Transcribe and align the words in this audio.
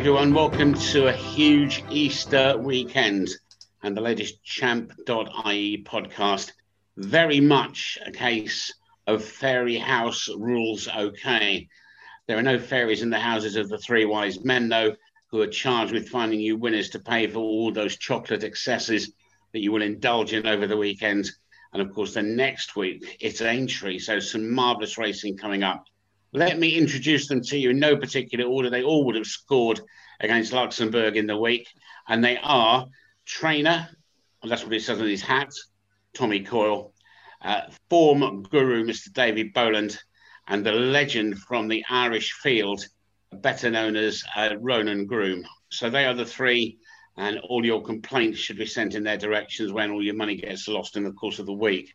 everyone. 0.00 0.32
Welcome 0.32 0.72
to 0.72 1.08
a 1.08 1.12
huge 1.12 1.84
Easter 1.90 2.56
weekend 2.56 3.28
and 3.82 3.94
the 3.94 4.00
latest 4.00 4.42
champ.ie 4.42 5.84
podcast. 5.84 6.52
Very 6.96 7.40
much 7.40 7.98
a 8.06 8.10
case 8.10 8.72
of 9.06 9.20
Fairyhouse 9.20 10.30
rules 10.34 10.88
okay. 10.88 11.68
There 12.26 12.38
are 12.38 12.42
no 12.42 12.58
fairies 12.58 13.02
in 13.02 13.10
the 13.10 13.18
houses 13.18 13.56
of 13.56 13.68
the 13.68 13.76
three 13.76 14.06
wise 14.06 14.42
men, 14.42 14.70
though, 14.70 14.96
who 15.30 15.42
are 15.42 15.46
charged 15.46 15.92
with 15.92 16.08
finding 16.08 16.40
you 16.40 16.56
winners 16.56 16.88
to 16.90 16.98
pay 16.98 17.26
for 17.26 17.40
all 17.40 17.70
those 17.70 17.98
chocolate 17.98 18.42
excesses 18.42 19.12
that 19.52 19.60
you 19.60 19.70
will 19.70 19.82
indulge 19.82 20.32
in 20.32 20.46
over 20.46 20.66
the 20.66 20.78
weekend. 20.78 21.30
And 21.74 21.82
of 21.82 21.92
course, 21.94 22.14
the 22.14 22.22
next 22.22 22.74
week 22.74 23.18
it's 23.20 23.42
Aintree, 23.42 23.98
so 23.98 24.18
some 24.18 24.50
marvellous 24.50 24.96
racing 24.96 25.36
coming 25.36 25.62
up. 25.62 25.84
Let 26.32 26.58
me 26.58 26.76
introduce 26.76 27.26
them 27.26 27.42
to 27.42 27.58
you 27.58 27.70
in 27.70 27.80
no 27.80 27.96
particular 27.96 28.44
order. 28.44 28.70
They 28.70 28.84
all 28.84 29.04
would 29.06 29.16
have 29.16 29.26
scored 29.26 29.80
against 30.20 30.52
Luxembourg 30.52 31.16
in 31.16 31.26
the 31.26 31.36
week, 31.36 31.66
and 32.08 32.22
they 32.22 32.38
are 32.42 32.86
trainer, 33.26 33.88
that's 34.44 34.62
what 34.62 34.72
he 34.72 34.78
says 34.78 35.00
on 35.00 35.08
his 35.08 35.22
hat, 35.22 35.50
Tommy 36.14 36.40
Coyle, 36.40 36.92
uh, 37.42 37.62
form 37.88 38.42
guru, 38.44 38.84
Mr. 38.84 39.12
David 39.12 39.52
Boland, 39.52 39.98
and 40.46 40.64
the 40.64 40.72
legend 40.72 41.38
from 41.38 41.68
the 41.68 41.84
Irish 41.88 42.32
field, 42.32 42.84
better 43.32 43.70
known 43.70 43.96
as 43.96 44.22
uh, 44.36 44.50
Ronan 44.58 45.06
Groome. 45.06 45.44
So 45.70 45.90
they 45.90 46.04
are 46.04 46.14
the 46.14 46.24
three, 46.24 46.78
and 47.16 47.38
all 47.38 47.64
your 47.64 47.82
complaints 47.82 48.38
should 48.38 48.58
be 48.58 48.66
sent 48.66 48.94
in 48.94 49.04
their 49.04 49.16
directions 49.16 49.72
when 49.72 49.90
all 49.90 50.02
your 50.02 50.14
money 50.14 50.36
gets 50.36 50.68
lost 50.68 50.96
in 50.96 51.04
the 51.04 51.12
course 51.12 51.38
of 51.38 51.46
the 51.46 51.52
week. 51.52 51.94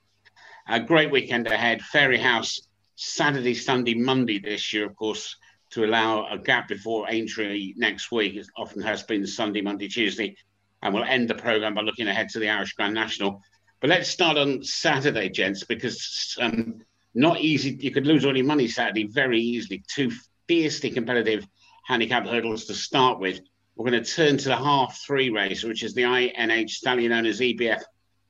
A 0.68 0.80
great 0.80 1.12
weekend 1.12 1.48
ahead. 1.48 1.82
Fairyhouse, 1.82 2.62
Saturday, 2.96 3.54
Sunday, 3.54 3.93
Monday 3.93 4.40
this 4.40 4.74
year, 4.74 4.85
of 4.85 4.96
course, 4.96 5.35
to 5.71 5.85
allow 5.85 6.27
a 6.27 6.38
gap 6.38 6.68
before 6.68 7.07
Aintree 7.10 7.74
next 7.77 8.12
week. 8.12 8.35
It 8.35 8.48
often 8.57 8.82
has 8.82 9.04
been 9.04 9.27
Sunday, 9.27 9.62
Monday, 9.62 9.87
Tuesday. 9.87 10.35
And 10.82 10.93
we'll 10.93 11.04
end 11.04 11.29
the 11.29 11.35
programme 11.35 11.74
by 11.74 11.82
looking 11.82 12.07
ahead 12.07 12.29
to 12.29 12.40
the 12.40 12.49
Irish 12.49 12.74
Grand 12.74 12.93
National. 12.93 13.41
But 13.82 13.90
let's 13.90 14.10
start 14.10 14.37
on 14.37 14.63
Saturday, 14.63 15.29
gents, 15.29 15.63
because 15.63 16.37
um, 16.40 16.82
not 17.13 17.40
easy. 17.41 17.77
You 17.79 17.91
could 17.91 18.07
lose 18.07 18.26
all 18.26 18.35
your 18.35 18.46
money 18.46 18.68
Saturday 18.68 19.07
very 19.07 19.40
easily. 19.40 19.84
Two 19.87 20.12
fiercely 20.48 20.91
competitive 20.91 21.46
handicap 21.85 22.26
hurdles 22.26 22.65
to 22.65 22.74
start 22.74 23.20
with. 23.20 23.40
We're 23.76 23.90
going 23.90 24.04
to 24.04 24.09
turn 24.09 24.37
to 24.37 24.49
the 24.49 24.55
half 24.55 25.02
three 25.05 25.30
race, 25.30 25.63
which 25.63 25.84
is 25.84 25.93
the 25.93 26.04
INH 26.04 26.70
stallion 26.70 27.12
owners 27.12 27.41
EBF 27.41 27.82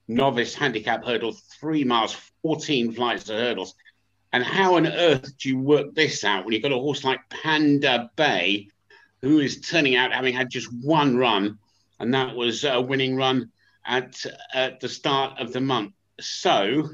novice 0.08 0.56
handicap 0.56 1.04
hurdle, 1.06 1.36
three 1.60 1.84
miles, 1.84 2.16
14 2.42 2.94
flights 2.94 3.30
of 3.30 3.38
hurdles. 3.38 3.76
And 4.36 4.44
how 4.44 4.76
on 4.76 4.86
earth 4.86 5.38
do 5.38 5.48
you 5.48 5.58
work 5.58 5.96
this 5.96 6.26
out 6.26 6.44
when 6.44 6.54
you've 6.54 6.62
got 6.62 6.74
a 6.74 6.76
horse 6.76 7.06
like 7.06 7.22
Panda 7.30 8.12
Bay, 8.18 8.68
who 9.22 9.40
is 9.40 9.62
turning 9.62 9.96
out 9.96 10.12
having 10.12 10.34
had 10.34 10.50
just 10.50 10.68
one 10.74 11.16
run, 11.16 11.58
and 12.02 12.14
that 12.14 12.36
was 12.36 12.66
a 12.66 12.82
winning 12.82 13.16
run 13.16 13.50
at, 13.86 14.22
at 14.54 14.82
the 14.82 14.90
start 14.90 15.40
of 15.40 15.54
the 15.54 15.62
month? 15.62 15.94
So, 16.20 16.90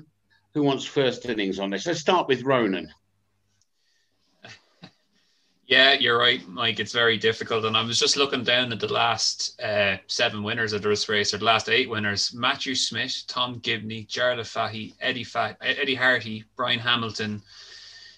who 0.53 0.62
wants 0.62 0.86
first 0.86 1.25
innings 1.25 1.58
on 1.58 1.72
this? 1.72 1.88
Let's 1.88 2.00
start 2.00 2.28
with 2.28 2.44
Ronan. 2.44 2.94
Yeah, 5.72 5.94
you're 5.94 6.17
right, 6.17 6.45
Mike. 6.50 6.81
It's 6.81 6.91
very 6.91 7.16
difficult. 7.16 7.64
And 7.64 7.77
I 7.77 7.81
was 7.81 7.97
just 7.97 8.17
looking 8.17 8.44
down 8.44 8.73
at 8.73 8.81
the 8.81 8.91
last 8.91 9.58
uh, 9.61 9.95
seven 10.08 10.44
winners 10.44 10.73
of 10.73 10.81
this 10.81 11.08
race, 11.08 11.33
or 11.33 11.38
the 11.38 11.45
last 11.45 11.69
eight 11.69 11.89
winners 11.89 12.33
Matthew 12.33 12.75
Smith, 12.75 13.23
Tom 13.28 13.58
Gibney, 13.59 14.03
Jarlath 14.03 14.47
Fahey, 14.47 14.94
Eddie, 15.00 15.23
Fa- 15.23 15.55
Eddie 15.61 15.95
Harty, 15.95 16.44
Brian 16.58 16.78
Hamilton, 16.78 17.41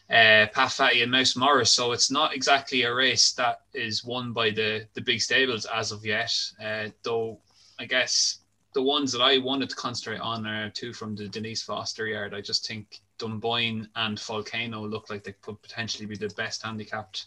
uh, 0.10 0.50
Pat 0.52 0.72
Fahy, 0.72 1.04
and 1.04 1.12
Mouse 1.12 1.36
Morris. 1.36 1.72
So 1.72 1.92
it's 1.92 2.10
not 2.10 2.34
exactly 2.34 2.82
a 2.82 2.94
race 2.96 3.34
that 3.34 3.62
is 3.76 4.04
won 4.04 4.34
by 4.34 4.50
the, 4.50 4.88
the 4.96 5.02
big 5.02 5.22
stables 5.22 5.68
as 5.68 5.92
of 5.92 6.04
yet. 6.04 6.34
Uh, 6.60 6.88
though 7.04 7.38
I 7.78 7.86
guess 7.86 8.40
the 8.74 8.82
ones 8.82 9.12
that 9.12 9.22
I 9.22 9.38
wanted 9.38 9.70
to 9.70 9.76
concentrate 9.76 10.22
on 10.22 10.48
are 10.48 10.72
two 10.72 10.92
from 10.92 11.16
the 11.16 11.28
Denise 11.28 11.62
Foster 11.62 12.08
yard. 12.08 12.34
I 12.34 12.42
just 12.42 12.66
think 12.68 13.03
Dunboyne 13.18 13.88
and 13.96 14.20
Volcano 14.20 14.86
look 14.86 15.10
like 15.10 15.24
they 15.24 15.34
could 15.42 15.62
potentially 15.62 16.06
be 16.06 16.16
the 16.16 16.30
best 16.30 16.64
handicapped. 16.64 17.26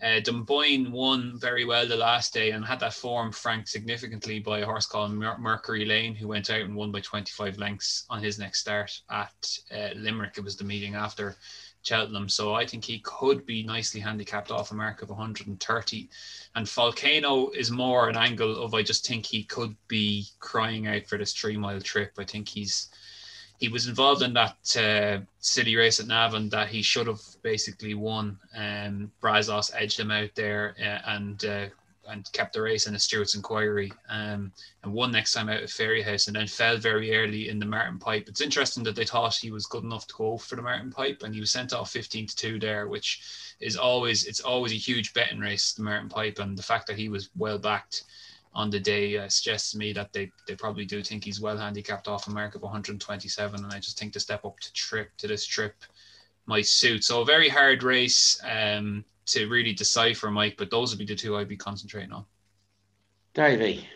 Uh, 0.00 0.20
Dunboyne 0.20 0.92
won 0.92 1.38
very 1.40 1.64
well 1.64 1.86
the 1.86 1.96
last 1.96 2.32
day 2.32 2.52
and 2.52 2.64
had 2.64 2.78
that 2.80 2.94
form 2.94 3.32
franked 3.32 3.68
significantly 3.68 4.38
by 4.38 4.60
a 4.60 4.64
horse 4.64 4.86
called 4.86 5.12
Mer- 5.12 5.38
Mercury 5.38 5.84
Lane, 5.84 6.14
who 6.14 6.28
went 6.28 6.50
out 6.50 6.60
and 6.60 6.76
won 6.76 6.92
by 6.92 7.00
25 7.00 7.58
lengths 7.58 8.04
on 8.08 8.22
his 8.22 8.38
next 8.38 8.60
start 8.60 9.00
at 9.10 9.58
uh, 9.72 9.88
Limerick. 9.96 10.38
It 10.38 10.44
was 10.44 10.56
the 10.56 10.62
meeting 10.62 10.94
after 10.94 11.36
Cheltenham. 11.82 12.28
So 12.28 12.54
I 12.54 12.64
think 12.64 12.84
he 12.84 13.00
could 13.00 13.44
be 13.44 13.64
nicely 13.64 14.00
handicapped 14.00 14.52
off 14.52 14.70
a 14.70 14.74
mark 14.74 15.02
of 15.02 15.08
130. 15.08 16.08
And 16.54 16.68
Volcano 16.68 17.48
is 17.50 17.70
more 17.72 18.08
an 18.08 18.16
angle 18.16 18.62
of 18.62 18.74
I 18.74 18.82
just 18.82 19.06
think 19.06 19.26
he 19.26 19.42
could 19.42 19.74
be 19.88 20.26
crying 20.38 20.86
out 20.86 21.06
for 21.06 21.18
this 21.18 21.32
three 21.32 21.56
mile 21.56 21.80
trip. 21.80 22.12
I 22.18 22.24
think 22.24 22.48
he's 22.48 22.88
he 23.58 23.68
was 23.68 23.88
involved 23.88 24.22
in 24.22 24.32
that 24.34 24.76
uh, 24.76 25.18
city 25.40 25.76
race 25.76 25.98
at 25.98 26.06
Navan 26.06 26.48
that 26.50 26.68
he 26.68 26.80
should 26.80 27.08
have 27.08 27.20
basically 27.42 27.94
won. 27.94 28.38
Um, 28.56 29.10
Brazos 29.20 29.72
edged 29.74 29.98
him 29.98 30.12
out 30.12 30.30
there 30.36 30.76
uh, 30.80 31.10
and 31.10 31.44
uh, 31.44 31.66
and 32.08 32.30
kept 32.32 32.54
the 32.54 32.62
race 32.62 32.86
in 32.86 32.94
a 32.94 32.98
Stewards' 32.98 33.34
Inquiry 33.34 33.92
um, 34.08 34.50
and 34.82 34.92
won 34.92 35.12
next 35.12 35.34
time 35.34 35.48
out 35.48 35.62
at 35.62 35.68
Fairyhouse 35.68 36.26
and 36.26 36.36
then 36.36 36.46
fell 36.46 36.78
very 36.78 37.14
early 37.14 37.50
in 37.50 37.58
the 37.58 37.66
Martin 37.66 37.98
Pipe. 37.98 38.28
It's 38.28 38.40
interesting 38.40 38.82
that 38.84 38.96
they 38.96 39.04
thought 39.04 39.34
he 39.34 39.50
was 39.50 39.66
good 39.66 39.84
enough 39.84 40.06
to 40.06 40.14
go 40.16 40.38
for 40.38 40.56
the 40.56 40.62
Martin 40.62 40.90
Pipe 40.90 41.22
and 41.22 41.34
he 41.34 41.40
was 41.40 41.50
sent 41.50 41.74
off 41.74 41.90
15 41.90 42.28
to 42.28 42.36
2 42.36 42.58
there, 42.60 42.88
which 42.88 43.20
is 43.60 43.76
always 43.76 44.24
it's 44.24 44.40
always 44.40 44.72
a 44.72 44.76
huge 44.76 45.12
betting 45.12 45.40
race, 45.40 45.74
the 45.74 45.82
Martin 45.82 46.08
Pipe, 46.08 46.38
and 46.38 46.56
the 46.56 46.62
fact 46.62 46.86
that 46.86 46.96
he 46.96 47.10
was 47.10 47.28
well 47.36 47.58
backed 47.58 48.04
on 48.54 48.70
the 48.70 48.80
day 48.80 49.16
uh, 49.18 49.28
suggests 49.28 49.72
to 49.72 49.78
me 49.78 49.92
that 49.92 50.12
they, 50.12 50.30
they 50.46 50.54
probably 50.54 50.84
do 50.84 51.02
think 51.02 51.24
he's 51.24 51.40
well 51.40 51.56
handicapped 51.56 52.08
off 52.08 52.26
a 52.26 52.30
mark 52.30 52.54
of 52.54 52.62
127 52.62 53.64
and 53.64 53.72
I 53.72 53.78
just 53.78 53.98
think 53.98 54.12
the 54.12 54.20
step 54.20 54.44
up 54.44 54.58
to 54.60 54.72
trip 54.72 55.10
to 55.18 55.26
this 55.26 55.46
trip 55.46 55.74
might 56.46 56.66
suit. 56.66 57.04
So 57.04 57.20
a 57.20 57.24
very 57.24 57.48
hard 57.48 57.82
race 57.82 58.40
um, 58.44 59.04
to 59.26 59.46
really 59.48 59.72
decipher, 59.72 60.30
Mike, 60.30 60.56
but 60.56 60.70
those 60.70 60.90
would 60.90 60.98
be 60.98 61.04
the 61.04 61.14
two 61.14 61.36
I'd 61.36 61.48
be 61.48 61.56
concentrating 61.56 62.12
on. 62.12 62.24
Davey. 63.34 63.86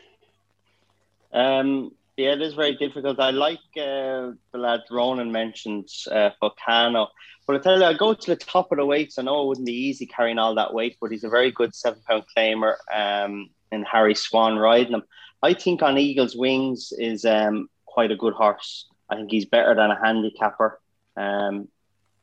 Um, 1.32 1.92
yeah, 2.16 2.32
it 2.32 2.42
is 2.42 2.54
very 2.54 2.76
difficult. 2.76 3.18
I 3.18 3.30
like 3.30 3.58
uh, 3.76 4.36
the 4.52 4.58
lad 4.58 4.80
Ronan 4.90 5.32
mentioned, 5.32 5.88
uh, 6.10 6.30
Volcano. 6.40 7.08
But 7.46 7.56
I 7.56 7.58
tell 7.58 7.78
you, 7.78 7.84
I 7.84 7.94
go 7.94 8.14
to 8.14 8.30
the 8.30 8.36
top 8.36 8.70
of 8.70 8.78
the 8.78 8.86
weights. 8.86 9.18
I 9.18 9.22
know 9.22 9.42
it 9.42 9.46
wouldn't 9.46 9.66
be 9.66 9.72
easy 9.72 10.06
carrying 10.06 10.38
all 10.38 10.54
that 10.54 10.74
weight, 10.74 10.96
but 11.00 11.10
he's 11.10 11.24
a 11.24 11.28
very 11.28 11.50
good 11.50 11.74
seven 11.74 12.00
pound 12.06 12.24
claimer. 12.36 12.74
Um, 12.92 13.48
and 13.72 13.84
Harry 13.86 14.14
Swan 14.14 14.56
riding 14.56 14.94
him. 14.94 15.02
I 15.42 15.54
think 15.54 15.82
on 15.82 15.98
Eagle's 15.98 16.36
Wings 16.36 16.92
is 16.96 17.24
um, 17.24 17.68
quite 17.84 18.12
a 18.12 18.16
good 18.16 18.34
horse. 18.34 18.86
I 19.10 19.16
think 19.16 19.30
he's 19.30 19.46
better 19.46 19.74
than 19.74 19.90
a 19.90 19.98
handicapper. 19.98 20.80
Um, 21.16 21.68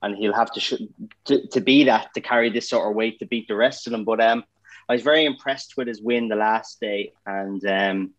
and 0.01 0.15
he'll 0.15 0.33
have 0.33 0.51
to, 0.53 0.59
sh- 0.59 0.87
to 1.25 1.47
to 1.47 1.61
be 1.61 1.83
that 1.83 2.13
to 2.13 2.21
carry 2.21 2.49
this 2.49 2.69
sort 2.69 2.89
of 2.89 2.95
weight 2.95 3.19
to 3.19 3.25
beat 3.25 3.47
the 3.47 3.55
rest 3.55 3.85
of 3.85 3.91
them. 3.91 4.05
But 4.05 4.21
um, 4.21 4.43
I 4.87 4.93
was 4.93 5.01
very 5.01 5.25
impressed 5.25 5.75
with 5.77 5.87
his 5.87 6.01
win 6.01 6.29
the 6.29 6.35
last 6.35 6.79
day 6.79 7.13
and 7.25 7.63
um, 7.65 8.13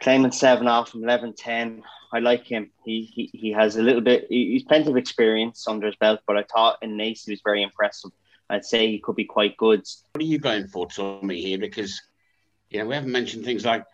claiming 0.00 0.32
seven 0.32 0.68
off 0.68 0.90
from 0.90 1.04
11 1.04 1.34
10. 1.34 1.82
I 2.12 2.18
like 2.18 2.44
him. 2.44 2.70
He, 2.84 3.02
he 3.02 3.30
he 3.32 3.52
has 3.52 3.76
a 3.76 3.82
little 3.82 4.00
bit, 4.00 4.26
he's 4.28 4.64
plenty 4.64 4.90
of 4.90 4.96
experience 4.96 5.66
under 5.68 5.86
his 5.86 5.96
belt, 5.96 6.20
but 6.26 6.36
I 6.36 6.44
thought 6.44 6.78
in 6.82 6.96
Naas 6.96 7.24
he 7.24 7.32
was 7.32 7.42
very 7.44 7.62
impressive. 7.62 8.10
I'd 8.48 8.64
say 8.64 8.88
he 8.88 8.98
could 8.98 9.14
be 9.14 9.24
quite 9.24 9.56
good. 9.56 9.86
What 10.12 10.22
are 10.22 10.26
you 10.26 10.38
going 10.38 10.66
for, 10.66 10.88
Tommy, 10.88 11.40
here? 11.40 11.58
Because 11.58 12.00
know, 12.78 12.86
we 12.86 12.94
haven't 12.94 13.12
mentioned 13.12 13.44
things 13.44 13.64
like 13.64 13.84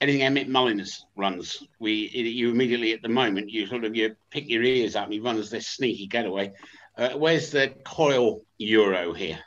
anything 0.00 0.22
Emmett 0.22 0.48
Mullins 0.48 1.06
runs. 1.16 1.62
We 1.78 1.92
you 2.10 2.50
immediately 2.50 2.92
at 2.92 3.02
the 3.02 3.08
moment 3.08 3.50
you 3.50 3.66
sort 3.66 3.84
of 3.84 3.94
you 3.94 4.16
pick 4.30 4.48
your 4.48 4.62
ears 4.62 4.96
up. 4.96 5.04
And 5.04 5.12
he 5.12 5.20
runs 5.20 5.50
this 5.50 5.68
sneaky 5.68 6.06
getaway. 6.06 6.52
Uh, 6.96 7.10
where's 7.10 7.50
the 7.50 7.74
Coyle 7.84 8.42
Euro 8.58 9.12
here? 9.12 9.38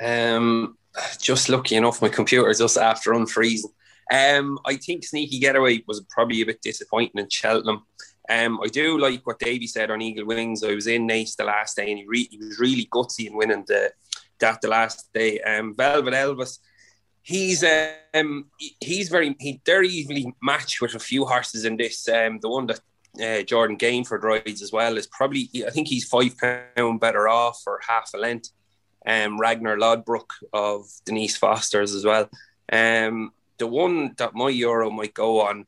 Um, 0.00 0.76
just 1.20 1.48
lucky 1.48 1.76
enough, 1.76 2.02
my 2.02 2.08
computer 2.08 2.52
just 2.52 2.78
after 2.78 3.12
unfreezing. 3.12 3.72
Um, 4.10 4.58
I 4.64 4.76
think 4.76 5.04
sneaky 5.04 5.38
getaway 5.38 5.82
was 5.86 6.00
probably 6.08 6.40
a 6.40 6.46
bit 6.46 6.62
disappointing 6.62 7.20
in 7.20 7.28
Cheltenham. 7.28 7.84
Um, 8.30 8.60
I 8.62 8.68
do 8.68 8.98
like 8.98 9.26
what 9.26 9.38
Davey 9.38 9.66
said 9.66 9.90
on 9.90 10.02
Eagle 10.02 10.26
Wings. 10.26 10.62
I 10.62 10.74
was 10.74 10.86
in 10.86 11.06
Naas 11.06 11.36
the 11.36 11.44
last 11.44 11.76
day, 11.76 11.90
and 11.90 11.98
he, 11.98 12.06
re- 12.06 12.28
he 12.30 12.38
was 12.38 12.58
really 12.58 12.88
gutsy 12.92 13.26
in 13.26 13.36
winning 13.36 13.64
the 13.66 13.92
that 14.40 14.60
the 14.60 14.68
last 14.68 15.12
day. 15.12 15.40
Um, 15.40 15.74
Velvet 15.74 16.14
Elvis 16.14 16.58
he's 17.28 17.62
um 18.14 18.46
he's 18.80 19.10
very 19.10 19.36
he 19.38 19.60
they're 19.66 19.82
easily 19.82 20.34
matched 20.42 20.80
with 20.80 20.94
a 20.94 20.98
few 20.98 21.26
horses 21.26 21.66
in 21.66 21.76
this. 21.76 22.08
Um, 22.08 22.40
the 22.40 22.48
one 22.48 22.66
that 22.68 22.80
uh, 23.22 23.42
Jordan 23.42 23.76
Gainford 23.76 24.22
rides 24.22 24.62
as 24.62 24.72
well 24.72 24.96
is 24.96 25.06
probably 25.06 25.50
I 25.66 25.70
think 25.70 25.88
he's 25.88 26.08
five 26.08 26.34
pound 26.38 27.00
better 27.00 27.28
off 27.28 27.60
for 27.62 27.80
half 27.86 28.10
a 28.14 28.18
length. 28.18 28.50
Um, 29.06 29.38
Ragnar 29.38 29.76
Lodbrok 29.76 30.30
of 30.54 30.86
Denise 31.04 31.36
Foster's 31.36 31.94
as 31.94 32.04
well. 32.04 32.30
Um, 32.72 33.32
the 33.58 33.66
one 33.66 34.14
that 34.16 34.34
my 34.34 34.48
Euro 34.48 34.90
might 34.90 35.14
go 35.14 35.42
on. 35.42 35.66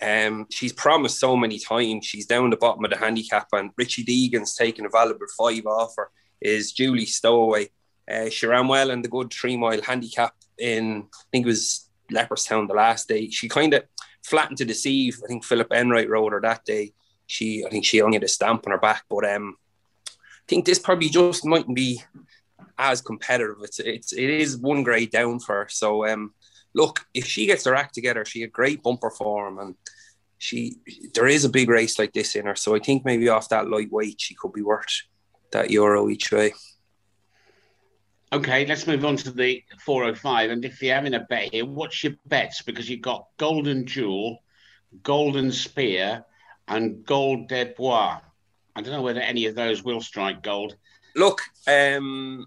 Um, 0.00 0.46
she's 0.50 0.72
promised 0.72 1.18
so 1.18 1.36
many 1.36 1.58
times. 1.58 2.06
She's 2.06 2.26
down 2.26 2.50
the 2.50 2.56
bottom 2.56 2.84
of 2.84 2.90
the 2.90 2.98
handicap, 2.98 3.48
and 3.52 3.70
Richie 3.76 4.04
Deegan's 4.04 4.54
taken 4.54 4.86
a 4.86 4.90
valuable 4.90 5.26
five 5.36 5.66
offer. 5.66 6.10
Is 6.40 6.72
Julie 6.72 7.06
Stowaway? 7.06 7.70
Uh, 8.10 8.28
she 8.28 8.46
ran 8.46 8.68
well 8.68 8.90
in 8.90 9.02
the 9.02 9.08
good 9.08 9.32
three 9.32 9.56
mile 9.56 9.82
handicap 9.82 10.34
in, 10.58 11.06
I 11.12 11.24
think 11.30 11.46
it 11.46 11.48
was 11.48 11.88
Leopardstown 12.12 12.68
the 12.68 12.74
last 12.74 13.08
day. 13.08 13.28
She 13.30 13.48
kind 13.48 13.74
of 13.74 13.84
flattened 14.22 14.58
to 14.58 14.64
deceive. 14.64 15.20
I 15.24 15.26
think 15.26 15.44
Philip 15.44 15.72
Enright 15.72 16.08
rode 16.08 16.32
her 16.32 16.40
that 16.40 16.64
day. 16.64 16.92
She, 17.26 17.64
I 17.64 17.70
think 17.70 17.84
she 17.84 18.00
only 18.00 18.16
had 18.16 18.24
a 18.24 18.28
stamp 18.28 18.66
on 18.66 18.72
her 18.72 18.78
back, 18.78 19.04
but 19.08 19.28
um, 19.30 19.56
I 20.08 20.46
think 20.48 20.64
this 20.64 20.78
probably 20.78 21.08
just 21.08 21.44
mightn't 21.44 21.76
be 21.76 22.02
as 22.78 23.02
competitive. 23.02 23.56
It's 23.62 23.80
it's 23.80 24.12
it 24.12 24.30
is 24.30 24.56
one 24.56 24.82
grade 24.82 25.10
down 25.10 25.40
for 25.40 25.56
her. 25.56 25.68
So 25.68 26.06
um, 26.06 26.32
look, 26.74 27.06
if 27.12 27.26
she 27.26 27.46
gets 27.46 27.64
her 27.64 27.74
act 27.74 27.94
together, 27.94 28.24
she 28.24 28.40
had 28.40 28.52
great 28.52 28.82
bumper 28.82 29.10
form 29.10 29.58
and 29.58 29.74
she 30.38 30.76
there 31.14 31.26
is 31.26 31.44
a 31.44 31.48
big 31.50 31.68
race 31.68 31.98
like 31.98 32.12
this 32.12 32.36
in 32.36 32.46
her. 32.46 32.54
So 32.54 32.74
I 32.74 32.78
think 32.78 33.04
maybe 33.04 33.28
off 33.28 33.48
that 33.48 33.68
lightweight 33.68 34.20
she 34.20 34.34
could 34.34 34.52
be 34.52 34.62
worth 34.62 35.02
that 35.50 35.70
euro 35.70 36.08
each 36.08 36.30
way. 36.30 36.54
Okay, 38.30 38.66
let's 38.66 38.86
move 38.86 39.06
on 39.06 39.16
to 39.16 39.30
the 39.30 39.64
405. 39.80 40.50
And 40.50 40.64
if 40.64 40.82
you're 40.82 40.94
having 40.94 41.14
a 41.14 41.20
bet 41.20 41.52
here, 41.52 41.64
what's 41.64 42.04
your 42.04 42.12
bets? 42.26 42.60
Because 42.60 42.88
you've 42.88 43.00
got 43.00 43.26
Golden 43.38 43.86
Jewel, 43.86 44.42
Golden 45.02 45.50
Spear, 45.50 46.24
and 46.66 47.04
Gold 47.04 47.48
de 47.48 47.72
Bois. 47.76 48.20
I 48.76 48.82
don't 48.82 48.92
know 48.92 49.02
whether 49.02 49.20
any 49.20 49.46
of 49.46 49.54
those 49.54 49.82
will 49.82 50.02
strike 50.02 50.42
gold. 50.42 50.76
Look, 51.16 51.40
um, 51.66 52.46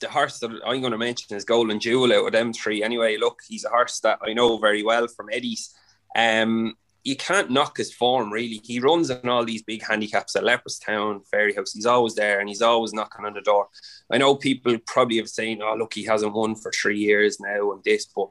the 0.00 0.10
horse 0.10 0.38
that 0.40 0.50
I'm 0.66 0.80
going 0.80 0.92
to 0.92 0.98
mention 0.98 1.34
is 1.34 1.44
Golden 1.44 1.80
Jewel 1.80 2.12
out 2.12 2.26
of 2.26 2.32
them 2.32 2.52
three. 2.52 2.82
Anyway, 2.82 3.16
look, 3.16 3.40
he's 3.48 3.64
a 3.64 3.70
horse 3.70 4.00
that 4.00 4.18
I 4.22 4.34
know 4.34 4.58
very 4.58 4.82
well 4.82 5.08
from 5.08 5.28
Eddie's. 5.32 5.74
Um, 6.14 6.74
you 7.06 7.14
can't 7.14 7.50
knock 7.50 7.76
his 7.76 7.94
form 7.94 8.32
really. 8.32 8.60
He 8.64 8.80
runs 8.80 9.10
in 9.10 9.28
all 9.28 9.44
these 9.44 9.62
big 9.62 9.86
handicaps 9.86 10.34
at 10.34 10.42
Leopardstown, 10.42 11.20
Fairyhouse. 11.32 11.72
He's 11.72 11.86
always 11.86 12.16
there 12.16 12.40
and 12.40 12.48
he's 12.48 12.62
always 12.62 12.92
knocking 12.92 13.24
on 13.24 13.34
the 13.34 13.42
door. 13.42 13.68
I 14.10 14.18
know 14.18 14.34
people 14.34 14.76
probably 14.86 15.18
have 15.18 15.28
saying, 15.28 15.62
"Oh, 15.62 15.76
look, 15.78 15.94
he 15.94 16.02
hasn't 16.02 16.34
won 16.34 16.56
for 16.56 16.72
three 16.72 16.98
years 16.98 17.38
now," 17.38 17.70
and 17.70 17.84
this, 17.84 18.06
but 18.06 18.30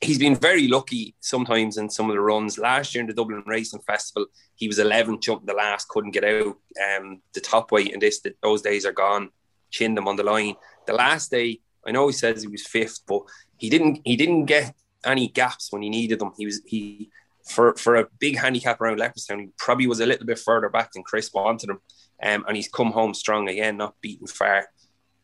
he's 0.00 0.18
been 0.18 0.34
very 0.34 0.66
lucky 0.66 1.14
sometimes 1.20 1.76
in 1.76 1.88
some 1.88 2.10
of 2.10 2.16
the 2.16 2.20
runs. 2.20 2.58
Last 2.58 2.92
year 2.92 3.02
in 3.02 3.06
the 3.06 3.14
Dublin 3.14 3.44
Racing 3.46 3.82
Festival, 3.86 4.26
he 4.56 4.66
was 4.66 4.80
11th, 4.80 5.22
jumped 5.22 5.46
the 5.46 5.54
last, 5.54 5.88
couldn't 5.88 6.10
get 6.10 6.24
out. 6.24 6.56
Um, 6.96 7.22
the 7.34 7.40
top 7.40 7.70
weight 7.70 7.92
in 7.92 8.00
this, 8.00 8.20
those 8.42 8.62
days 8.62 8.84
are 8.84 8.92
gone. 8.92 9.30
Chinned 9.70 9.96
him 9.96 10.08
on 10.08 10.16
the 10.16 10.24
line. 10.24 10.56
The 10.88 10.92
last 10.92 11.30
day, 11.30 11.60
I 11.86 11.92
know 11.92 12.08
he 12.08 12.12
says 12.12 12.42
he 12.42 12.48
was 12.48 12.66
fifth, 12.66 13.02
but 13.06 13.22
he 13.58 13.70
didn't. 13.70 14.00
He 14.04 14.16
didn't 14.16 14.46
get 14.46 14.74
any 15.04 15.28
gaps 15.28 15.70
when 15.70 15.82
he 15.82 15.88
needed 15.88 16.18
them. 16.18 16.32
He 16.36 16.46
was 16.46 16.62
he 16.66 17.10
for 17.48 17.74
for 17.76 17.96
a 17.96 18.08
big 18.18 18.38
handicap 18.38 18.80
around 18.80 18.98
Leopardstown, 18.98 19.40
he 19.40 19.48
probably 19.58 19.86
was 19.86 20.00
a 20.00 20.06
little 20.06 20.26
bit 20.26 20.38
further 20.38 20.68
back 20.68 20.92
than 20.92 21.02
Chris 21.02 21.30
wanted 21.32 21.70
him. 21.70 21.80
Um, 22.22 22.44
and 22.48 22.56
he's 22.56 22.68
come 22.68 22.92
home 22.92 23.14
strong 23.14 23.48
again, 23.48 23.76
not 23.76 24.00
beaten 24.00 24.26
far. 24.26 24.66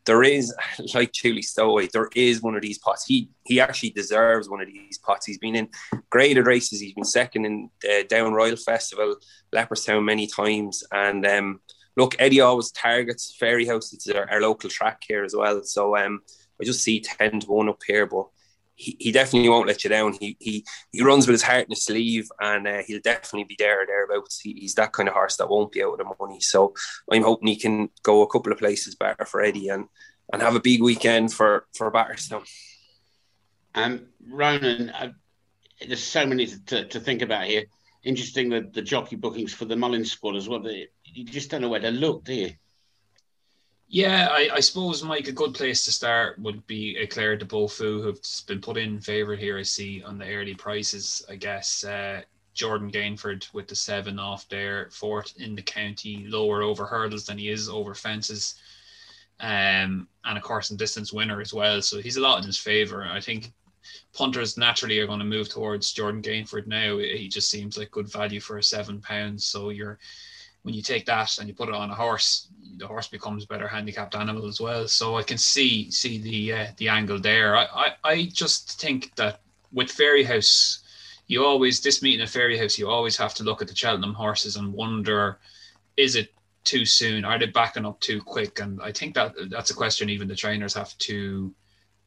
There 0.05 0.23
is, 0.23 0.53
like 0.93 1.11
Julie 1.11 1.41
Stowaway, 1.41 1.87
there 1.87 2.09
is 2.15 2.41
one 2.41 2.55
of 2.55 2.61
these 2.61 2.77
pots. 2.77 3.05
He 3.05 3.29
he 3.45 3.59
actually 3.59 3.91
deserves 3.91 4.49
one 4.49 4.61
of 4.61 4.67
these 4.67 4.97
pots. 4.97 5.25
He's 5.25 5.37
been 5.37 5.55
in 5.55 5.69
graded 6.09 6.45
races. 6.45 6.79
He's 6.79 6.93
been 6.93 7.03
second 7.03 7.45
in 7.45 7.69
the 7.81 8.05
Down 8.07 8.33
Royal 8.33 8.57
Festival, 8.57 9.15
Leopardstown 9.53 10.03
many 10.03 10.27
times. 10.27 10.83
And 10.91 11.25
um, 11.25 11.59
look, 11.97 12.15
Eddie 12.19 12.41
always 12.41 12.71
targets 12.71 13.35
Fairyhouse. 13.39 13.93
It's 13.93 14.09
our, 14.09 14.29
our, 14.29 14.41
local 14.41 14.69
track 14.69 15.03
here 15.07 15.23
as 15.23 15.35
well. 15.35 15.63
So 15.63 15.97
um, 15.97 16.21
I 16.61 16.65
just 16.65 16.83
see 16.83 17.01
10 17.01 17.41
to 17.41 17.47
1 17.47 17.69
up 17.69 17.81
here. 17.85 18.05
But 18.05 18.27
he, 18.83 18.97
he 18.99 19.11
definitely 19.11 19.49
won't 19.49 19.67
let 19.67 19.83
you 19.83 19.89
down. 19.89 20.13
He 20.19 20.35
he 20.39 20.65
he 20.91 21.01
runs 21.01 21.25
with 21.25 21.33
his 21.33 21.41
heart 21.41 21.65
in 21.65 21.69
his 21.69 21.85
sleeve, 21.85 22.29
and 22.39 22.67
uh, 22.67 22.83
he'll 22.85 23.01
definitely 23.01 23.45
be 23.45 23.55
there 23.57 23.81
or 23.81 23.85
thereabouts. 23.85 24.41
He, 24.41 24.53
he's 24.53 24.75
that 24.75 24.91
kind 24.91 25.07
of 25.07 25.15
horse 25.15 25.37
that 25.37 25.49
won't 25.49 25.71
be 25.71 25.83
out 25.83 25.93
of 25.93 25.99
the 25.99 26.15
money. 26.19 26.41
So 26.41 26.73
I'm 27.11 27.23
hoping 27.23 27.47
he 27.47 27.55
can 27.55 27.89
go 28.03 28.21
a 28.21 28.27
couple 28.27 28.51
of 28.51 28.59
places 28.59 28.95
better 28.95 29.25
for 29.25 29.41
Eddie 29.41 29.69
and 29.69 29.85
and 30.31 30.41
have 30.41 30.55
a 30.55 30.59
big 30.59 30.81
weekend 30.81 31.31
for 31.33 31.65
for 31.73 31.91
Batterstown. 31.91 32.45
Um, 33.75 34.07
Ronan, 34.27 34.89
uh, 34.89 35.11
there's 35.87 36.03
so 36.03 36.25
many 36.25 36.45
to, 36.45 36.85
to, 36.85 36.99
think 36.99 37.23
about 37.23 37.45
here. 37.45 37.65
Interesting 38.03 38.49
the, 38.49 38.69
the 38.71 38.83
jockey 38.83 39.15
bookings 39.15 39.51
for 39.51 39.65
the 39.65 39.75
Mullins 39.75 40.11
squad 40.11 40.35
as 40.35 40.47
well. 40.47 40.63
You 40.63 41.23
just 41.25 41.49
don't 41.49 41.61
know 41.61 41.69
where 41.69 41.79
to 41.79 41.89
look, 41.89 42.23
do 42.23 42.33
you? 42.33 42.51
Yeah, 43.93 44.29
I, 44.31 44.49
I, 44.55 44.59
suppose, 44.59 45.03
Mike, 45.03 45.27
a 45.27 45.31
good 45.31 45.53
place 45.53 45.85
to 45.85 45.91
start 45.91 46.39
would 46.39 46.65
be 46.65 46.97
Eclair 46.97 47.35
de 47.35 47.45
Beaufort, 47.45 48.01
who's 48.01 48.41
been 48.47 48.59
put 48.59 48.75
in 48.75 48.99
favourite 48.99 49.39
here, 49.39 49.55
I 49.55 49.61
see, 49.61 50.01
on 50.01 50.17
the 50.17 50.25
early 50.33 50.55
prices. 50.55 51.23
I 51.29 51.35
guess 51.35 51.83
uh, 51.83 52.21
Jordan 52.55 52.89
Gainford 52.89 53.53
with 53.53 53.67
the 53.67 53.75
seven 53.75 54.17
off 54.17 54.49
there, 54.49 54.89
fourth 54.89 55.35
in 55.37 55.53
the 55.53 55.61
county, 55.61 56.25
lower 56.27 56.63
over 56.63 56.87
hurdles 56.87 57.27
than 57.27 57.37
he 57.37 57.49
is 57.49 57.69
over 57.69 57.93
fences. 57.93 58.55
Um, 59.39 60.07
and 60.25 60.37
of 60.39 60.41
course, 60.41 60.71
in 60.71 60.77
distance 60.77 61.13
winner 61.13 61.39
as 61.39 61.53
well. 61.53 61.79
So 61.83 62.01
he's 62.01 62.17
a 62.17 62.21
lot 62.21 62.39
in 62.39 62.47
his 62.47 62.57
favour. 62.57 63.05
I 63.05 63.21
think 63.21 63.53
punters 64.11 64.57
naturally 64.57 64.97
are 65.01 65.07
going 65.07 65.19
to 65.19 65.25
move 65.25 65.49
towards 65.49 65.93
Jordan 65.93 66.23
Gainford 66.23 66.65
now. 66.65 66.97
He 66.97 67.27
just 67.27 67.51
seems 67.51 67.77
like 67.77 67.91
good 67.91 68.11
value 68.11 68.39
for 68.39 68.57
a 68.57 68.63
seven 68.63 69.01
pounds. 69.01 69.45
So 69.45 69.69
you're 69.69 69.99
when 70.63 70.73
you 70.73 70.81
take 70.81 71.05
that 71.05 71.37
and 71.37 71.47
you 71.47 71.53
put 71.53 71.69
it 71.69 71.75
on 71.75 71.91
a 71.91 71.95
horse, 71.95 72.47
the 72.77 72.87
horse 72.87 73.07
becomes 73.07 73.43
a 73.43 73.47
better 73.47 73.67
handicapped 73.67 74.15
animal 74.15 74.47
as 74.47 74.59
well. 74.59 74.87
So 74.87 75.17
I 75.17 75.23
can 75.23 75.37
see 75.37 75.91
see 75.91 76.17
the 76.17 76.53
uh, 76.53 76.67
the 76.77 76.89
angle 76.89 77.19
there. 77.19 77.55
I, 77.55 77.65
I, 77.65 77.87
I 78.03 78.29
just 78.33 78.81
think 78.81 79.15
that 79.15 79.41
with 79.71 79.89
Fairyhouse, 79.89 80.79
you 81.27 81.45
always 81.45 81.81
this 81.81 82.01
meeting 82.01 82.21
at 82.21 82.29
Fairyhouse, 82.29 82.77
you 82.77 82.89
always 82.89 83.17
have 83.17 83.33
to 83.35 83.43
look 83.43 83.61
at 83.61 83.67
the 83.67 83.75
Cheltenham 83.75 84.13
horses 84.13 84.55
and 84.55 84.73
wonder, 84.73 85.39
is 85.97 86.15
it 86.15 86.33
too 86.63 86.85
soon? 86.85 87.25
Are 87.25 87.37
they 87.37 87.47
backing 87.47 87.85
up 87.85 87.99
too 87.99 88.21
quick? 88.21 88.59
And 88.59 88.81
I 88.81 88.91
think 88.91 89.15
that 89.15 89.33
that's 89.49 89.71
a 89.71 89.75
question 89.75 90.09
even 90.09 90.27
the 90.27 90.35
trainers 90.35 90.73
have 90.73 90.97
to 90.99 91.53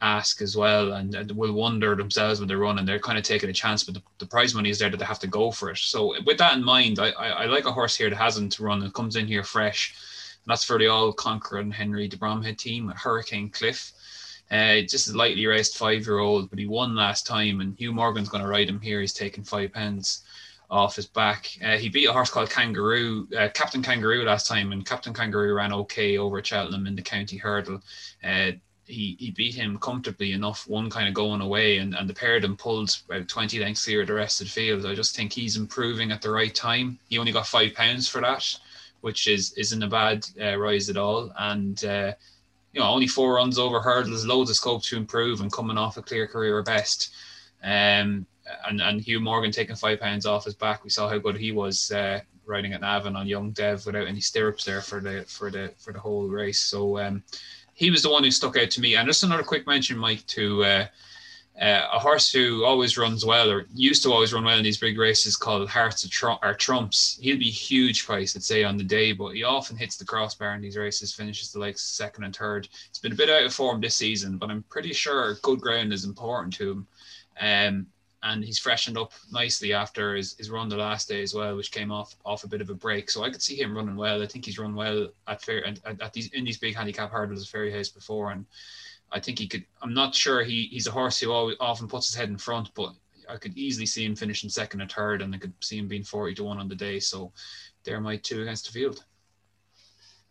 ask 0.03 0.43
as 0.43 0.57
well 0.57 0.93
and, 0.93 1.15
and 1.15 1.33
will 1.33 1.53
wonder 1.53 1.95
themselves 1.95 2.39
when 2.39 2.49
they're 2.49 2.59
running 2.59 2.85
they're 2.85 2.99
kind 2.99 3.17
of 3.17 3.25
taking 3.25 3.49
a 3.49 3.53
chance 3.53 3.83
but 3.83 3.95
the, 3.95 4.03
the 4.19 4.27
prize 4.27 4.55
money 4.55 4.69
is 4.69 4.79
there 4.79 4.91
that 4.91 4.99
they 4.99 5.05
have 5.05 5.19
to 5.19 5.27
go 5.27 5.51
for 5.51 5.71
it 5.71 5.79
so 5.79 6.15
with 6.27 6.37
that 6.37 6.55
in 6.55 6.63
mind 6.65 6.99
I, 6.99 7.11
I, 7.13 7.29
I 7.29 7.45
like 7.47 7.65
a 7.65 7.73
horse 7.73 7.97
here 7.97 8.11
that 8.11 8.17
hasn't 8.17 8.61
run 8.61 8.83
and 8.83 8.93
comes 8.93 9.17
in 9.17 9.27
here 9.27 9.43
fresh 9.43 9.95
and 10.45 10.53
that's 10.53 10.65
for 10.65 10.79
the 10.79 10.89
all 10.89 11.13
conquering 11.13 11.71
Henry 11.71 12.09
de 12.09 12.17
Bromhead 12.17 12.59
team 12.59 12.93
Hurricane 12.95 13.49
Cliff 13.49 13.93
uh, 14.51 14.83
just 14.83 15.09
a 15.09 15.17
lightly 15.17 15.47
raced 15.47 15.79
five 15.79 16.05
year 16.05 16.19
old 16.19 16.51
but 16.51 16.59
he 16.59 16.67
won 16.67 16.95
last 16.95 17.27
time 17.27 17.61
and 17.61 17.75
Hugh 17.79 17.93
Morgan's 17.93 18.29
going 18.29 18.43
to 18.43 18.51
ride 18.51 18.69
him 18.69 18.81
here 18.81 19.01
he's 19.01 19.15
taking 19.15 19.45
five 19.45 19.73
pence 19.73 20.25
off 20.71 20.97
his 20.97 21.07
back. 21.07 21.49
Uh, 21.65 21.77
he 21.77 21.89
beat 21.89 22.07
a 22.07 22.13
horse 22.13 22.31
called 22.31 22.51
Kangaroo, 22.51 23.29
uh, 23.39 23.49
Captain 23.55 23.83
Kangaroo 23.83 24.25
last 24.25 24.49
time, 24.49 24.73
and 24.73 24.85
Captain 24.85 25.15
Kangaroo 25.15 25.55
ran 25.55 25.73
okay 25.73 26.19
over 26.19 26.43
Cheltenham 26.43 26.87
in 26.87 26.97
the 26.97 27.03
county 27.03 27.37
hurdle. 27.37 27.81
Uh, 28.25 28.53
he, 28.87 29.17
he 29.19 29.31
beat 29.31 29.55
him 29.55 29.79
comfortably 29.79 30.33
enough, 30.33 30.67
one 30.69 30.91
kind 30.91 31.09
of 31.09 31.15
going 31.15 31.41
away, 31.41 31.79
and, 31.79 31.95
and 31.95 32.09
the 32.09 32.15
pair 32.15 32.37
of 32.37 32.43
them 32.43 32.57
pulled 32.57 32.97
about 33.09 33.29
20 33.29 33.59
lengths 33.59 33.85
clear 33.85 34.03
of 34.03 34.07
the 34.07 34.15
rest 34.15 34.41
of 34.41 34.47
the 34.47 34.53
field. 34.53 34.87
I 34.87 34.95
just 34.95 35.17
think 35.17 35.33
he's 35.33 35.57
improving 35.57 36.13
at 36.13 36.23
the 36.23 36.31
right 36.31 36.55
time. 36.55 36.99
He 37.09 37.19
only 37.19 37.33
got 37.33 37.47
five 37.47 37.75
pounds 37.75 38.09
for 38.09 38.21
that, 38.21 38.59
which 39.01 39.27
is 39.27 39.53
isn't 39.55 39.83
a 39.83 39.89
bad 39.89 40.27
uh, 40.41 40.57
rise 40.57 40.89
at 40.89 40.97
all. 40.97 41.33
And 41.39 41.83
uh, 41.85 42.13
you 42.73 42.81
know, 42.81 42.89
only 42.89 43.07
four 43.07 43.35
runs 43.35 43.59
over 43.59 43.81
hurdles, 43.81 44.27
loads 44.27 44.51
of 44.51 44.57
scope 44.57 44.83
to 44.85 44.97
improve, 44.97 45.41
and 45.41 45.53
coming 45.53 45.79
off 45.79 45.97
a 45.97 46.03
clear 46.03 46.27
career 46.27 46.63
best. 46.63 47.15
Um, 47.63 48.27
and 48.69 48.81
and 48.81 49.01
Hugh 49.01 49.21
Morgan 49.21 49.51
taking 49.51 49.77
five 49.77 50.01
pounds 50.01 50.27
off 50.27 50.45
his 50.45 50.55
back. 50.55 50.85
We 50.85 50.91
saw 50.91 51.09
how 51.09 51.19
good 51.19 51.37
he 51.37 51.53
was 51.53 51.91
uh, 51.91 52.21
riding 52.45 52.73
at 52.73 52.81
Navan 52.81 53.17
on 53.17 53.27
Young 53.27 53.51
Dev 53.51 53.85
without 53.85 54.07
any 54.07 54.21
stirrups 54.21 54.65
there 54.65 54.81
for 54.81 55.01
the 55.01 55.25
for 55.27 55.51
the 55.51 55.73
for 55.79 55.93
the 55.93 55.99
whole 55.99 56.29
race. 56.29 56.61
So 56.61 56.99
um, 56.99 57.23
he 57.77 57.91
was 57.91 58.03
the 58.03 58.11
one 58.11 58.25
who 58.25 58.31
stuck 58.31 58.57
out 58.57 58.71
to 58.71 58.81
me. 58.81 58.97
And 58.97 59.07
just 59.07 59.23
another 59.23 59.43
quick 59.43 59.67
mention, 59.67 59.99
Mike, 59.99 60.27
to 60.29 60.65
uh, 60.65 60.87
uh, 61.61 61.87
a 61.93 61.99
horse 61.99 62.33
who 62.33 62.65
always 62.65 62.97
runs 62.97 63.25
well 63.25 63.51
or 63.51 63.67
used 63.75 64.03
to 64.03 64.13
always 64.13 64.33
run 64.33 64.45
well 64.45 64.57
in 64.57 64.65
these 64.65 64.79
big 64.79 64.99
races 64.99 65.37
called 65.37 65.69
Hearts 65.69 66.03
of 66.03 66.11
Tr- 66.11 66.43
or 66.43 66.55
Trumps. 66.55 67.19
He'll 67.21 67.39
be 67.39 67.51
huge 67.51 68.07
price, 68.07 68.35
I'd 68.35 68.43
say, 68.43 68.65
on 68.65 68.79
the 68.79 68.85
day, 68.85 69.13
but 69.13 69.35
he 69.35 69.43
often 69.43 69.77
hits 69.77 69.99
the 69.99 70.07
crossbar 70.07 70.55
in 70.55 70.63
these 70.63 70.79
races, 70.79 71.13
finishes 71.13 71.53
the 71.53 71.59
like 71.59 71.79
second 71.79 72.25
and 72.25 72.35
third. 72.35 72.67
It's 72.89 72.99
been 72.99 73.13
a 73.13 73.17
bit 73.17 73.29
out 73.29 73.45
of 73.45 73.53
form 73.53 73.83
this 73.83 73.95
season, 73.95 74.39
but 74.39 74.51
I'm 74.51 74.65
pretty 74.71 74.95
sure 74.95 75.37
good 75.43 75.61
ground 75.61 75.93
is 75.93 76.05
important 76.05 76.55
to 76.55 76.71
him. 76.71 76.87
Um, 77.39 77.87
and 78.23 78.45
he's 78.45 78.59
freshened 78.59 78.99
up 78.99 79.13
nicely 79.31 79.73
after 79.73 80.17
his, 80.17 80.37
his 80.37 80.51
run 80.51 80.69
the 80.69 80.77
last 80.77 81.09
day 81.09 81.23
as 81.23 81.35
well, 81.35 81.57
which 81.57 81.71
came 81.71 81.93
off 81.93 82.17
off 82.25 82.45
a 82.45 82.49
bit 82.49 82.61
of 82.61 82.71
a 82.71 82.75
break. 82.75 83.11
So 83.11 83.23
I 83.23 83.31
could 83.31 83.43
see 83.43 83.61
him 83.61 83.77
running 83.77 83.97
well. 83.97 84.23
I 84.23 84.27
think 84.27 84.45
he's 84.45 84.59
run 84.59 84.75
well 84.75 85.09
at 85.29 85.43
fair 85.43 85.67
at, 85.67 85.81
at 85.85 86.13
these 86.13 86.33
in 86.33 86.45
these 86.45 86.59
big 86.59 86.75
handicap 86.75 87.11
hurdles 87.11 87.43
at 87.43 87.49
Fairyhouse 87.49 87.95
before, 87.95 88.33
and 88.33 88.47
I 89.13 89.21
think 89.21 89.39
he 89.39 89.47
could. 89.47 89.65
I'm 89.83 89.95
not 89.95 90.15
sure 90.15 90.43
he 90.43 90.69
he's 90.71 90.87
a 90.87 90.93
horse 90.93 91.21
who 91.21 91.33
always 91.33 91.57
often 91.61 91.89
puts 91.89 92.09
his 92.09 92.17
head 92.17 92.29
in 92.29 92.39
front, 92.39 92.71
but 92.75 92.93
I 93.29 93.37
could 93.37 93.57
easily 93.57 93.87
see 93.87 94.05
him 94.05 94.17
finishing 94.17 94.51
second 94.51 94.81
or 94.81 94.89
third, 94.89 95.23
and 95.23 95.35
I 95.35 95.39
could 95.39 95.53
see 95.61 95.79
him 95.79 95.89
being 95.89 96.05
forty 96.05 96.35
to 96.35 96.45
one 96.45 96.59
on 96.59 96.69
the 96.69 96.75
day. 96.75 96.99
So 97.01 97.33
they're 97.85 98.01
my 98.01 98.17
two 98.17 98.43
against 98.43 98.67
the 98.67 98.73
field. 98.73 99.05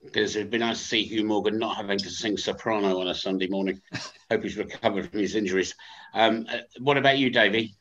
Because 0.04 0.36
it'd 0.36 0.52
be 0.52 0.60
nice 0.60 0.78
to 0.78 0.86
see 0.86 1.04
Hugh 1.04 1.24
Morgan 1.24 1.58
not 1.58 1.78
having 1.78 1.98
to 1.98 2.10
sing 2.12 2.38
soprano 2.38 3.00
on 3.00 3.08
a 3.08 3.16
Sunday 3.16 3.48
morning. 3.48 3.82
Hope 4.32 4.44
he's 4.44 4.56
recovered 4.56 5.10
from 5.10 5.20
his 5.20 5.36
injuries. 5.36 5.74
Um, 6.16 6.48
uh, 6.50 6.60
what 6.80 6.98
about 6.98 7.18
you, 7.18 7.30
Davey? 7.30 7.76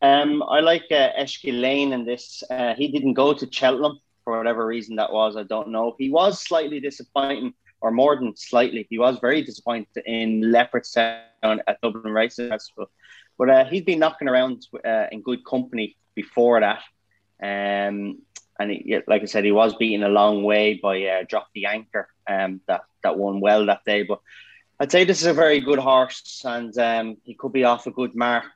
Um, 0.00 0.42
I 0.42 0.60
like 0.60 0.86
uh, 0.90 1.10
Eshki 1.18 1.60
Lane 1.60 1.92
in 1.92 2.04
this. 2.04 2.42
Uh, 2.48 2.74
he 2.74 2.88
didn't 2.88 3.14
go 3.14 3.34
to 3.34 3.48
Cheltenham 3.50 3.98
for 4.24 4.38
whatever 4.38 4.64
reason 4.64 4.96
that 4.96 5.12
was. 5.12 5.36
I 5.36 5.42
don't 5.42 5.68
know. 5.68 5.94
He 5.98 6.10
was 6.10 6.40
slightly 6.40 6.80
disappointing 6.80 7.52
or 7.80 7.90
more 7.90 8.16
than 8.16 8.34
slightly. 8.36 8.86
He 8.88 8.98
was 8.98 9.18
very 9.18 9.42
disappointed 9.42 10.02
in 10.06 10.42
Leopardstown 10.42 11.58
at 11.66 11.80
Dublin 11.82 12.14
Racing 12.14 12.48
Festival, 12.48 12.90
but 13.36 13.50
uh, 13.50 13.64
he's 13.64 13.82
been 13.82 13.98
knocking 13.98 14.28
around 14.28 14.66
uh, 14.84 15.06
in 15.10 15.22
good 15.22 15.44
company 15.44 15.96
before 16.14 16.60
that. 16.60 16.82
Um, 17.42 18.22
and 18.58 18.70
he, 18.70 18.98
like 19.06 19.22
I 19.22 19.24
said, 19.24 19.44
he 19.44 19.52
was 19.52 19.74
beaten 19.74 20.04
a 20.04 20.08
long 20.08 20.44
way 20.44 20.74
by 20.74 21.02
uh, 21.02 21.24
Drop 21.26 21.48
the 21.54 21.66
Anchor 21.66 22.08
um, 22.28 22.60
that 22.68 22.82
that 23.02 23.18
won 23.18 23.40
well 23.40 23.66
that 23.66 23.84
day. 23.86 24.02
But 24.02 24.20
I'd 24.82 24.90
say 24.90 25.04
this 25.04 25.20
is 25.20 25.26
a 25.26 25.34
very 25.34 25.60
good 25.60 25.78
horse, 25.78 26.40
and 26.42 26.76
um, 26.78 27.18
he 27.22 27.34
could 27.34 27.52
be 27.52 27.64
off 27.64 27.86
a 27.86 27.90
good 27.90 28.16
mark. 28.16 28.46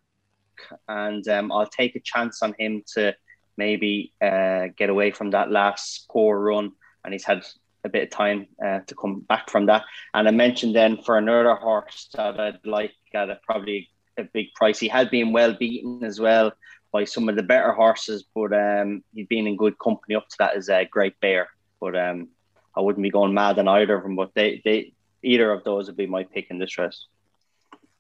And 0.89 1.27
um, 1.29 1.53
I'll 1.53 1.67
take 1.67 1.97
a 1.97 2.01
chance 2.01 2.43
on 2.43 2.55
him 2.59 2.83
to 2.95 3.15
maybe 3.59 4.15
uh, 4.23 4.69
get 4.75 4.89
away 4.89 5.11
from 5.11 5.33
that 5.33 5.51
last 5.51 6.07
poor 6.11 6.41
run. 6.41 6.73
And 7.05 7.13
he's 7.13 7.27
had 7.27 7.45
a 7.85 7.91
bit 7.91 8.05
of 8.05 8.11
time 8.11 8.47
uh, 8.65 8.81
to 8.87 8.95
come 8.95 9.21
back 9.21 9.51
from 9.51 9.67
that. 9.67 9.85
And 10.15 10.27
I 10.27 10.31
mentioned 10.31 10.75
then 10.75 11.03
for 11.03 11.19
another 11.19 11.57
horse 11.57 12.09
that 12.15 12.41
I'd 12.41 12.65
like 12.65 12.95
at 13.13 13.29
a, 13.29 13.39
probably 13.45 13.91
a 14.17 14.25
big 14.25 14.55
price. 14.55 14.79
He 14.79 14.89
had 14.89 15.11
been 15.11 15.31
well 15.31 15.53
beaten 15.53 16.03
as 16.05 16.19
well 16.19 16.53
by 16.91 17.05
some 17.05 17.29
of 17.29 17.37
the 17.37 17.43
better 17.43 17.73
horses, 17.73 18.25
but 18.35 18.55
um, 18.55 19.05
he'd 19.15 19.29
been 19.29 19.47
in 19.47 19.59
good 19.59 19.79
company 19.79 20.15
up 20.15 20.29
to 20.31 20.37
that 20.39 20.57
as 20.57 20.71
a 20.71 20.87
Great 20.87 21.21
Bear. 21.21 21.51
But 21.81 21.97
um, 21.97 22.29
I 22.75 22.81
wouldn't 22.81 23.03
be 23.03 23.11
going 23.11 23.35
mad 23.35 23.59
on 23.59 23.69
either 23.69 23.97
of 23.97 24.05
them. 24.05 24.17
But 24.17 24.33
they, 24.35 24.63
they, 24.65 24.95
either 25.25 25.51
of 25.51 25.65
those 25.65 25.87
would 25.87 25.97
be 25.97 26.07
my 26.07 26.25
pick 26.25 26.47
in 26.51 26.59
this 26.59 26.79
race. 26.79 27.07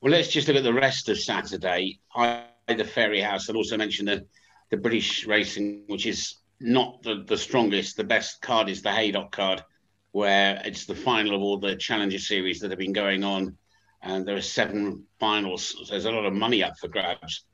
Well, 0.00 0.12
let's 0.12 0.28
just 0.28 0.48
look 0.48 0.56
at 0.56 0.64
the 0.64 0.72
rest 0.72 1.08
of 1.08 1.18
Saturday. 1.18 1.98
I, 2.14 2.44
the 2.68 2.84
Fairyhouse, 2.84 3.48
I'd 3.48 3.56
also 3.56 3.76
mention 3.76 4.06
the, 4.06 4.26
the 4.70 4.76
British 4.76 5.26
racing, 5.26 5.84
which 5.86 6.06
is 6.06 6.36
not 6.60 7.02
the, 7.02 7.24
the 7.26 7.36
strongest. 7.36 7.96
The 7.96 8.04
best 8.04 8.42
card 8.42 8.68
is 8.68 8.82
the 8.82 8.92
Haydock 8.92 9.32
card, 9.32 9.62
where 10.12 10.60
it's 10.64 10.84
the 10.84 10.94
final 10.94 11.34
of 11.34 11.42
all 11.42 11.58
the 11.58 11.76
Challenger 11.76 12.18
series 12.18 12.60
that 12.60 12.70
have 12.70 12.78
been 12.78 12.92
going 12.92 13.24
on. 13.24 13.56
And 14.02 14.26
there 14.26 14.36
are 14.36 14.42
seven 14.42 15.04
finals. 15.18 15.74
So 15.84 15.90
there's 15.90 16.04
a 16.04 16.12
lot 16.12 16.26
of 16.26 16.34
money 16.34 16.62
up 16.62 16.78
for 16.78 16.88
grabs. 16.88 17.44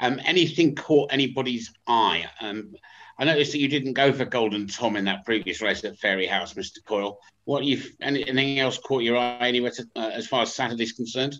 Um, 0.00 0.20
anything 0.24 0.74
caught 0.74 1.12
anybody's 1.12 1.72
eye? 1.86 2.24
Um, 2.40 2.74
I 3.18 3.24
noticed 3.24 3.52
that 3.52 3.60
you 3.60 3.68
didn't 3.68 3.94
go 3.94 4.12
for 4.12 4.24
Golden 4.24 4.66
Tom 4.66 4.96
in 4.96 5.06
that 5.06 5.24
previous 5.24 5.62
race 5.62 5.84
at 5.84 5.98
Fairyhouse, 5.98 6.54
Mr. 6.54 6.84
Coyle. 6.84 7.18
What 7.44 7.64
you 7.64 7.82
anything 8.00 8.58
else 8.58 8.78
caught 8.78 9.02
your 9.02 9.16
eye 9.16 9.48
anywhere 9.48 9.70
to, 9.70 9.86
uh, 9.96 10.10
as 10.12 10.26
far 10.26 10.42
as 10.42 10.54
Saturday's 10.54 10.92
concerned? 10.92 11.36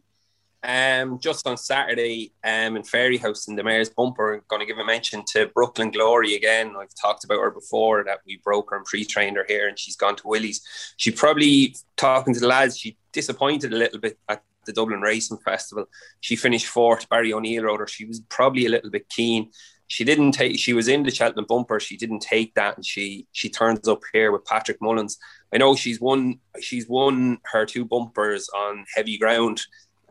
Um, 0.62 1.21
just 1.21 1.47
on 1.47 1.56
Saturday, 1.56 2.33
um, 2.42 2.76
in 2.76 2.83
Fairyhouse 2.83 3.47
in 3.49 3.56
the 3.56 3.62
Mares' 3.62 3.90
Bumper, 3.90 4.42
going 4.49 4.61
to 4.61 4.66
give 4.66 4.78
a 4.78 4.85
mention 4.85 5.23
to 5.33 5.47
Brooklyn 5.54 5.90
Glory 5.90 6.35
again. 6.35 6.75
I've 6.76 6.95
talked 7.00 7.25
about 7.25 7.40
her 7.40 7.50
before 7.50 8.02
that 8.04 8.21
we 8.26 8.40
broke 8.42 8.71
her 8.71 8.76
and 8.76 8.85
pre-trained 8.85 9.37
her 9.37 9.45
here, 9.47 9.68
and 9.68 9.78
she's 9.78 9.97
gone 9.97 10.16
to 10.16 10.26
Willie's. 10.26 10.62
She 10.97 11.11
probably 11.11 11.76
talking 11.97 12.35
to 12.35 12.40
the 12.40 12.49
lads, 12.49 12.78
she 12.78 12.97
disappointed 13.12 13.73
a 13.73 13.76
little 13.76 14.00
bit 14.00 14.18
at 14.28 14.42
the 14.64 14.73
Dublin 14.73 15.00
Racing 15.02 15.38
Festival. 15.38 15.87
She 16.21 16.35
finished 16.35 16.66
fourth. 16.66 17.09
Barry 17.09 17.33
O'Neill 17.33 17.64
rode 17.64 17.80
her. 17.80 17.87
She 17.87 18.04
was 18.04 18.21
probably 18.21 18.66
a 18.66 18.71
little 18.71 18.90
bit 18.90 19.09
keen. 19.09 19.50
She 19.88 20.04
didn't 20.04 20.32
take. 20.32 20.58
She 20.58 20.72
was 20.72 20.88
in 20.88 21.02
the 21.02 21.10
Cheltenham 21.10 21.46
bumper. 21.48 21.78
She 21.78 21.96
didn't 21.96 22.20
take 22.20 22.54
that, 22.54 22.76
and 22.76 22.84
she 22.84 23.26
she 23.32 23.48
turns 23.48 23.86
up 23.86 24.02
here 24.12 24.32
with 24.32 24.44
Patrick 24.44 24.78
Mullins. 24.80 25.18
I 25.52 25.58
know 25.58 25.76
she's 25.76 26.00
won. 26.00 26.40
She's 26.60 26.88
won 26.88 27.38
her 27.52 27.64
two 27.66 27.84
bumpers 27.84 28.48
on 28.48 28.84
heavy 28.94 29.16
ground, 29.18 29.62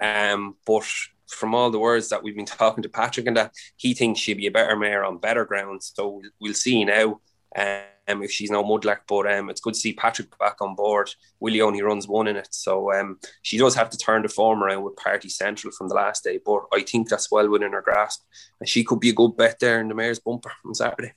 um, 0.01 0.55
but 0.65 0.85
from 1.27 1.55
all 1.55 1.71
the 1.71 1.79
words 1.79 2.09
that 2.09 2.23
we've 2.23 2.35
been 2.35 2.45
talking 2.45 2.83
to 2.83 2.89
Patrick 2.89 3.27
and 3.27 3.35
that 3.35 3.51
he 3.77 3.93
thinks 3.93 4.19
she'd 4.19 4.37
be 4.37 4.47
a 4.47 4.51
better 4.51 4.75
mare 4.75 5.03
on 5.03 5.17
better 5.17 5.43
ground. 5.43 5.83
So 5.83 6.21
we'll 6.39 6.53
see 6.53 6.85
now 6.85 7.19
um, 7.55 7.79
if 8.07 8.31
she's 8.31 8.51
no 8.51 8.63
Mudlark. 8.63 8.99
But 9.07 9.31
um, 9.31 9.49
it's 9.49 9.61
good 9.61 9.73
to 9.73 9.79
see 9.79 9.93
Patrick 9.93 10.37
back 10.37 10.61
on 10.61 10.75
board. 10.75 11.09
Willie 11.39 11.61
only 11.61 11.81
runs 11.81 12.07
one 12.07 12.27
in 12.27 12.35
it, 12.35 12.49
so 12.51 12.93
um, 12.93 13.19
she 13.41 13.57
does 13.57 13.75
have 13.75 13.89
to 13.89 13.97
turn 13.97 14.21
the 14.21 14.29
form 14.29 14.63
around 14.63 14.83
with 14.83 14.95
Party 14.95 15.29
Central 15.29 15.71
from 15.71 15.89
the 15.89 15.95
last 15.95 16.23
day. 16.23 16.39
But 16.43 16.63
I 16.73 16.81
think 16.81 17.09
that's 17.09 17.31
well 17.31 17.49
within 17.49 17.73
her 17.73 17.81
grasp, 17.81 18.23
and 18.59 18.69
she 18.69 18.83
could 18.83 18.99
be 18.99 19.09
a 19.09 19.13
good 19.13 19.35
bet 19.37 19.59
there 19.59 19.81
in 19.81 19.87
the 19.87 19.95
mares' 19.95 20.19
bumper 20.19 20.51
on 20.65 20.73
Saturday. 20.73 21.13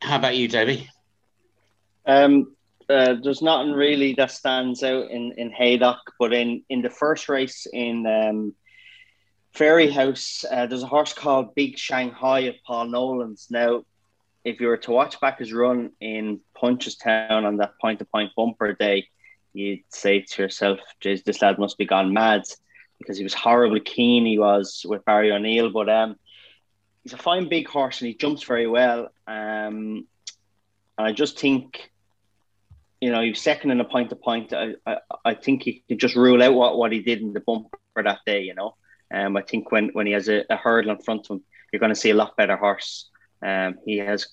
How 0.00 0.16
about 0.16 0.36
you, 0.36 0.48
Davey? 0.48 0.90
Um, 2.06 2.54
uh, 2.88 3.14
there's 3.22 3.40
nothing 3.40 3.72
really 3.72 4.14
that 4.14 4.30
stands 4.30 4.82
out 4.82 5.10
in 5.10 5.32
in 5.32 5.50
Haydock, 5.50 6.00
but 6.18 6.32
in 6.32 6.62
in 6.68 6.82
the 6.82 6.90
first 6.90 7.28
race 7.28 7.66
in 7.72 8.06
um, 8.06 8.54
Fairyhouse, 9.54 10.44
uh, 10.50 10.66
there's 10.66 10.82
a 10.82 10.86
horse 10.88 11.12
called 11.12 11.54
Big 11.54 11.78
Shanghai 11.78 12.40
of 12.40 12.56
Paul 12.66 12.86
Nolan's. 12.86 13.46
Now, 13.50 13.84
if 14.44 14.60
you 14.60 14.66
were 14.66 14.76
to 14.76 14.90
watch 14.90 15.20
back 15.20 15.38
his 15.38 15.52
run 15.52 15.90
in 16.00 16.40
Punchestown 16.60 17.44
on 17.44 17.56
that 17.56 17.78
point 17.80 17.98
to 17.98 18.04
point 18.04 18.30
bumper 18.36 18.74
day, 18.74 19.08
you'd 19.54 19.84
say 19.88 20.20
to 20.20 20.42
yourself, 20.42 20.80
Jeez, 21.02 21.24
this 21.24 21.40
lad 21.40 21.58
must 21.58 21.78
be 21.78 21.86
gone 21.86 22.12
mad 22.12 22.42
because 22.98 23.16
he 23.16 23.24
was 23.24 23.34
horribly 23.34 23.80
keen. 23.80 24.26
He 24.26 24.38
was 24.38 24.84
with 24.86 25.04
Barry 25.04 25.32
O'Neill, 25.32 25.70
but 25.70 25.88
um, 25.88 26.16
he's 27.02 27.14
a 27.14 27.18
fine 27.18 27.48
big 27.48 27.68
horse 27.68 28.00
and 28.00 28.08
he 28.08 28.14
jumps 28.14 28.42
very 28.42 28.66
well. 28.66 29.08
Um, 29.26 30.06
and 30.96 31.06
I 31.08 31.12
just 31.12 31.38
think, 31.38 31.90
you 33.00 33.10
know, 33.10 33.22
he 33.22 33.30
was 33.30 33.40
second 33.40 33.70
in 33.70 33.80
a 33.80 33.84
point 33.84 34.10
to 34.10 34.16
point. 34.16 34.52
I, 34.52 34.74
I, 34.86 34.98
I 35.24 35.34
think 35.34 35.62
he 35.62 35.82
could 35.88 35.98
just 35.98 36.16
rule 36.16 36.42
out 36.42 36.54
what, 36.54 36.76
what 36.76 36.92
he 36.92 37.00
did 37.00 37.20
in 37.20 37.32
the 37.32 37.40
bumper 37.40 37.78
that 37.96 38.20
day, 38.26 38.42
you 38.42 38.54
know. 38.54 38.76
Um, 39.12 39.36
I 39.36 39.42
think 39.42 39.72
when, 39.72 39.90
when 39.90 40.06
he 40.06 40.12
has 40.12 40.28
a, 40.28 40.44
a 40.50 40.56
hurdle 40.56 40.90
in 40.90 40.98
front 40.98 41.26
of 41.30 41.36
him, 41.36 41.44
you're 41.72 41.80
going 41.80 41.94
to 41.94 42.00
see 42.00 42.10
a 42.10 42.14
lot 42.14 42.36
better 42.36 42.56
horse. 42.56 43.08
Um, 43.44 43.78
he 43.84 43.98
has 43.98 44.26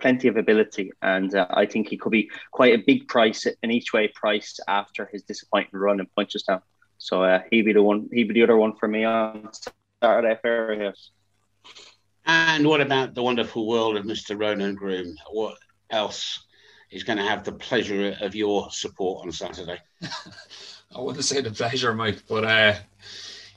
plenty 0.00 0.28
of 0.28 0.36
ability, 0.36 0.92
and 1.02 1.34
uh, 1.34 1.46
I 1.50 1.66
think 1.66 1.88
he 1.88 1.96
could 1.96 2.12
be 2.12 2.30
quite 2.52 2.74
a 2.74 2.84
big 2.86 3.08
price, 3.08 3.46
an 3.46 3.70
each 3.70 3.92
way 3.92 4.08
price 4.08 4.60
after 4.68 5.06
his 5.06 5.22
disappointing 5.22 5.70
run 5.72 6.00
in 6.00 6.06
Punchestown. 6.16 6.60
So 6.98 7.24
uh, 7.24 7.40
he'd 7.50 7.62
be 7.62 7.72
the 7.72 7.82
one. 7.82 8.08
He'd 8.12 8.28
be 8.28 8.34
the 8.34 8.42
other 8.42 8.56
one 8.56 8.76
for 8.76 8.86
me 8.86 9.04
on 9.04 9.50
Saturday 10.02 10.38
Fairyhouse. 10.44 11.10
And 12.26 12.66
what 12.66 12.80
about 12.80 13.14
the 13.14 13.22
wonderful 13.22 13.66
world 13.66 13.96
of 13.96 14.04
Mr. 14.04 14.38
Ronan 14.38 14.74
Groome? 14.74 15.14
What 15.30 15.56
else 15.90 16.44
is 16.90 17.04
going 17.04 17.18
to 17.18 17.24
have 17.24 17.44
the 17.44 17.52
pleasure 17.52 18.16
of 18.20 18.34
your 18.34 18.70
support 18.70 19.26
on 19.26 19.32
Saturday? 19.32 19.78
I 20.94 21.00
wouldn't 21.00 21.24
say 21.24 21.40
the 21.40 21.50
pleasure, 21.50 21.92
Mike, 21.92 22.22
but 22.28 22.44
uh, 22.44 22.74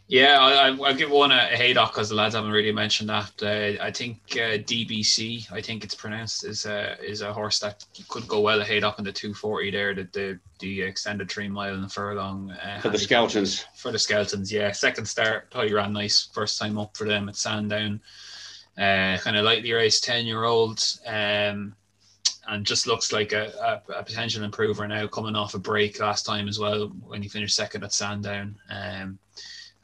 yeah, 0.10 0.40
I, 0.40 0.70
will 0.72 0.94
give 0.94 1.12
one 1.12 1.32
a 1.32 1.48
Haydock 1.48 1.92
because 1.92 2.08
the 2.08 2.16
lads 2.16 2.34
haven't 2.34 2.52
really 2.52 2.72
mentioned 2.72 3.10
that. 3.10 3.32
Uh, 3.42 3.84
I 3.84 3.92
think 3.92 4.20
uh, 4.32 4.58
DBC, 4.64 5.52
I 5.52 5.60
think 5.60 5.84
it's 5.84 5.96
pronounced, 5.96 6.46
is 6.46 6.66
a 6.66 6.98
is 7.04 7.22
a 7.22 7.34
horse 7.34 7.60
that 7.60 7.84
could 8.08 8.26
go 8.26 8.40
well 8.40 8.62
a 8.62 8.64
Haydock 8.64 9.00
in 9.00 9.06
the 9.06 9.12
240 9.12 9.72
there, 9.72 9.94
the 9.94 10.08
the, 10.14 10.40
the 10.60 10.82
extended 10.84 11.30
three 11.30 11.50
mile 11.50 11.74
and 11.74 11.92
furlong. 11.92 12.52
Uh, 12.52 12.80
for 12.80 12.90
the 12.90 12.98
Skeltons. 12.98 13.66
For 13.76 13.92
the 13.92 13.98
Skeltons, 13.98 14.50
yeah. 14.50 14.72
Second 14.72 15.06
start, 15.06 15.50
thought 15.52 15.68
he 15.68 15.74
ran 15.74 15.92
nice. 15.92 16.30
First 16.34 16.58
time 16.58 16.78
up 16.78 16.96
for 16.96 17.06
them 17.06 17.28
at 17.28 17.36
Sandown. 17.36 18.00
Uh, 18.78 19.18
kind 19.18 19.36
of 19.36 19.44
lightly 19.44 19.74
raced 19.74 20.06
10 20.06 20.26
year 20.26 20.46
old. 20.46 20.82
Um, 21.06 21.76
and 22.48 22.66
just 22.66 22.88
looks 22.88 23.12
like 23.12 23.34
a, 23.34 23.82
a, 23.90 24.00
a, 24.00 24.04
potential 24.04 24.46
improver 24.46 24.88
now 24.88 25.06
coming 25.08 25.36
off 25.36 25.54
a 25.54 25.60
break 25.60 26.00
last 26.00 26.26
time 26.26 26.48
as 26.48 26.58
well 26.58 26.88
when 27.06 27.22
he 27.22 27.28
finished 27.28 27.58
second 27.58 27.84
at 27.84 27.92
Sandown. 27.92 28.56
Um, 28.70 29.20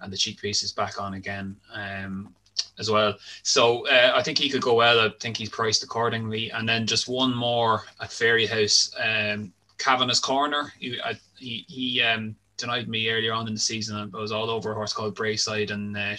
and 0.04 0.12
the 0.12 0.18
cheek 0.18 0.42
piece 0.42 0.64
is 0.64 0.72
back 0.72 1.02
on 1.02 1.16
again 1.16 1.56
um, 1.74 2.34
as 2.80 2.90
well. 2.90 3.16
So 3.44 3.88
uh, 3.88 4.14
I 4.16 4.22
think 4.22 4.38
he 4.38 4.50
could 4.50 4.62
go 4.62 4.76
well. 4.76 5.00
I 5.00 5.10
think 5.20 5.38
he's 5.38 5.50
priced 5.50 5.84
accordingly. 5.84 6.52
And 6.52 6.68
then 6.68 6.86
just 6.86 7.08
one 7.08 7.34
more 7.36 7.84
at 8.02 8.10
Fairyhouse, 8.10 8.94
um, 9.00 9.54
Kavanagh's 9.78 10.20
Corner. 10.20 10.74
He, 10.80 11.00
I, 11.02 11.14
he, 11.38 11.66
he 11.68 12.02
um, 12.02 12.36
denied 12.58 12.88
me 12.88 13.10
earlier 13.10 13.34
on 13.34 13.48
in 13.48 13.54
the 13.54 13.60
season. 13.60 14.12
I 14.14 14.18
was 14.18 14.32
all 14.32 14.50
over 14.50 14.72
a 14.72 14.76
horse 14.76 14.94
called 14.94 15.16
Brayside 15.16 15.72
and 15.72 15.96
uh, 15.96 16.16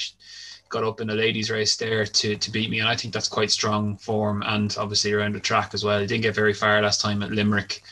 got 0.68 0.84
up 0.84 1.00
in 1.00 1.10
a 1.10 1.14
ladies' 1.14 1.50
race 1.50 1.76
there 1.76 2.04
to, 2.04 2.36
to 2.36 2.50
beat 2.50 2.70
me. 2.70 2.80
And 2.80 2.88
I 2.88 2.96
think 2.96 3.14
that's 3.14 3.28
quite 3.28 3.50
strong 3.50 3.96
form 3.96 4.42
and 4.46 4.74
obviously 4.78 5.12
around 5.12 5.34
the 5.34 5.40
track 5.40 5.74
as 5.74 5.84
well. 5.84 6.00
He 6.00 6.06
didn't 6.06 6.22
get 6.22 6.34
very 6.34 6.54
far 6.54 6.80
last 6.82 7.00
time 7.00 7.22
at 7.22 7.30
Limerick. 7.30 7.82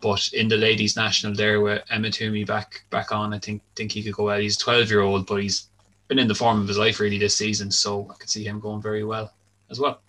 But 0.00 0.28
in 0.32 0.48
the 0.48 0.56
ladies' 0.56 0.96
national 0.96 1.34
there 1.34 1.60
with 1.60 1.82
Emma 1.90 2.10
Toomey 2.10 2.44
back 2.44 2.84
back 2.90 3.10
on, 3.10 3.34
I 3.34 3.38
think 3.38 3.62
think 3.74 3.92
he 3.92 4.02
could 4.02 4.14
go 4.14 4.24
well. 4.24 4.38
He's 4.38 4.56
12 4.56 4.90
year 4.90 5.00
old, 5.00 5.26
but 5.26 5.42
he's 5.42 5.68
been 6.06 6.18
in 6.18 6.28
the 6.28 6.34
form 6.34 6.60
of 6.60 6.68
his 6.68 6.78
life 6.78 7.00
really 7.00 7.18
this 7.18 7.36
season, 7.36 7.70
so 7.70 8.08
I 8.10 8.14
could 8.14 8.30
see 8.30 8.44
him 8.44 8.60
going 8.60 8.80
very 8.80 9.04
well 9.04 9.32
as 9.70 9.80
well. 9.80 10.00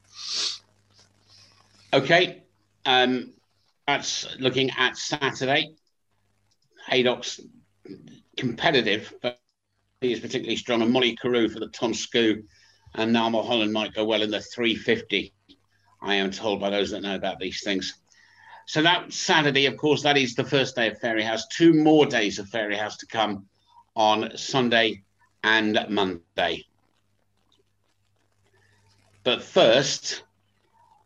Okay, 1.92 2.44
um, 2.86 3.34
that's 3.88 4.38
looking 4.40 4.70
at 4.78 4.96
Saturday. 4.96 5.74
Haydock's 6.88 7.40
competitive, 8.38 9.14
but 9.22 9.40
he 10.02 10.14
is 10.14 10.20
particularly 10.20 10.56
strong. 10.56 10.82
And 10.82 10.92
Molly 10.92 11.16
Carew 11.16 11.50
for 11.50 11.60
the 11.60 11.68
Tom 11.68 11.94
Skoo, 11.94 12.44
and 12.96 13.12
now 13.12 13.30
Holland 13.30 13.74
might 13.74 13.94
go 13.94 14.06
well 14.06 14.22
in 14.22 14.32
the 14.32 14.40
350. 14.40 15.34
I 16.02 16.16
am 16.16 16.32
told 16.32 16.62
by 16.62 16.70
those 16.70 16.92
that 16.92 17.02
know 17.02 17.16
about 17.16 17.40
these 17.40 17.62
things. 17.64 17.96
So 18.70 18.84
that 18.84 19.12
Saturday, 19.12 19.66
of 19.66 19.78
course, 19.78 20.04
that 20.04 20.16
is 20.16 20.36
the 20.36 20.44
first 20.44 20.76
day 20.76 20.90
of 20.90 21.00
Fairyhouse. 21.00 21.42
Two 21.52 21.74
more 21.74 22.06
days 22.06 22.38
of 22.38 22.46
Fairyhouse 22.46 23.00
to 23.00 23.08
come 23.08 23.48
on 23.96 24.38
Sunday 24.38 25.02
and 25.44 25.88
Monday. 25.90 26.68
But 29.24 29.42
first, 29.42 30.22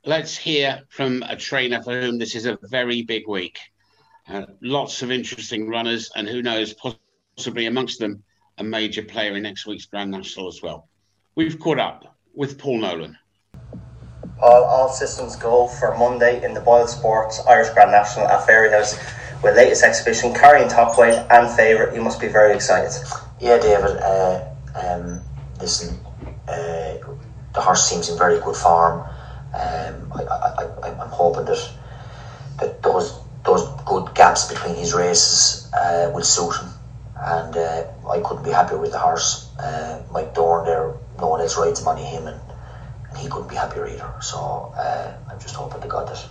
let's 0.03 0.35
hear 0.35 0.81
from 0.89 1.23
a 1.23 1.37
trainer 1.37 1.81
for 1.81 2.01
whom 2.01 2.19
this 2.19 2.35
is 2.35 2.45
a 2.45 2.59
very 2.63 3.01
big 3.01 3.29
week. 3.29 3.57
Uh, 4.27 4.43
lots 4.59 5.01
of 5.01 5.09
interesting 5.09 5.69
runners, 5.69 6.11
and 6.17 6.27
who 6.27 6.41
knows, 6.41 6.75
possibly 7.37 7.67
amongst 7.67 7.97
them, 7.97 8.21
a 8.57 8.63
major 8.65 9.03
player 9.03 9.37
in 9.37 9.43
next 9.43 9.65
week's 9.65 9.85
Grand 9.85 10.11
National 10.11 10.49
as 10.49 10.61
well. 10.61 10.89
We've 11.35 11.57
caught 11.57 11.79
up 11.79 12.17
with 12.33 12.59
Paul 12.59 12.81
Nolan. 12.81 13.17
All, 14.43 14.89
systems 14.89 15.35
go 15.37 15.67
for 15.67 15.97
Monday 15.97 16.43
in 16.43 16.53
the 16.53 16.59
Boyle 16.59 16.87
Sports 16.87 17.39
Irish 17.47 17.69
Grand 17.69 17.91
National 17.91 18.27
at 18.27 18.45
Fairyhouse 18.45 18.99
with 19.41 19.55
latest 19.55 19.83
exhibition 19.83 20.33
carrying 20.33 20.67
top 20.67 20.97
weight 20.97 21.15
and 21.31 21.49
favourite. 21.55 21.95
You 21.95 22.01
must 22.01 22.19
be 22.19 22.27
very 22.27 22.53
excited. 22.53 22.91
Yeah, 23.39 23.57
David. 23.57 23.97
Uh, 23.97 24.43
um, 24.75 25.21
listen, 25.59 25.97
uh, 26.47 26.97
the 27.53 27.61
horse 27.61 27.89
seems 27.89 28.09
in 28.09 28.17
very 28.17 28.39
good 28.39 28.55
form. 28.55 28.99
Um, 29.53 30.11
I, 30.13 30.23
I, 30.23 30.63
I, 30.83 31.01
I'm 31.01 31.09
hoping 31.09 31.45
that 31.45 31.71
that 32.59 32.83
those 32.83 33.19
those 33.45 33.67
good 33.85 34.13
gaps 34.15 34.47
between 34.51 34.75
his 34.75 34.93
races 34.93 35.71
uh, 35.73 36.11
will 36.13 36.23
suit 36.23 36.55
him, 36.55 36.69
and 37.15 37.55
uh, 37.55 37.85
I 38.09 38.19
couldn't 38.19 38.43
be 38.43 38.51
happier 38.51 38.77
with 38.77 38.91
the 38.91 38.99
horse. 38.99 39.49
Uh, 39.57 40.03
Mike 40.11 40.33
Dorn 40.33 40.65
there, 40.65 40.93
no 41.19 41.27
one 41.27 41.41
else 41.41 41.57
rides 41.57 41.85
him, 41.85 41.97
him, 41.97 42.27
and 42.27 42.39
he 43.17 43.27
couldn't 43.27 43.49
be 43.49 43.55
happier 43.55 43.87
either. 43.87 44.13
So 44.21 44.73
uh, 44.77 45.13
I'm 45.29 45.39
just 45.39 45.55
hoping 45.55 45.81
to 45.81 45.87
God 45.87 46.07
that 46.07 46.25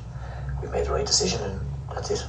we've 0.60 0.70
made 0.70 0.86
the 0.86 0.92
right 0.92 1.06
decision, 1.06 1.42
and 1.42 1.60
that's 1.94 2.10
it. 2.10 2.24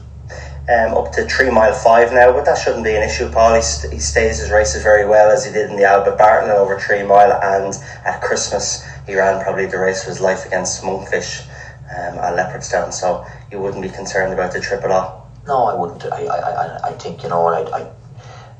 Um, 0.69 0.93
up 0.95 1.11
to 1.13 1.25
three 1.25 1.49
mile 1.49 1.73
five 1.73 2.13
now, 2.13 2.31
but 2.31 2.45
that 2.45 2.57
shouldn't 2.57 2.85
be 2.85 2.95
an 2.95 3.03
issue. 3.03 3.29
Paul 3.29 3.55
he, 3.55 3.61
st- 3.61 3.91
he 3.93 3.99
stays 3.99 4.39
his 4.39 4.49
races 4.49 4.81
very 4.81 5.05
well 5.05 5.29
as 5.29 5.43
he 5.45 5.51
did 5.51 5.69
in 5.69 5.75
the 5.75 5.83
Albert 5.83 6.17
Bartlett 6.17 6.55
over 6.55 6.79
three 6.79 7.03
mile, 7.03 7.33
and 7.43 7.75
at 8.05 8.21
Christmas 8.21 8.85
he 9.05 9.15
ran 9.15 9.43
probably 9.43 9.65
the 9.65 9.77
race 9.77 10.01
of 10.01 10.07
his 10.07 10.21
life 10.21 10.45
against 10.45 10.81
Monkfish 10.81 11.45
um, 11.91 12.17
at 12.17 12.37
Leopardstown. 12.37 12.93
So 12.93 13.25
you 13.51 13.59
wouldn't 13.59 13.81
be 13.81 13.89
concerned 13.89 14.31
about 14.31 14.53
the 14.53 14.61
trip 14.61 14.83
at 14.85 14.91
all. 14.91 15.29
No, 15.45 15.65
I 15.65 15.75
wouldn't. 15.75 16.05
I, 16.05 16.25
I, 16.25 16.37
I, 16.37 16.87
I 16.89 16.93
think 16.93 17.23
you 17.23 17.29
know, 17.29 17.45
I, 17.47 17.61
I, 17.63 17.91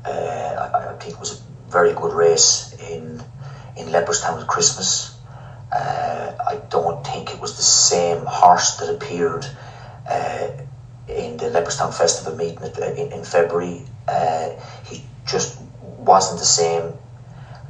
uh, 0.08 0.70
I, 0.74 0.90
I 0.90 0.92
think 0.98 1.14
it 1.14 1.20
was 1.20 1.40
a 1.40 1.70
very 1.70 1.94
good 1.94 2.12
race 2.12 2.74
in 2.78 3.22
in 3.76 3.88
Leopardstown 3.88 4.40
at 4.42 4.46
Christmas. 4.46 5.13
Uh, 5.74 6.32
I 6.46 6.56
don't 6.70 7.04
think 7.04 7.32
it 7.32 7.40
was 7.40 7.56
the 7.56 7.62
same 7.62 8.24
horse 8.26 8.76
that 8.78 8.88
appeared 8.88 9.46
uh, 10.08 10.48
in 11.08 11.36
the 11.36 11.46
Leopardstown 11.46 11.92
Festival 11.92 12.34
meeting 12.36 12.62
in, 12.96 13.12
in 13.12 13.24
February. 13.24 13.84
Uh, 14.06 14.50
he 14.84 15.04
just 15.26 15.58
wasn't 15.80 16.38
the 16.38 16.44
same 16.44 16.94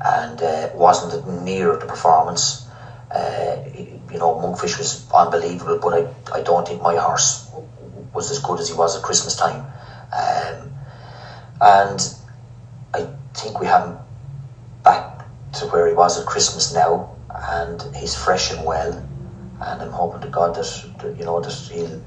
and 0.01 0.43
uh, 0.43 0.69
wasn't 0.75 1.27
near 1.27 1.77
the 1.77 1.87
performance. 1.87 2.67
Uh, 3.11 3.57
you 4.11 4.19
know, 4.19 4.35
Monkfish 4.35 4.77
was 4.79 5.07
unbelievable, 5.13 5.77
but 5.77 5.95
I, 5.95 6.39
I 6.39 6.41
don't 6.41 6.67
think 6.67 6.83
my 6.83 6.97
horse 6.97 7.49
was 8.13 8.31
as 8.31 8.39
good 8.39 8.61
as 8.61 8.69
he 8.69 8.75
was 8.75 8.97
at 8.97 9.03
Christmas 9.03 9.35
time. 9.37 9.65
Um, 10.13 10.71
and 11.61 12.15
I 12.93 13.07
think 13.35 13.61
we 13.61 13.67
have 13.67 13.83
him 13.85 13.99
back 14.83 15.25
to 15.55 15.67
where 15.67 15.87
he 15.87 15.95
was 15.95 16.19
at 16.19 16.27
Christmas 16.27 16.73
now, 16.73 17.14
and 17.35 17.97
he's 17.97 18.15
fresh 18.15 18.51
and 18.51 18.65
well. 18.65 18.93
And 19.61 19.83
I'm 19.83 19.93
hoping 19.93 20.21
to 20.23 20.29
God 20.29 20.55
that, 20.55 20.85
that 20.99 21.17
you 21.19 21.25
know 21.25 21.41
that 21.41 21.53
he'll 21.73 22.01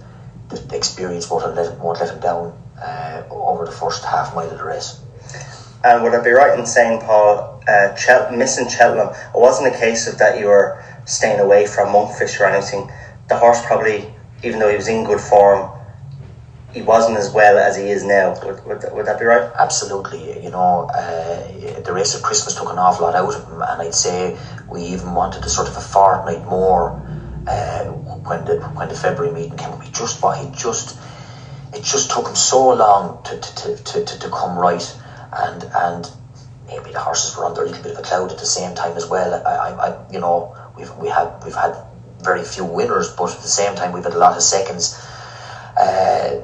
the 0.50 0.76
experience 0.76 1.30
won't 1.30 1.56
let, 1.56 1.78
won't 1.80 2.00
let 2.00 2.10
him 2.10 2.20
down 2.20 2.58
uh, 2.82 3.24
over 3.30 3.66
the 3.66 3.72
first 3.72 4.04
half 4.06 4.34
mile 4.34 4.50
of 4.50 4.58
the 4.58 4.64
race. 4.64 5.00
And 5.84 6.04
would 6.04 6.14
I 6.14 6.24
be 6.24 6.32
right 6.32 6.58
in 6.58 6.66
saying, 6.66 7.02
Paul, 7.02 7.62
uh, 7.68 7.94
Chel- 7.96 8.32
missing 8.32 8.68
Cheltenham, 8.68 9.10
it 9.10 9.38
wasn't 9.40 9.74
a 9.74 9.78
case 9.78 10.08
of 10.08 10.18
that 10.20 10.40
you 10.40 10.48
were 10.48 10.84
staying 11.06 11.40
away 11.40 11.66
from 11.66 11.90
Monkfish 11.90 12.40
or 12.40 12.46
anything. 12.46 12.92
The 13.28 13.38
horse 13.38 13.64
probably, 13.66 14.14
even 14.44 14.60
though 14.60 14.70
he 14.70 14.76
was 14.76 14.88
in 14.88 15.04
good 15.04 15.20
form, 15.20 15.72
he 16.74 16.82
wasn't 16.82 17.18
as 17.18 17.32
well 17.32 17.58
as 17.58 17.76
he 17.76 17.90
is 17.90 18.04
now. 18.04 18.38
Would, 18.44 18.66
would, 18.66 18.84
would 18.92 19.06
that 19.06 19.20
be 19.20 19.26
right? 19.26 19.50
Absolutely. 19.56 20.44
You 20.44 20.52
know, 20.52 20.90
uh, 20.94 21.80
the 21.82 21.94
race 21.94 22.16
of 22.16 22.22
Christmas 22.22 22.56
took 22.56 22.70
an 22.72 22.78
awful 22.78 23.06
lot 23.06 23.16
out 23.16 23.34
of 23.34 23.48
him, 23.48 23.62
and 23.62 23.82
I'd 23.82 23.96
say 23.96 24.38
we 24.70 24.82
even 24.82 25.14
wanted 25.14 25.44
a 25.46 25.50
sort 25.50 25.68
of 25.68 25.78
a 25.78 25.82
fortnight 25.82 26.46
more 26.46 26.92
uh, 27.48 27.86
when 27.86 28.44
the 28.46 28.56
when 28.76 28.88
the 28.90 28.96
February 28.96 29.34
meeting 29.34 29.58
came 29.58 29.78
We 29.80 29.88
just 29.88 30.24
he 30.36 30.50
just 30.52 30.98
it 31.74 31.84
just 31.84 32.12
took 32.12 32.28
him 32.28 32.36
so 32.36 32.70
long 32.70 33.24
to 33.24 33.40
to, 33.40 33.76
to, 33.76 34.06
to, 34.06 34.20
to 34.20 34.30
come 34.30 34.58
right, 34.58 34.94
and 35.34 35.64
and 35.76 36.12
maybe 36.66 36.92
the 36.92 37.00
horses 37.00 37.36
were 37.36 37.46
under 37.46 37.62
a 37.62 37.66
little 37.66 37.82
bit 37.82 37.92
of 37.94 37.98
a 37.98 38.02
cloud 38.02 38.32
at 38.32 38.38
the 38.38 38.46
same 38.46 38.76
time 38.76 38.98
as 38.98 39.06
well. 39.06 39.34
I, 39.34 39.52
I, 39.52 39.88
I 39.88 40.12
you 40.12 40.20
know 40.20 40.54
we've 40.76 40.92
we 40.92 41.08
had 41.08 41.44
we've 41.44 41.56
had 41.56 41.78
very 42.20 42.44
few 42.44 42.66
winners, 42.66 43.10
but 43.10 43.32
at 43.34 43.42
the 43.42 43.48
same 43.48 43.76
time 43.76 43.92
we've 43.92 44.04
had 44.04 44.14
a 44.14 44.18
lot 44.18 44.36
of 44.36 44.42
seconds. 44.42 44.94
Uh, 45.78 46.36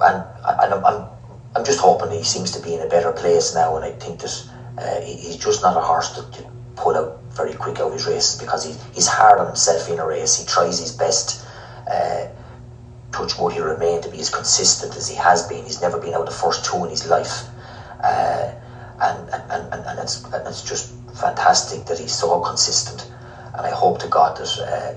and 0.00 0.22
and 0.44 0.72
I'm, 0.72 0.84
I'm, 0.84 1.08
I'm 1.56 1.64
just 1.64 1.80
hoping 1.80 2.10
he 2.10 2.22
seems 2.22 2.52
to 2.52 2.60
be 2.60 2.72
in 2.72 2.80
a 2.80 2.86
better 2.86 3.10
place 3.10 3.52
now, 3.52 3.76
and 3.76 3.84
I 3.84 3.90
think 3.90 4.20
that 4.20 4.42
uh, 4.78 5.00
he's 5.00 5.36
just 5.36 5.60
not 5.60 5.76
a 5.76 5.80
horse 5.80 6.08
to, 6.10 6.22
to 6.30 6.50
pull 6.78 6.96
out 6.96 7.20
very 7.30 7.54
quick 7.54 7.78
out 7.80 7.92
his 7.92 8.06
races 8.06 8.40
because 8.40 8.64
he, 8.64 8.74
he's 8.94 9.06
hard 9.06 9.38
on 9.40 9.46
himself 9.46 9.88
in 9.88 9.98
a 9.98 10.06
race. 10.06 10.36
He 10.36 10.46
tries 10.46 10.78
his 10.78 10.92
best. 10.92 11.44
Uh, 11.90 12.28
touch 13.12 13.38
wood, 13.38 13.52
he 13.52 13.60
remained 13.60 14.02
to 14.02 14.10
be 14.10 14.20
as 14.20 14.30
consistent 14.30 14.96
as 14.96 15.08
he 15.08 15.16
has 15.16 15.46
been. 15.48 15.64
He's 15.64 15.80
never 15.80 15.98
been 15.98 16.14
out 16.14 16.26
the 16.26 16.30
first 16.30 16.64
two 16.64 16.84
in 16.84 16.90
his 16.90 17.06
life, 17.06 17.42
uh, 18.02 18.52
and, 19.00 19.28
and, 19.30 19.72
and, 19.72 19.86
and 19.86 19.98
it's 19.98 20.24
and 20.24 20.46
it's 20.46 20.62
just 20.62 20.92
fantastic 21.14 21.86
that 21.86 21.98
he's 21.98 22.14
so 22.14 22.38
consistent. 22.40 23.06
And 23.54 23.66
I 23.66 23.70
hope 23.70 23.98
to 24.00 24.08
God 24.08 24.36
that 24.36 24.58
uh, 24.58 24.94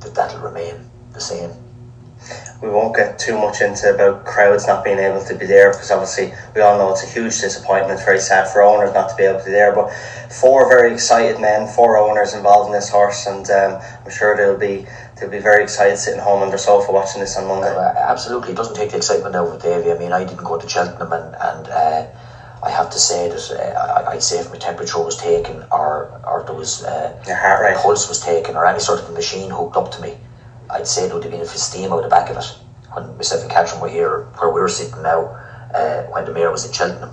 that 0.00 0.14
that'll 0.14 0.40
remain 0.40 0.76
the 1.12 1.20
same 1.20 1.50
we 2.62 2.68
won't 2.68 2.94
get 2.94 3.18
too 3.18 3.38
much 3.38 3.60
into 3.60 3.92
about 3.94 4.24
crowds 4.26 4.66
not 4.66 4.84
being 4.84 4.98
able 4.98 5.24
to 5.24 5.34
be 5.34 5.46
there 5.46 5.72
because 5.72 5.90
obviously 5.90 6.32
we 6.54 6.60
all 6.60 6.76
know 6.76 6.92
it's 6.92 7.02
a 7.02 7.06
huge 7.06 7.40
disappointment, 7.40 7.92
It's 7.92 8.04
very 8.04 8.20
sad 8.20 8.48
for 8.52 8.62
owners 8.62 8.92
not 8.92 9.08
to 9.08 9.16
be 9.16 9.24
able 9.24 9.38
to 9.38 9.44
be 9.46 9.50
there. 9.50 9.74
But 9.74 9.90
four 10.30 10.68
very 10.68 10.92
excited 10.92 11.40
men, 11.40 11.66
four 11.66 11.96
owners 11.96 12.34
involved 12.34 12.68
in 12.68 12.72
this 12.74 12.90
horse, 12.90 13.26
and 13.26 13.48
um, 13.50 13.80
I'm 14.04 14.10
sure 14.10 14.36
they'll 14.36 14.58
be 14.58 14.86
they'll 15.18 15.30
be 15.30 15.38
very 15.38 15.62
excited 15.62 15.96
sitting 15.96 16.20
home 16.20 16.42
on 16.42 16.48
their 16.50 16.58
sofa 16.58 16.92
watching 16.92 17.20
this 17.20 17.36
on 17.36 17.46
Monday. 17.46 17.68
Uh, 17.68 17.94
absolutely, 17.96 18.52
it 18.52 18.56
doesn't 18.56 18.76
take 18.76 18.90
the 18.90 18.98
excitement 18.98 19.34
out 19.34 19.48
of 19.48 19.62
Davy. 19.62 19.90
I 19.90 19.98
mean, 19.98 20.12
I 20.12 20.24
didn't 20.24 20.44
go 20.44 20.58
to 20.58 20.68
Cheltenham, 20.68 21.12
and, 21.12 21.34
and 21.34 21.68
uh, 21.68 22.06
I 22.62 22.70
have 22.70 22.90
to 22.90 22.98
say 22.98 23.28
that 23.28 23.50
uh, 23.50 24.02
I, 24.10 24.14
would 24.14 24.22
say 24.22 24.38
if 24.38 24.50
my 24.50 24.58
temperature 24.58 25.02
was 25.02 25.16
taken, 25.16 25.64
or 25.72 26.20
or 26.24 26.44
there 26.44 26.54
was 26.54 26.84
uh, 26.84 27.18
your 27.26 27.36
heart 27.36 27.62
rate, 27.62 27.78
pulse 27.78 28.06
was 28.06 28.20
taken, 28.20 28.54
or 28.54 28.66
any 28.66 28.80
sort 28.80 29.00
of 29.00 29.10
machine 29.14 29.50
hooked 29.50 29.76
up 29.76 29.90
to 29.92 30.02
me 30.02 30.18
I'd 30.70 30.86
say 30.86 31.06
there 31.06 31.14
would 31.14 31.24
have 31.24 31.32
been 31.32 31.40
a 31.40 31.46
steam 31.46 31.92
out 31.92 32.02
the 32.02 32.08
back 32.08 32.30
of 32.30 32.36
it 32.36 32.54
when 32.92 33.16
myself 33.16 33.42
and 33.42 33.50
Catherine 33.50 33.80
were 33.80 33.88
here, 33.88 34.20
where 34.38 34.50
we 34.50 34.60
are 34.60 34.68
sitting 34.68 35.02
now, 35.02 35.26
uh, 35.74 36.02
when 36.04 36.24
the 36.24 36.32
mare 36.32 36.50
was 36.50 36.64
in 36.64 36.72
Cheltenham. 36.72 37.12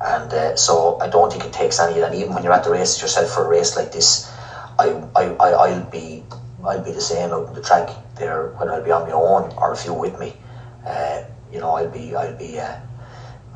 And 0.00 0.32
uh, 0.32 0.56
so 0.56 0.98
I 1.00 1.08
don't 1.08 1.30
think 1.30 1.44
it 1.44 1.52
takes 1.52 1.80
any 1.80 1.94
of 1.98 2.00
that. 2.02 2.14
Even 2.14 2.34
when 2.34 2.44
you're 2.44 2.52
at 2.52 2.62
the 2.62 2.70
races 2.70 3.00
yourself 3.00 3.30
for 3.30 3.44
a 3.44 3.48
race 3.48 3.74
like 3.74 3.90
this, 3.90 4.30
I, 4.78 5.02
I, 5.14 5.24
I, 5.40 5.50
I'll 5.50 5.80
be 5.80 6.22
I'll 6.64 6.80
be 6.80 6.92
the 6.92 7.00
same 7.00 7.32
out 7.32 7.46
on 7.46 7.54
the 7.54 7.60
track 7.60 7.90
there, 8.16 8.46
when 8.46 8.68
I'll 8.68 8.82
be 8.82 8.90
on 8.90 9.04
my 9.04 9.12
own 9.12 9.52
or 9.56 9.72
a 9.72 9.76
few 9.76 9.92
with 9.92 10.18
me. 10.18 10.36
Uh, 10.86 11.22
you 11.50 11.60
know, 11.60 11.72
I'll 11.76 11.88
be 11.88 12.14
I'll 12.14 12.32
be 12.32 12.60
uh, 12.60 12.76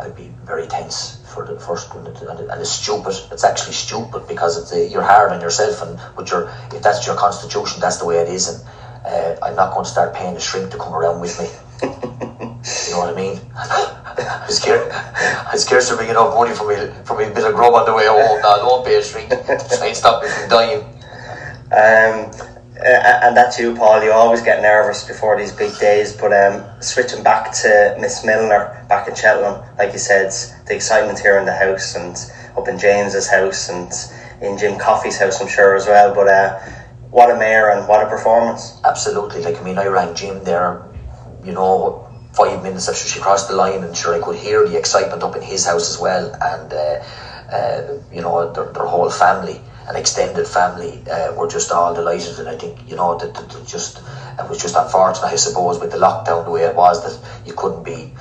I'll 0.00 0.11
be 0.11 0.33
very 0.42 0.66
tense 0.66 1.18
for 1.24 1.44
the 1.44 1.59
first 1.61 1.94
one, 1.94 2.07
and, 2.07 2.40
and 2.40 2.61
it's 2.61 2.70
stupid. 2.70 3.14
It's 3.31 3.44
actually 3.44 3.72
stupid 3.72 4.26
because 4.26 4.57
it's, 4.57 4.72
uh, 4.72 4.76
you're 4.76 5.02
hard 5.02 5.31
on 5.31 5.40
yourself, 5.40 5.81
and 5.83 6.00
but 6.16 6.31
you're 6.31 6.48
if 6.72 6.83
that's 6.83 7.07
your 7.07 7.14
constitution, 7.14 7.81
that's 7.81 7.98
the 7.98 8.05
way 8.05 8.16
it 8.18 8.28
is, 8.28 8.48
and 8.48 8.59
uh, 9.04 9.36
I'm 9.42 9.56
not 9.56 9.72
going 9.72 9.84
to 9.84 9.90
start 9.90 10.14
paying 10.14 10.34
the 10.34 10.40
shrink 10.40 10.70
to 10.70 10.78
come 10.78 10.94
around 10.94 11.20
with 11.20 11.38
me. 11.38 11.46
you 11.82 12.92
know 12.92 12.98
what 12.98 13.10
I 13.10 13.14
mean? 13.14 13.40
I'm 13.54 14.50
scared. 14.50 14.90
I'm 14.92 15.58
scared 15.58 15.82
to 15.84 15.96
bring 15.96 16.10
enough 16.10 16.34
money 16.34 16.54
for 16.54 16.68
me 16.68 16.76
for 17.04 17.16
me 17.16 17.24
a 17.26 17.30
bit 17.30 17.44
of 17.44 17.54
grub 17.54 17.74
on 17.74 17.86
the 17.86 17.94
way 17.94 18.06
home. 18.06 18.40
No, 18.42 18.48
I 18.48 18.62
won't 18.62 18.84
pay 18.84 18.96
a 18.96 19.02
shrink. 19.02 19.28
Try 19.30 19.86
and 19.86 19.96
stop 19.96 20.22
me 20.22 20.28
from 20.28 20.48
dying. 20.48 20.80
Um, 21.72 22.30
and 22.84 23.36
that's 23.36 23.58
you, 23.58 23.74
Paul. 23.74 24.02
You 24.02 24.12
always 24.12 24.42
get 24.42 24.60
nervous 24.60 25.04
before 25.04 25.38
these 25.38 25.52
big 25.52 25.76
days. 25.78 26.14
But 26.16 26.32
um, 26.32 26.64
switching 26.82 27.22
back 27.22 27.52
to 27.62 27.96
Miss 27.98 28.24
Milner 28.24 28.84
back 28.88 29.08
in 29.08 29.14
Cheltenham, 29.14 29.64
like 29.78 29.92
you 29.92 29.98
said, 29.98 30.32
the 30.66 30.74
excitement 30.74 31.18
here 31.18 31.38
in 31.38 31.44
the 31.44 31.54
house 31.54 31.94
and 31.94 32.16
up 32.56 32.68
in 32.68 32.78
James's 32.78 33.28
house 33.28 33.68
and 33.68 33.92
in 34.42 34.58
Jim 34.58 34.78
Coffey's 34.78 35.18
house, 35.18 35.40
I'm 35.40 35.48
sure 35.48 35.76
as 35.76 35.86
well. 35.86 36.14
But 36.14 36.28
uh, 36.28 36.60
what 37.12 37.31
a 37.31 37.38
mare 37.38 37.70
and 37.77 37.87
what 37.87 38.05
a 38.05 38.09
performance. 38.09 38.81
Absolutely. 38.85 39.42
Like, 39.42 39.61
I 39.61 39.62
mean, 39.62 39.79
I 39.79 39.87
rang 39.87 40.14
Jim 40.14 40.42
there, 40.44 40.83
you 41.44 41.53
know, 41.53 42.09
five 42.33 42.62
minutes 42.62 42.88
after 42.88 43.07
she 43.07 43.20
crossed 43.20 43.48
the 43.48 43.55
line, 43.55 43.85
and 43.85 43.94
sure, 43.94 44.14
I 44.14 44.25
could 44.25 44.37
hear 44.37 44.66
the 44.66 44.79
excitement 44.79 45.22
up 45.22 45.37
in 45.37 45.42
his 45.42 45.66
house 45.66 45.90
as 45.90 46.01
well. 46.01 46.33
And, 46.40 46.72
uh, 46.72 47.05
uh, 47.55 48.01
you 48.11 48.22
know, 48.22 48.51
their, 48.55 48.72
their, 48.72 48.87
whole 48.87 49.11
family, 49.11 49.61
an 49.88 49.96
extended 49.96 50.46
family, 50.46 51.03
uh, 51.11 51.35
were 51.35 51.48
just 51.48 51.70
all 51.70 51.92
delighted. 51.92 52.38
And 52.38 52.48
I 52.48 52.57
think, 52.57 52.79
you 52.88 52.96
know, 52.96 53.18
that, 53.18 53.35
that 53.35 53.66
just 53.68 53.98
it 53.98 54.48
was 54.48 54.62
just 54.62 54.75
unfortunate, 54.75 55.27
I 55.27 55.37
suppose, 55.37 55.79
with 55.79 55.90
the 55.90 55.98
lockdown 55.98 56.46
the 56.46 56.51
way 56.51 56.62
it 56.62 56.75
was, 56.75 57.05
that 57.05 57.46
you 57.46 57.53
couldn't 57.53 57.83
be 57.83 58.14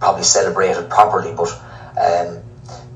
probably 0.00 0.24
celebrated 0.24 0.90
properly. 0.90 1.32
But, 1.32 1.52
um, 1.96 2.42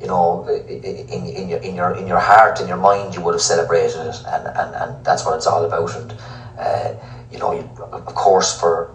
you 0.00 0.06
know, 0.06 0.46
in, 0.48 0.84
in, 1.08 1.48
your, 1.48 1.58
in, 1.60 1.74
your, 1.74 1.94
in 1.94 2.06
your 2.06 2.20
heart, 2.20 2.60
in 2.60 2.68
your 2.68 2.76
mind, 2.76 3.14
you 3.14 3.20
would 3.22 3.34
have 3.34 3.42
celebrated 3.42 3.96
it, 4.06 4.22
and, 4.26 4.46
and, 4.46 4.74
and 4.74 5.04
that's 5.04 5.24
what 5.24 5.36
it's 5.36 5.46
all 5.46 5.64
about. 5.64 5.94
And, 5.96 6.14
uh, 6.58 6.94
you 7.30 7.38
know, 7.38 7.52
you, 7.52 7.68
of 7.92 8.14
course, 8.14 8.58
for, 8.58 8.94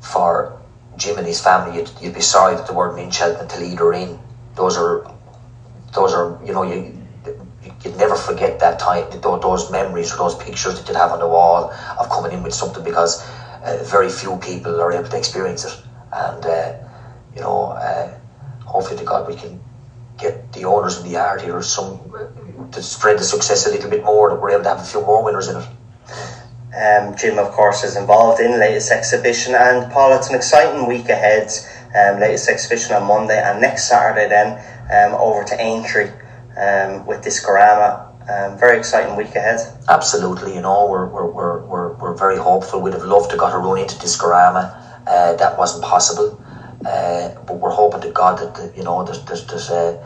for 0.00 0.60
Jim 0.96 1.18
and 1.18 1.26
his 1.26 1.40
family, 1.40 1.78
you'd, 1.78 1.90
you'd 2.00 2.14
be 2.14 2.20
sorry 2.20 2.54
that 2.54 2.74
weren't 2.74 2.98
in 2.98 3.10
Cheltenham 3.10 3.48
to 3.48 3.58
lead 3.58 3.80
or 3.80 3.94
in. 3.94 4.18
Those 4.54 4.76
are, 4.76 5.10
those 5.94 6.12
are, 6.12 6.38
you 6.44 6.52
know, 6.52 6.62
you 6.62 7.02
you'd 7.84 7.96
never 7.96 8.14
forget 8.16 8.58
that 8.60 8.78
time, 8.78 9.08
those 9.20 9.70
memories 9.70 10.12
or 10.12 10.16
those 10.16 10.34
pictures 10.36 10.78
that 10.78 10.88
you'd 10.88 10.96
have 10.96 11.12
on 11.12 11.18
the 11.18 11.26
wall 11.26 11.72
of 11.98 12.08
coming 12.08 12.32
in 12.32 12.42
with 12.42 12.54
something 12.54 12.82
because 12.82 13.22
uh, 13.62 13.82
very 13.84 14.08
few 14.08 14.36
people 14.38 14.80
are 14.80 14.92
able 14.92 15.08
to 15.08 15.16
experience 15.16 15.64
it. 15.64 15.76
And, 16.12 16.44
uh, 16.46 16.74
you 17.34 17.40
know, 17.40 17.70
uh, 17.70 18.14
hopefully 18.64 18.98
to 18.98 19.04
God 19.04 19.28
we 19.28 19.34
can 19.34 19.60
get 20.18 20.52
the 20.52 20.64
owners 20.64 20.98
in 20.98 21.04
the 21.04 21.10
yard 21.10 21.42
here 21.42 21.60
some 21.62 22.00
to 22.72 22.82
spread 22.82 23.18
the 23.18 23.24
success 23.24 23.66
a 23.66 23.70
little 23.70 23.90
bit 23.90 24.04
more 24.04 24.30
that 24.30 24.40
we're 24.40 24.50
able 24.50 24.62
to 24.62 24.68
have 24.70 24.80
a 24.80 24.84
few 24.84 25.00
more 25.00 25.24
winners 25.24 25.48
in 25.48 25.56
it. 25.56 25.68
Um, 26.76 27.16
Jim, 27.16 27.38
of 27.38 27.52
course, 27.52 27.84
is 27.84 27.96
involved 27.96 28.40
in 28.40 28.58
latest 28.58 28.90
exhibition, 28.90 29.54
and 29.54 29.90
Paul, 29.92 30.14
it's 30.14 30.28
an 30.28 30.34
exciting 30.34 30.86
week 30.86 31.08
ahead. 31.08 31.50
Um, 31.94 32.20
latest 32.20 32.48
exhibition 32.50 32.94
on 32.94 33.04
Monday, 33.06 33.40
and 33.40 33.60
next 33.60 33.88
Saturday 33.88 34.28
then 34.28 34.58
um, 34.92 35.18
over 35.18 35.44
to 35.44 35.58
Aintree 35.58 36.10
um, 36.58 37.06
with 37.06 37.24
Discorama. 37.24 38.04
Um, 38.28 38.58
very 38.58 38.76
exciting 38.76 39.16
week 39.16 39.34
ahead. 39.34 39.60
Absolutely, 39.88 40.54
you 40.54 40.60
know, 40.60 40.88
we're, 40.90 41.06
we're, 41.06 41.30
we're, 41.30 41.64
we're, 41.64 41.92
we're 41.94 42.16
very 42.16 42.36
hopeful. 42.36 42.82
We'd 42.82 42.92
have 42.92 43.04
loved 43.04 43.30
to 43.30 43.36
got 43.36 43.54
a 43.54 43.58
run 43.58 43.78
into 43.78 43.94
Discorama. 43.96 44.82
Uh, 45.06 45.36
that 45.36 45.56
wasn't 45.56 45.84
possible. 45.84 46.42
Uh, 46.84 47.30
but 47.46 47.54
we're 47.54 47.70
hoping 47.70 48.00
to 48.02 48.10
God 48.10 48.38
that, 48.38 48.76
you 48.76 48.82
know, 48.82 49.02
there's, 49.04 49.24
there's, 49.24 49.46
there's 49.46 49.70
uh, 49.70 50.04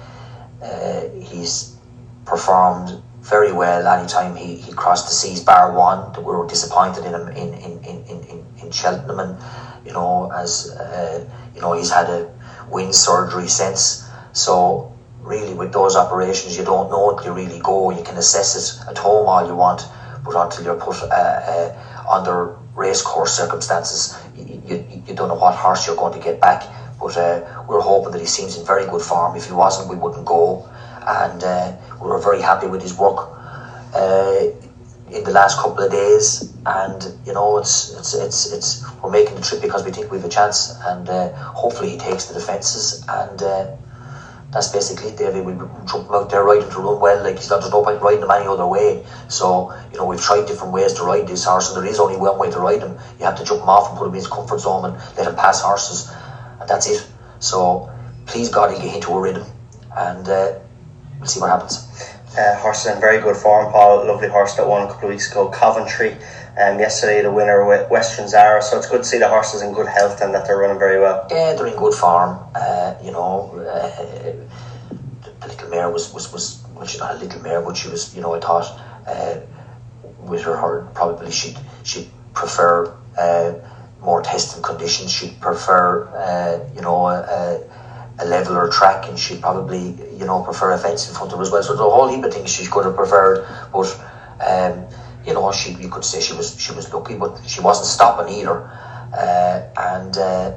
uh, 0.63 1.09
he's 1.21 1.77
performed 2.25 3.03
very 3.21 3.53
well 3.53 3.87
anytime 3.87 4.35
he, 4.35 4.57
he 4.57 4.73
crossed 4.73 5.07
the 5.07 5.13
seas 5.13 5.43
bar 5.43 5.73
one 5.73 6.13
that 6.13 6.21
we 6.21 6.33
were 6.33 6.47
disappointed 6.47 7.05
in 7.05 7.15
him 7.15 7.29
in, 7.29 7.55
in, 7.55 7.85
in, 7.85 8.05
in, 8.05 8.47
in 8.63 8.71
Cheltenham 8.71 9.21
and 9.21 9.37
you 9.85 9.93
know 9.93 10.31
as 10.33 10.71
uh, 10.71 11.25
you 11.55 11.61
know 11.61 11.73
he's 11.73 11.91
had 11.91 12.09
a 12.09 12.31
wind 12.69 12.95
surgery 12.95 13.49
since. 13.49 14.09
So 14.33 14.97
really 15.19 15.55
with 15.55 15.73
those 15.73 15.97
operations 15.97 16.57
you 16.57 16.65
don't 16.65 16.91
know 16.91 17.11
until 17.11 17.27
you 17.27 17.33
really 17.33 17.61
go. 17.61 17.91
You 17.91 18.03
can 18.03 18.17
assess 18.17 18.57
it 18.57 18.89
at 18.89 18.99
home 18.99 19.29
all 19.29 19.47
you 19.47 19.55
want 19.55 19.87
but 20.25 20.35
until 20.37 20.65
you're 20.65 20.75
put 20.77 21.03
uh, 21.03 21.07
uh, 21.07 22.07
under 22.09 22.57
race 22.75 23.03
course 23.03 23.37
circumstances 23.37 24.17
you, 24.35 24.61
you, 24.65 25.03
you 25.07 25.15
don't 25.15 25.29
know 25.29 25.35
what 25.35 25.55
horse 25.55 25.87
you're 25.87 25.97
going 25.97 26.13
to 26.13 26.21
get 26.21 26.41
back 26.41 26.63
but 26.99 27.17
uh, 27.17 27.65
we're 27.69 27.81
hoping 27.81 28.13
that 28.13 28.21
he 28.21 28.27
seems 28.27 28.57
in 28.57 28.65
very 28.65 28.85
good 28.87 29.03
form 29.03 29.37
if 29.37 29.47
he 29.47 29.53
wasn't 29.53 29.89
we 29.89 29.97
wouldn't 29.97 30.25
go 30.25 30.69
and 31.07 31.43
uh, 31.43 31.73
we 32.01 32.09
were 32.09 32.19
very 32.19 32.41
happy 32.41 32.67
with 32.67 32.83
his 32.83 32.95
work 32.97 33.29
uh, 33.95 34.45
in 35.11 35.25
the 35.25 35.31
last 35.31 35.59
couple 35.59 35.83
of 35.83 35.91
days. 35.91 36.49
And 36.67 37.03
you 37.25 37.33
know, 37.33 37.59
it's 37.59 37.91
it's 37.91 38.15
it's 38.15 38.53
it's 38.53 38.93
we're 39.03 39.11
making 39.11 39.35
the 39.35 39.41
trip 39.41 39.61
because 39.61 39.85
we 39.85 39.91
think 39.91 40.11
we 40.11 40.19
have 40.19 40.27
a 40.27 40.29
chance, 40.29 40.71
and 40.85 41.09
uh, 41.09 41.31
hopefully 41.33 41.91
he 41.91 41.97
takes 41.97 42.27
the 42.27 42.35
defences 42.35 43.05
and. 43.09 43.43
That's 44.53 44.69
basically 44.69 45.11
it, 45.11 45.17
David. 45.17 45.45
We 45.45 45.53
jump 45.87 46.09
him 46.09 46.15
out 46.15 46.29
there 46.31 46.43
riding 46.43 46.69
to 46.69 46.81
run 46.81 46.99
well. 46.99 47.23
Like 47.23 47.37
he's 47.37 47.51
not 47.51 47.61
there's 47.61 47.73
no 47.73 47.85
point 47.85 48.03
riding 48.03 48.23
him 48.23 48.31
any 48.31 48.47
other 48.47 48.67
way. 48.67 49.07
So 49.29 49.73
you 49.93 49.99
know 49.99 50.07
we've 50.07 50.21
tried 50.21 50.47
different 50.47 50.73
ways 50.73 50.95
to 50.95 51.05
ride 51.05 51.29
this 51.29 51.45
horse, 51.45 51.69
and 51.69 51.77
there 51.77 51.91
is 51.91 52.01
only 52.01 52.17
one 52.17 52.37
way 52.39 52.51
to 52.51 52.59
ride 52.59 52.81
him. 52.81 52.99
You 53.19 53.27
have 53.27 53.39
to 53.39 53.45
jump 53.45 53.63
him 53.63 53.69
off 53.69 53.91
and 53.91 53.99
put 53.99 54.07
him 54.07 54.13
in 54.13 54.17
his 54.17 54.27
comfort 54.27 54.59
zone 54.59 54.85
and 54.87 55.17
let 55.17 55.29
him 55.29 55.37
pass 55.37 55.61
horses, 55.61 56.11
and 56.61 56.69
that's 56.69 56.89
it. 56.89 57.07
So 57.39 57.91
please 58.27 58.49
God, 58.49 58.73
he 58.73 58.83
get 58.83 58.97
into 58.97 59.13
a 59.13 59.21
rhythm, 59.21 59.47
and 59.97 60.29
uh, 60.29 60.59
we'll 61.19 61.29
see 61.29 61.41
what 61.41 61.51
happens. 61.51 61.87
Uh, 62.37 62.55
horse 62.57 62.87
is 62.87 62.95
in 62.95 63.01
very 63.01 63.21
good 63.21 63.37
form, 63.37 63.73
Paul. 63.73 64.07
Lovely 64.07 64.29
horse 64.29 64.55
that 64.55 64.67
won 64.67 64.83
a 64.83 64.87
couple 64.87 65.09
of 65.09 65.11
weeks 65.11 65.31
ago, 65.31 65.49
Coventry. 65.49 66.17
Um, 66.61 66.79
yesterday, 66.79 67.23
the 67.23 67.33
winner 67.33 67.65
with 67.65 67.91
Western 67.91 68.29
Zara. 68.29 68.61
So 68.61 68.77
it's 68.77 68.87
good 68.87 68.99
to 68.99 69.05
see 69.05 69.19
the 69.19 69.29
horses 69.29 69.63
in 69.63 69.73
good 69.73 69.89
health 69.89 70.21
and 70.21 70.35
that 70.35 70.47
they're 70.47 70.59
running 70.59 70.79
very 70.79 71.01
well. 71.01 71.27
Yeah, 71.31 71.55
they're 71.55 71.69
in 71.69 71.77
good 71.77 71.95
form. 71.95 72.39
Uh, 72.55 72.95
you 73.03 73.13
know, 73.13 73.51
uh, 73.57 74.35
the 75.41 75.47
little 75.47 75.71
mare 75.71 75.91
was, 75.91 76.13
was, 76.13 76.31
was, 76.31 76.63
well, 76.75 76.85
she's 76.85 77.01
not 77.01 77.15
a 77.15 77.19
little 77.19 77.41
mare, 77.41 77.63
but 77.63 77.79
she 77.79 77.89
was, 77.89 78.15
you 78.15 78.21
know, 78.21 78.35
I 78.35 78.41
thought 78.41 78.79
uh, 79.07 79.41
with 80.19 80.43
her, 80.43 80.55
her 80.55 80.91
probably 80.93 81.31
she'd, 81.31 81.57
she'd 81.83 82.11
prefer 82.35 82.95
uh, 83.17 83.55
more 84.03 84.21
testing 84.21 84.63
conditions. 84.63 85.11
She'd 85.11 85.41
prefer, 85.41 86.09
uh, 86.09 86.75
you 86.75 86.83
know, 86.83 87.07
uh, 87.07 87.59
a 88.19 88.25
leveler 88.27 88.69
track 88.69 89.09
and 89.09 89.19
she'd 89.19 89.41
probably, 89.41 89.95
you 90.15 90.27
know, 90.27 90.43
prefer 90.43 90.73
a 90.73 90.79
fence 90.79 91.09
in 91.09 91.15
front 91.15 91.33
of 91.33 91.39
her 91.39 91.43
as 91.43 91.51
well. 91.51 91.63
So 91.63 91.73
a 91.73 91.77
whole 91.77 92.09
heap 92.09 92.23
of 92.23 92.35
things 92.35 92.53
she 92.53 92.67
could 92.67 92.85
have 92.85 92.97
preferred. 92.97 93.47
But 93.73 93.99
um, 94.47 94.85
you 95.27 95.35
know, 95.35 95.53
she 95.53 95.73
you 95.73 95.89
could 95.89 96.05
say 96.05 96.21
she 96.21 96.35
was 96.35 96.61
she 96.61 96.73
was 96.73 96.93
lucky, 96.93 97.17
but 97.17 97.41
she 97.47 97.61
wasn't 97.61 97.87
stopping 97.87 98.35
either. 98.35 98.71
Uh, 99.13 99.69
and 99.77 100.17
uh, 100.17 100.57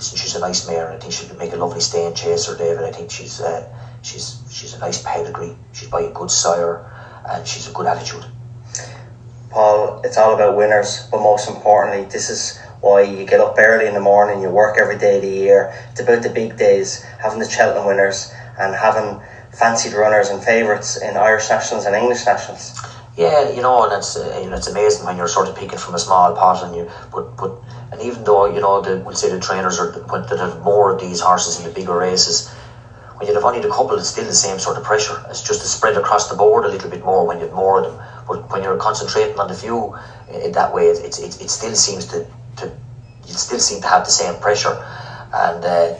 she's 0.00 0.34
a 0.34 0.40
nice 0.40 0.66
mare, 0.66 0.86
and 0.86 0.96
I 0.96 0.98
think 0.98 1.12
she'd 1.12 1.36
make 1.38 1.52
a 1.52 1.56
lovely 1.56 1.80
staying 1.80 2.14
chaser, 2.14 2.56
David. 2.56 2.84
I 2.84 2.92
think 2.92 3.10
she's 3.10 3.40
uh, 3.40 3.68
she's 4.02 4.40
she's 4.50 4.74
a 4.74 4.78
nice 4.78 5.02
pedigree. 5.02 5.56
She's 5.72 5.88
by 5.88 6.02
a 6.02 6.10
good 6.10 6.30
sire, 6.30 6.90
and 7.28 7.46
she's 7.46 7.68
a 7.68 7.72
good 7.72 7.86
attitude. 7.86 8.24
Paul, 9.50 10.00
it's 10.02 10.18
all 10.18 10.34
about 10.34 10.56
winners, 10.56 11.06
but 11.12 11.20
most 11.20 11.48
importantly, 11.48 12.10
this 12.10 12.28
is 12.28 12.58
why 12.80 13.02
you 13.02 13.24
get 13.24 13.40
up 13.40 13.54
early 13.56 13.86
in 13.86 13.94
the 13.94 14.00
morning, 14.00 14.42
you 14.42 14.50
work 14.50 14.76
every 14.78 14.98
day 14.98 15.16
of 15.16 15.22
the 15.22 15.28
year. 15.28 15.72
It's 15.92 16.00
about 16.00 16.22
the 16.22 16.28
big 16.28 16.56
days, 16.58 17.02
having 17.22 17.38
the 17.38 17.48
Cheltenham 17.48 17.86
winners 17.86 18.32
and 18.58 18.74
having 18.74 19.22
fancied 19.52 19.94
runners 19.94 20.28
and 20.28 20.42
favourites 20.42 21.00
in 21.00 21.16
Irish 21.16 21.48
nationals 21.48 21.86
and 21.86 21.94
English 21.94 22.26
nationals. 22.26 22.78
Yeah, 23.16 23.48
you 23.48 23.62
know, 23.62 23.84
and 23.84 23.92
it's 23.92 24.16
uh, 24.16 24.40
you 24.42 24.48
know 24.48 24.56
it's 24.56 24.66
amazing 24.66 25.06
when 25.06 25.16
you're 25.16 25.28
sort 25.28 25.48
of 25.48 25.54
picking 25.54 25.78
from 25.78 25.94
a 25.94 25.98
small 25.98 26.32
pot, 26.32 26.62
and 26.62 26.74
you 26.74 26.88
but 27.12 27.36
but 27.36 27.52
and 27.92 28.02
even 28.02 28.24
though 28.24 28.46
you 28.46 28.60
know 28.60 28.80
the 28.80 28.96
we'll 28.96 29.14
say 29.14 29.28
the 29.28 29.38
trainers 29.38 29.78
are 29.78 29.86
that 29.86 30.38
have 30.38 30.58
more 30.58 30.90
of 30.90 30.98
these 30.98 31.20
horses 31.20 31.56
in 31.56 31.62
the 31.62 31.70
bigger 31.70 31.96
races, 31.96 32.44
when 33.16 33.28
you 33.28 33.34
have 33.34 33.44
only 33.44 33.60
the 33.60 33.68
couple, 33.68 33.96
it's 33.98 34.08
still 34.08 34.24
the 34.26 34.34
same 34.34 34.58
sort 34.58 34.76
of 34.76 34.82
pressure. 34.82 35.22
It's 35.28 35.40
just 35.40 35.60
to 35.60 35.66
spread 35.68 35.96
across 35.96 36.26
the 36.26 36.34
board 36.34 36.64
a 36.64 36.68
little 36.68 36.88
bit 36.88 37.04
more 37.04 37.24
when 37.24 37.38
you 37.38 37.44
have 37.44 37.54
more 37.54 37.78
of 37.78 37.84
them. 37.84 37.96
But 38.26 38.50
when 38.50 38.64
you're 38.64 38.74
concentrating 38.74 39.38
on 39.38 39.46
the 39.46 39.54
few 39.54 39.96
in 40.28 40.50
that 40.52 40.72
way, 40.72 40.88
it, 40.88 41.18
it, 41.18 41.40
it 41.40 41.50
still 41.50 41.76
seems 41.76 42.04
to 42.06 42.24
to 42.56 42.68
you 43.26 43.34
still 43.34 43.60
seem 43.60 43.80
to 43.80 43.86
have 43.86 44.02
the 44.02 44.10
same 44.10 44.34
pressure, 44.34 44.76
and 45.32 45.64
uh, 45.64 45.90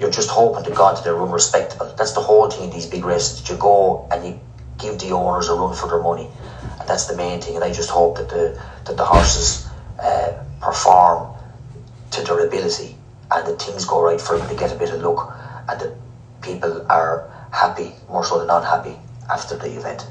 you're 0.00 0.10
just 0.10 0.30
hoping 0.30 0.64
to 0.64 0.70
God 0.70 0.96
that 0.96 1.04
they 1.04 1.10
run 1.10 1.30
respectable. 1.30 1.86
That's 1.96 2.12
the 2.12 2.20
whole 2.20 2.48
thing 2.48 2.64
in 2.64 2.70
these 2.70 2.86
big 2.86 3.04
races. 3.04 3.36
That 3.40 3.48
you 3.48 3.54
go 3.54 4.04
and 4.10 4.24
you 4.24 4.34
give 4.78 4.98
the 4.98 5.12
owners 5.12 5.48
a 5.48 5.54
run 5.54 5.72
for 5.72 5.86
their 5.86 5.98
money, 5.98 6.28
that's 6.86 7.06
the 7.06 7.14
main 7.16 7.40
thing. 7.40 7.54
And 7.56 7.64
I 7.64 7.72
just 7.72 7.90
hope 7.90 8.16
that 8.16 8.28
the 8.28 8.58
that 8.84 8.96
the 8.96 9.04
horses 9.04 9.66
uh, 9.98 10.32
perform 10.60 11.34
to 12.12 12.22
their 12.22 12.40
ability, 12.46 12.96
and 13.30 13.46
that 13.46 13.60
things 13.60 13.84
go 13.84 14.02
right 14.02 14.20
for 14.20 14.36
them 14.38 14.48
to 14.48 14.54
get 14.54 14.72
a 14.72 14.76
bit 14.76 14.90
of 14.90 15.00
luck, 15.00 15.36
and 15.68 15.80
that 15.80 15.92
people 16.42 16.86
are 16.90 17.28
happy 17.50 17.92
more 18.08 18.24
so 18.24 18.38
than 18.38 18.50
unhappy 18.50 18.96
after 19.28 19.56
the 19.56 19.76
event. 19.76 20.06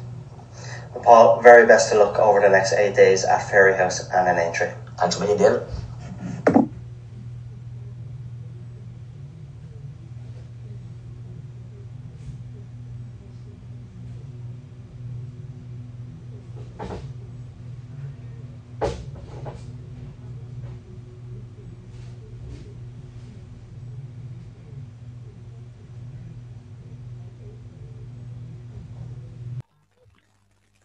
Paul, 1.03 1.41
very 1.41 1.65
best 1.65 1.89
to 1.89 1.95
look 1.95 2.17
over 2.17 2.39
the 2.39 2.49
next 2.49 2.73
eight 2.73 2.95
days 2.95 3.23
at 3.23 3.41
Fairyhouse 3.41 4.09
and 4.13 4.27
in 4.27 4.37
Aintree. 4.37 4.71
Thanks 4.97 5.15
a 5.15 5.19
million, 5.19 5.37
David. 5.37 5.61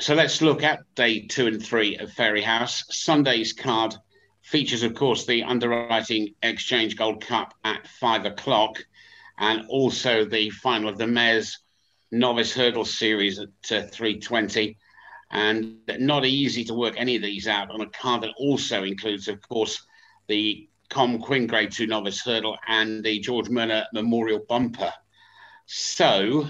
So 0.00 0.14
let's 0.14 0.40
look 0.40 0.62
at 0.62 0.80
day 0.94 1.26
two 1.26 1.46
and 1.46 1.62
three 1.62 1.98
of 1.98 2.10
Fairyhouse. 2.10 2.84
Sunday's 2.90 3.52
card 3.52 3.94
features, 4.40 4.82
of 4.82 4.94
course, 4.94 5.26
the 5.26 5.42
underwriting 5.42 6.34
Exchange 6.42 6.96
Gold 6.96 7.22
Cup 7.22 7.52
at 7.64 7.86
five 7.86 8.24
o'clock, 8.24 8.82
and 9.36 9.66
also 9.68 10.24
the 10.24 10.48
final 10.48 10.88
of 10.88 10.96
the 10.96 11.06
Mares' 11.06 11.58
Novice 12.10 12.54
Hurdle 12.54 12.86
Series 12.86 13.40
at 13.40 13.72
uh, 13.72 13.82
three 13.88 14.18
twenty. 14.18 14.78
And 15.30 15.80
not 15.98 16.24
easy 16.24 16.64
to 16.64 16.74
work 16.74 16.94
any 16.96 17.16
of 17.16 17.22
these 17.22 17.46
out 17.46 17.70
on 17.70 17.82
a 17.82 17.90
card 17.90 18.22
that 18.22 18.34
also 18.38 18.82
includes, 18.84 19.28
of 19.28 19.46
course, 19.46 19.86
the 20.28 20.66
Com 20.88 21.20
Quinn 21.20 21.46
Grade 21.46 21.72
Two 21.72 21.86
Novice 21.86 22.22
Hurdle 22.22 22.56
and 22.66 23.04
the 23.04 23.20
George 23.20 23.48
Mernagh 23.48 23.84
Memorial 23.92 24.40
Bumper. 24.48 24.94
So 25.66 26.46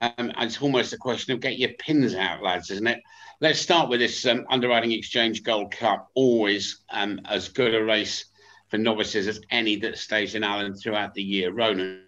um, 0.00 0.32
it's 0.38 0.60
almost 0.60 0.92
a 0.92 0.98
question 0.98 1.34
of 1.34 1.40
get 1.40 1.58
your 1.58 1.70
pins 1.78 2.14
out, 2.14 2.42
lads, 2.42 2.70
isn't 2.70 2.86
it? 2.86 3.02
Let's 3.40 3.58
start 3.58 3.88
with 3.88 4.00
this 4.00 4.26
um, 4.26 4.46
underwriting 4.50 4.92
exchange 4.92 5.42
Gold 5.42 5.72
Cup. 5.72 6.10
Always 6.14 6.80
um, 6.90 7.20
as 7.24 7.48
good 7.48 7.74
a 7.74 7.82
race 7.82 8.26
for 8.68 8.78
novices 8.78 9.26
as 9.26 9.40
any 9.50 9.76
that 9.76 9.98
stays 9.98 10.34
in 10.34 10.44
Ireland 10.44 10.78
throughout 10.78 11.14
the 11.14 11.22
year. 11.22 11.52
Ronan. 11.52 12.04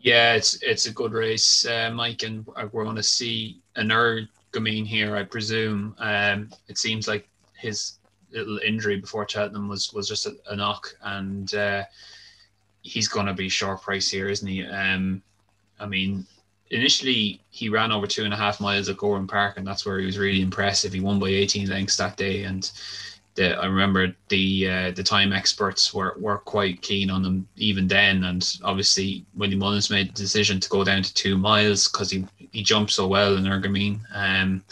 Yeah, 0.00 0.34
it's 0.34 0.62
it's 0.62 0.86
a 0.86 0.92
good 0.92 1.12
race, 1.12 1.66
uh, 1.66 1.90
Mike, 1.92 2.22
and 2.22 2.46
we're 2.72 2.84
going 2.84 2.96
to 2.96 3.02
see 3.02 3.60
an 3.74 3.90
Gamine 4.52 4.86
here, 4.86 5.16
I 5.16 5.24
presume. 5.24 5.94
Um, 5.98 6.50
it 6.68 6.78
seems 6.78 7.08
like 7.08 7.28
his 7.56 7.98
little 8.30 8.58
injury 8.58 8.96
before 8.96 9.28
Cheltenham 9.28 9.68
was 9.68 9.92
was 9.92 10.08
just 10.08 10.26
a, 10.26 10.36
a 10.50 10.56
knock, 10.56 10.94
and 11.02 11.52
uh, 11.54 11.84
he's 12.82 13.08
going 13.08 13.26
to 13.26 13.34
be 13.34 13.48
short 13.48 13.82
price 13.82 14.10
here, 14.10 14.28
isn't 14.28 14.46
he? 14.46 14.64
Um, 14.64 15.22
I 15.80 15.86
mean, 15.86 16.26
initially 16.70 17.40
he 17.50 17.68
ran 17.68 17.92
over 17.92 18.06
two 18.06 18.24
and 18.24 18.34
a 18.34 18.36
half 18.36 18.60
miles 18.60 18.88
at 18.88 18.96
Gowran 18.96 19.28
Park, 19.28 19.56
and 19.56 19.66
that's 19.66 19.86
where 19.86 19.98
he 19.98 20.06
was 20.06 20.18
really 20.18 20.42
impressive. 20.42 20.92
He 20.92 21.00
won 21.00 21.18
by 21.18 21.28
18 21.28 21.68
lengths 21.68 21.96
that 21.96 22.16
day, 22.16 22.44
and 22.44 22.70
the, 23.34 23.56
I 23.56 23.66
remember 23.66 24.14
the 24.28 24.68
uh, 24.68 24.90
the 24.90 25.02
time 25.02 25.32
experts 25.32 25.94
were, 25.94 26.16
were 26.18 26.38
quite 26.38 26.82
keen 26.82 27.10
on 27.10 27.24
him 27.24 27.48
even 27.56 27.86
then. 27.86 28.24
And 28.24 28.44
obviously, 28.64 29.24
Willie 29.36 29.56
Mullins 29.56 29.90
made 29.90 30.08
the 30.08 30.22
decision 30.22 30.60
to 30.60 30.68
go 30.68 30.84
down 30.84 31.02
to 31.02 31.14
two 31.14 31.38
miles 31.38 31.88
because 31.88 32.10
he 32.10 32.26
he 32.50 32.62
jumped 32.62 32.92
so 32.92 33.06
well 33.06 33.36
Energumene, 33.36 34.00
um, 34.12 34.64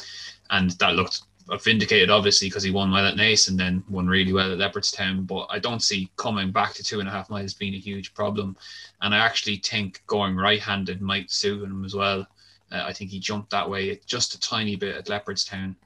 and 0.51 0.73
that 0.73 0.95
looked 0.95 1.23
vindicated 1.63 2.11
obviously 2.11 2.49
because 2.49 2.63
he 2.63 2.71
won 2.71 2.91
well 2.91 3.07
at 3.07 3.15
Naas 3.15 3.49
and 3.49 3.59
then 3.59 3.85
won 3.89 4.07
really 4.07 4.33
well 4.33 4.53
at 4.53 4.59
Leopardstown. 4.59 5.27
But 5.27 5.47
I 5.51 5.59
don't 5.59 5.83
see 5.83 6.11
coming 6.17 6.51
back 6.51 6.75
to 6.75 6.83
two 6.83 7.01
and 7.01 7.09
a 7.09 7.13
half 7.13 7.31
miles 7.31 7.55
being 7.55 7.75
a 7.75 7.79
huge 7.79 8.15
problem. 8.15 8.57
And 9.01 9.15
I 9.15 9.19
actually 9.19 9.57
think 9.57 10.03
going 10.07 10.37
right-handed 10.37 11.01
might 11.01 11.31
suit 11.31 11.63
him 11.63 11.85
as 11.85 11.95
well. 11.95 12.27
Uh, 12.73 12.83
I 12.85 12.93
think 12.93 13.11
he 13.11 13.21
jumped 13.21 13.51
that 13.51 13.69
way 13.69 14.01
just 14.07 14.35
a 14.35 14.41
tiny 14.41 14.77
bit 14.77 14.97
at 14.97 15.07
Leopardstown. 15.07 15.77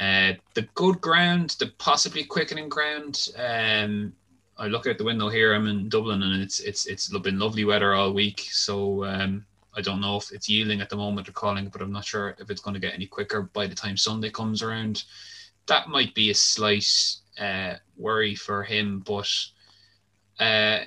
Uh, 0.00 0.32
the 0.54 0.62
good 0.74 1.00
ground, 1.00 1.56
the 1.58 1.72
possibly 1.78 2.24
quickening 2.24 2.68
ground. 2.68 3.28
Um, 3.36 4.12
I 4.56 4.68
look 4.68 4.86
out 4.86 4.98
the 4.98 5.04
window 5.04 5.28
here. 5.28 5.54
I'm 5.54 5.68
in 5.68 5.88
Dublin, 5.88 6.22
and 6.22 6.42
it's 6.42 6.60
it's 6.60 6.86
it's 6.86 7.08
been 7.18 7.38
lovely 7.38 7.64
weather 7.64 7.94
all 7.94 8.12
week. 8.12 8.48
So 8.50 9.04
um, 9.04 9.44
I 9.76 9.80
don't 9.80 10.00
know 10.00 10.16
if 10.16 10.30
it's 10.32 10.48
yielding 10.48 10.80
at 10.80 10.88
the 10.88 10.96
moment 10.96 11.28
or 11.28 11.32
calling, 11.32 11.68
but 11.68 11.82
I'm 11.82 11.92
not 11.92 12.04
sure 12.04 12.36
if 12.38 12.50
it's 12.50 12.60
going 12.60 12.74
to 12.74 12.80
get 12.80 12.94
any 12.94 13.06
quicker 13.06 13.42
by 13.42 13.66
the 13.66 13.74
time 13.74 13.96
Sunday 13.96 14.30
comes 14.30 14.62
around. 14.62 15.04
That 15.66 15.88
might 15.88 16.14
be 16.14 16.30
a 16.30 16.34
slight 16.34 16.86
uh, 17.40 17.74
worry 17.96 18.34
for 18.34 18.62
him, 18.62 19.00
but 19.00 19.28
uh, 20.40 20.80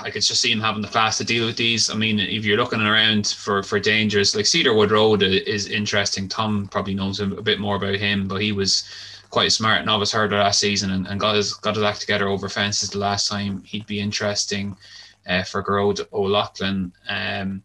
I 0.00 0.10
could 0.10 0.22
just 0.22 0.40
see 0.40 0.50
him 0.50 0.60
having 0.60 0.82
the 0.82 0.88
fast 0.88 1.18
to 1.18 1.24
deal 1.24 1.46
with 1.46 1.56
these. 1.56 1.90
I 1.90 1.94
mean, 1.94 2.18
if 2.18 2.44
you're 2.44 2.56
looking 2.56 2.80
around 2.80 3.26
for 3.26 3.62
for 3.62 3.78
dangers, 3.78 4.34
like 4.34 4.46
Cedarwood 4.46 4.90
Road 4.90 5.22
is 5.22 5.66
interesting. 5.66 6.28
Tom 6.28 6.68
probably 6.68 6.94
knows 6.94 7.20
a 7.20 7.26
bit 7.26 7.60
more 7.60 7.76
about 7.76 7.96
him, 7.96 8.26
but 8.28 8.40
he 8.40 8.52
was 8.52 8.88
quite 9.30 9.52
smart 9.52 9.84
novice 9.84 10.12
hurdler 10.12 10.42
last 10.42 10.58
season 10.58 10.90
and, 10.92 11.06
and 11.06 11.20
got 11.20 11.34
his 11.34 11.54
got 11.54 11.74
his 11.74 11.84
act 11.84 12.00
together 12.00 12.28
over 12.28 12.48
fences 12.48 12.90
the 12.90 12.98
last 12.98 13.28
time. 13.28 13.62
He'd 13.62 13.86
be 13.86 14.00
interesting 14.00 14.76
uh, 15.26 15.42
for 15.42 15.62
Gearóid 15.62 16.06
O'Loughlin. 16.12 16.92
Um, 17.08 17.62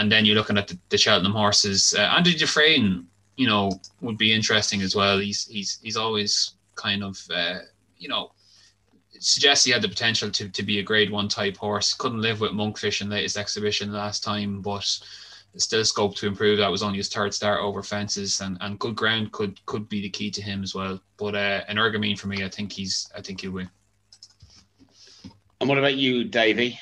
and 0.00 0.10
then 0.10 0.24
you're 0.24 0.36
looking 0.36 0.58
at 0.58 0.68
the, 0.68 0.78
the 0.88 0.98
Cheltenham 0.98 1.32
horses. 1.32 1.94
Uh, 1.96 2.02
Andy 2.02 2.34
Dufresne, 2.34 3.06
you 3.36 3.46
know, 3.46 3.70
would 4.00 4.18
be 4.18 4.32
interesting 4.32 4.82
as 4.82 4.94
well. 4.94 5.18
He's 5.18 5.46
he's 5.46 5.78
he's 5.82 5.96
always 5.96 6.52
kind 6.74 7.02
of 7.02 7.18
uh, 7.34 7.58
you 7.98 8.08
know 8.08 8.32
suggests 9.18 9.64
he 9.64 9.72
had 9.72 9.82
the 9.82 9.88
potential 9.88 10.30
to, 10.30 10.48
to 10.48 10.62
be 10.62 10.78
a 10.78 10.82
grade 10.82 11.10
one 11.10 11.28
type 11.28 11.56
horse. 11.56 11.94
Couldn't 11.94 12.20
live 12.20 12.40
with 12.40 12.52
Monkfish 12.52 13.00
in 13.00 13.08
latest 13.08 13.36
exhibition 13.36 13.92
last 13.92 14.22
time, 14.22 14.60
but 14.60 14.86
still 15.56 15.84
scope 15.84 16.14
to 16.16 16.26
improve. 16.26 16.58
That 16.58 16.70
was 16.70 16.82
only 16.82 16.98
his 16.98 17.08
third 17.08 17.32
start 17.32 17.60
over 17.60 17.82
fences, 17.82 18.40
and, 18.40 18.58
and 18.60 18.78
good 18.78 18.96
ground 18.96 19.32
could 19.32 19.64
could 19.66 19.88
be 19.88 20.02
the 20.02 20.10
key 20.10 20.30
to 20.30 20.42
him 20.42 20.62
as 20.62 20.74
well. 20.74 21.00
But 21.16 21.34
uh, 21.34 21.64
Energumene 21.68 22.18
for 22.18 22.28
me, 22.28 22.44
I 22.44 22.48
think 22.48 22.72
he's 22.72 23.10
I 23.16 23.20
think 23.20 23.40
he'll 23.40 23.52
win. 23.52 23.70
And 25.60 25.68
what 25.68 25.78
about 25.78 25.96
you, 25.96 26.24
Davey? 26.24 26.78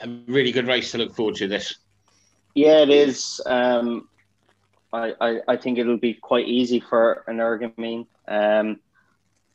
A 0.00 0.08
really 0.26 0.52
good 0.52 0.66
race 0.66 0.92
to 0.92 0.98
look 0.98 1.14
forward 1.14 1.36
to 1.36 1.48
this. 1.48 1.74
Yeah, 2.54 2.82
it 2.82 2.90
is. 2.90 3.40
Um, 3.46 4.08
I, 4.92 5.12
I, 5.20 5.40
I 5.48 5.56
think 5.56 5.78
it'll 5.78 5.96
be 5.96 6.14
quite 6.14 6.46
easy 6.46 6.80
for 6.80 7.24
Energumene. 7.28 8.06
Um, 8.28 8.80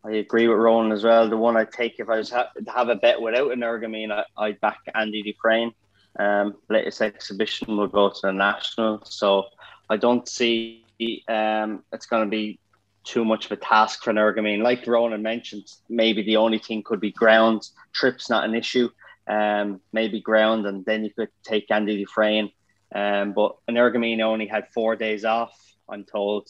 I 0.04 0.12
agree 0.12 0.48
with 0.48 0.58
Ronan 0.58 0.92
as 0.92 1.04
well. 1.04 1.30
The 1.30 1.38
one 1.38 1.58
I'd 1.58 1.72
take 1.72 2.00
if 2.00 2.10
I 2.10 2.18
was 2.18 2.30
ha- 2.30 2.52
to 2.56 2.72
have 2.72 2.90
a 2.90 2.96
bet 2.96 3.22
without 3.22 3.52
Energumene, 3.52 4.12
I, 4.12 4.24
I'd 4.38 4.60
back 4.62 4.80
Andy 4.94 5.24
Dufresne. 5.24 5.74
Um, 6.18 6.56
latest 6.70 7.02
exhibition 7.02 7.78
will 7.78 7.88
go 7.88 8.10
to 8.10 8.20
the 8.24 8.34
national, 8.34 9.06
so 9.06 9.46
I 9.90 9.96
don't 9.98 10.28
see 10.28 10.84
um, 11.28 11.84
it's 11.94 12.08
going 12.08 12.26
to 12.26 12.30
be 12.30 12.60
too 13.06 13.24
much 13.24 13.46
of 13.46 13.52
a 13.52 13.58
task 13.58 14.04
for 14.04 14.12
Energumene. 14.12 14.62
Like 14.62 14.86
Ronan 14.86 15.22
mentioned, 15.22 15.68
maybe 15.88 16.24
the 16.24 16.38
only 16.38 16.60
thing 16.60 16.84
could 16.84 17.00
be 17.00 17.12
ground. 17.12 17.68
Trip's 17.94 18.30
not 18.30 18.44
an 18.44 18.56
issue. 18.56 18.90
Um, 19.28 19.80
maybe 19.94 20.20
ground, 20.20 20.66
and 20.66 20.84
then 20.86 21.06
you 21.06 21.12
could 21.14 21.30
take 21.44 21.70
Andy 21.72 21.98
Dufresne. 21.98 22.52
Um, 22.94 23.34
but 23.34 23.56
Energumene 23.70 24.22
only 24.22 24.48
had 24.48 24.68
four 24.74 24.96
days 24.96 25.26
off, 25.26 25.56
I'm 25.90 26.04
told, 26.04 26.50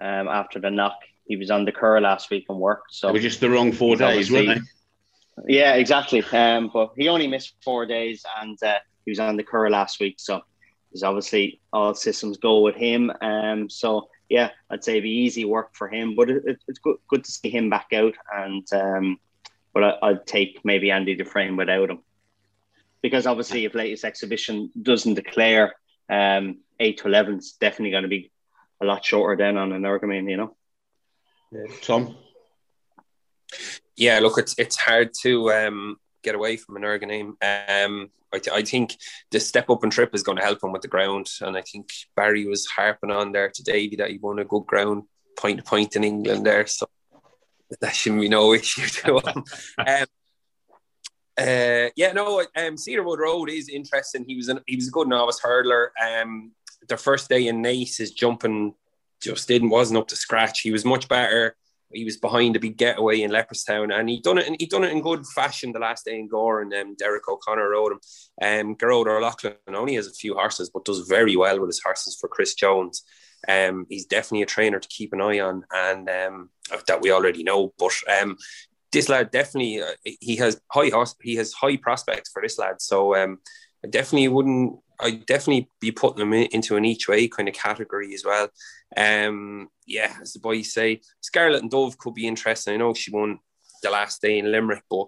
um, 0.00 0.28
after 0.28 0.58
the 0.58 0.70
knock. 0.70 0.96
He 1.26 1.36
was 1.36 1.50
on 1.50 1.64
the 1.64 1.72
Curragh 1.72 2.02
last 2.02 2.30
week 2.30 2.46
and 2.48 2.58
worked. 2.58 2.94
So 2.94 3.08
it 3.08 3.12
was 3.12 3.22
just 3.22 3.40
the 3.40 3.50
wrong 3.50 3.72
four 3.72 3.96
days, 3.96 4.30
weren't 4.30 4.48
they? 4.48 4.60
Yeah, 5.54 5.74
exactly. 5.74 6.24
Um, 6.32 6.70
but 6.72 6.92
he 6.96 7.08
only 7.08 7.28
missed 7.28 7.54
four 7.62 7.86
days 7.86 8.24
and 8.40 8.60
uh, 8.62 8.78
he 9.04 9.10
was 9.10 9.20
on 9.20 9.36
the 9.36 9.44
Curragh 9.44 9.70
last 9.70 10.00
week. 10.00 10.16
So 10.18 10.42
there's 10.90 11.02
obviously 11.02 11.60
all 11.72 11.94
systems 11.94 12.36
go 12.36 12.60
with 12.60 12.74
him. 12.74 13.12
Um, 13.22 13.70
so 13.70 14.08
yeah, 14.28 14.50
I'd 14.70 14.84
say 14.84 14.92
it'd 14.92 15.04
be 15.04 15.10
easy 15.10 15.44
work 15.44 15.74
for 15.74 15.88
him, 15.88 16.14
but 16.16 16.30
it, 16.30 16.58
it's 16.66 16.78
good, 16.80 16.96
good 17.08 17.24
to 17.24 17.30
see 17.30 17.48
him 17.48 17.70
back 17.70 17.88
out. 17.92 18.14
And 18.34 18.66
um, 18.72 19.20
but 19.72 19.98
I, 20.02 20.10
would 20.10 20.26
take 20.26 20.60
maybe 20.64 20.90
Andy 20.90 21.14
Dufresne 21.14 21.56
without 21.56 21.90
him 21.90 22.00
because 23.02 23.26
obviously 23.26 23.64
if 23.64 23.74
latest 23.74 24.04
exhibition 24.04 24.70
doesn't 24.80 25.14
declare 25.14 25.74
um, 26.10 26.58
eight 26.78 26.98
to 26.98 27.08
eleven, 27.08 27.36
it's 27.36 27.52
definitely 27.52 27.90
going 27.90 28.02
to 28.02 28.08
be 28.08 28.30
a 28.82 28.86
lot 28.86 29.04
shorter 29.04 29.36
then 29.36 29.56
on 29.56 29.70
Energumene, 29.70 30.30
you 30.30 30.36
know. 30.36 30.56
Yeah. 31.52 31.74
Tom. 31.82 32.16
Yeah, 33.96 34.20
look, 34.20 34.38
it's 34.38 34.54
it's 34.58 34.76
hard 34.76 35.10
to 35.22 35.52
um, 35.52 35.96
get 36.22 36.34
away 36.34 36.56
from 36.56 36.76
Energumene. 36.76 37.34
Um, 37.42 38.10
I, 38.32 38.38
th- 38.38 38.56
I 38.56 38.62
think 38.62 38.96
the 39.30 39.40
step 39.40 39.68
up 39.70 39.82
and 39.82 39.90
trip 39.90 40.14
is 40.14 40.22
going 40.22 40.38
to 40.38 40.44
help 40.44 40.62
him 40.62 40.72
with 40.72 40.82
the 40.82 40.88
ground, 40.88 41.28
and 41.40 41.56
I 41.56 41.62
think 41.62 41.90
Barry 42.14 42.46
was 42.46 42.66
harping 42.66 43.10
on 43.10 43.32
there 43.32 43.50
to 43.50 43.62
Davey 43.62 43.96
that 43.96 44.10
he 44.10 44.18
won 44.18 44.38
a 44.38 44.44
good 44.44 44.66
ground 44.66 45.04
point 45.36 45.58
to 45.58 45.64
point 45.64 45.96
in 45.96 46.04
England 46.04 46.46
there, 46.46 46.66
so 46.66 46.88
that 47.80 47.94
shouldn't 47.94 48.20
be 48.20 48.28
no 48.28 48.54
issue 48.54 48.86
to 48.86 49.18
him. 49.18 49.44
um, 49.78 50.06
uh, 51.38 51.90
yeah, 51.96 52.12
no, 52.12 52.44
um, 52.56 52.76
Cedarwood 52.76 53.18
Road 53.18 53.50
is 53.50 53.68
interesting. 53.68 54.24
He 54.26 54.36
was 54.36 54.48
an, 54.48 54.60
he 54.66 54.76
was 54.76 54.88
a 54.88 54.92
good 54.92 55.08
novice 55.08 55.40
hurdler. 55.40 55.88
Um, 56.02 56.52
the 56.88 56.96
first 56.96 57.28
day 57.28 57.46
in 57.46 57.62
Naas, 57.62 57.96
his 57.96 58.12
jumping 58.12 58.74
just 59.20 59.48
didn't 59.48 59.70
wasn't 59.70 59.98
up 59.98 60.08
to 60.08 60.16
scratch. 60.16 60.60
He 60.60 60.72
was 60.72 60.84
much 60.84 61.08
better. 61.08 61.56
He 61.92 62.04
was 62.04 62.16
behind 62.16 62.54
a 62.54 62.60
big 62.60 62.76
getaway 62.76 63.22
in 63.22 63.32
Leopardstown, 63.32 63.92
and 63.92 64.08
he 64.08 64.20
done 64.20 64.38
it. 64.38 64.48
he 64.60 64.66
done 64.66 64.84
it 64.84 64.92
in 64.92 65.02
good 65.02 65.26
fashion 65.26 65.72
the 65.72 65.80
last 65.80 66.04
day 66.04 66.18
in 66.18 66.28
Gore, 66.28 66.62
and 66.62 66.72
um, 66.72 66.94
Derek 66.94 67.28
O'Connor 67.28 67.68
rode 67.68 67.92
him. 67.92 68.00
Um, 68.40 68.76
Gearóid 68.76 69.08
O'Loughlin 69.08 69.54
only 69.68 69.94
has 69.96 70.06
a 70.06 70.12
few 70.12 70.34
horses, 70.34 70.70
but 70.72 70.84
does 70.84 71.00
very 71.08 71.36
well 71.36 71.58
with 71.58 71.68
his 71.68 71.82
horses 71.84 72.16
for 72.20 72.28
Chris 72.28 72.54
Jones. 72.54 73.02
Um, 73.48 73.86
he's 73.88 74.06
definitely 74.06 74.42
a 74.42 74.46
trainer 74.46 74.78
to 74.78 74.88
keep 74.88 75.12
an 75.12 75.20
eye 75.20 75.40
on, 75.40 75.64
and 75.72 76.08
um, 76.08 76.50
that 76.86 77.00
we 77.00 77.10
already 77.10 77.42
know. 77.42 77.72
But 77.76 77.92
um, 78.20 78.36
this 78.92 79.08
lad 79.08 79.30
definitely 79.30 79.82
uh, 79.82 79.92
he 80.04 80.36
has 80.36 80.60
high 80.70 80.90
he 81.22 81.36
has 81.36 81.52
high 81.52 81.76
prospects 81.76 82.30
for 82.30 82.42
this 82.42 82.58
lad. 82.58 82.80
So 82.80 83.14
um, 83.16 83.38
I 83.84 83.88
definitely 83.88 84.28
wouldn't. 84.28 84.78
I 85.02 85.12
definitely 85.12 85.70
be 85.80 85.92
putting 85.92 86.20
him 86.20 86.32
in, 86.34 86.48
into 86.52 86.76
an 86.76 86.84
each 86.84 87.08
way 87.08 87.26
kind 87.28 87.48
of 87.48 87.54
category 87.54 88.12
as 88.14 88.24
well. 88.24 88.48
Um, 88.96 89.68
yeah, 89.86 90.14
as 90.20 90.34
the 90.34 90.40
boys 90.40 90.74
say, 90.74 91.00
Scarlet 91.20 91.62
and 91.62 91.70
Dove 91.70 91.96
could 91.96 92.14
be 92.14 92.26
interesting. 92.26 92.74
I 92.74 92.76
know 92.76 92.92
she 92.92 93.10
won 93.10 93.38
the 93.82 93.90
last 93.90 94.20
day 94.20 94.38
in 94.38 94.52
Limerick, 94.52 94.84
but 94.90 95.06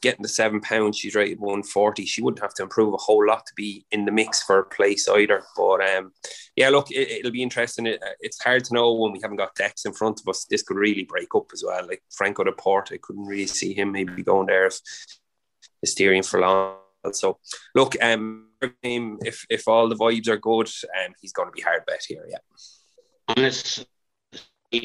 getting 0.00 0.22
the 0.22 0.28
seven 0.28 0.60
pounds, 0.60 0.98
she's 0.98 1.14
rated 1.14 1.40
140. 1.40 2.04
She 2.06 2.22
wouldn't 2.22 2.42
have 2.42 2.54
to 2.54 2.62
improve 2.62 2.94
a 2.94 2.98
whole 2.98 3.26
lot 3.26 3.46
to 3.46 3.52
be 3.54 3.84
in 3.90 4.04
the 4.04 4.12
mix 4.12 4.42
for 4.42 4.58
a 4.58 4.64
place 4.64 5.08
either. 5.08 5.42
But 5.56 5.88
um, 5.88 6.12
yeah, 6.56 6.70
look, 6.70 6.88
it, 6.90 7.24
will 7.24 7.30
be 7.30 7.42
interesting. 7.42 7.86
It, 7.86 8.02
it's 8.20 8.42
hard 8.42 8.64
to 8.64 8.74
know 8.74 8.94
when 8.94 9.12
we 9.12 9.20
haven't 9.22 9.36
got 9.36 9.54
decks 9.54 9.84
in 9.84 9.92
front 9.92 10.20
of 10.20 10.28
us. 10.28 10.44
This 10.44 10.62
could 10.62 10.76
really 10.76 11.04
break 11.04 11.34
up 11.34 11.46
as 11.52 11.62
well. 11.66 11.86
Like 11.86 12.02
Franco 12.10 12.44
de 12.44 12.52
Port, 12.52 12.90
I 12.92 12.98
couldn't 13.00 13.26
really 13.26 13.46
see 13.46 13.74
him 13.74 13.92
maybe 13.92 14.22
going 14.22 14.46
there 14.46 14.66
if 14.66 14.80
he's 15.80 15.92
steering 15.92 16.22
for 16.22 16.40
long. 16.40 16.76
So 17.12 17.38
look, 17.74 17.96
um, 18.02 18.48
if 18.82 19.46
if 19.48 19.66
all 19.68 19.88
the 19.88 19.96
vibes 19.96 20.28
are 20.28 20.36
good, 20.36 20.68
um, 21.02 21.14
he's 21.20 21.32
going 21.32 21.48
to 21.48 21.52
be 21.52 21.62
hard 21.62 21.84
bet 21.86 22.04
here. 22.06 22.26
Yeah. 22.28 22.38
And 23.28 23.38
let's 23.38 23.84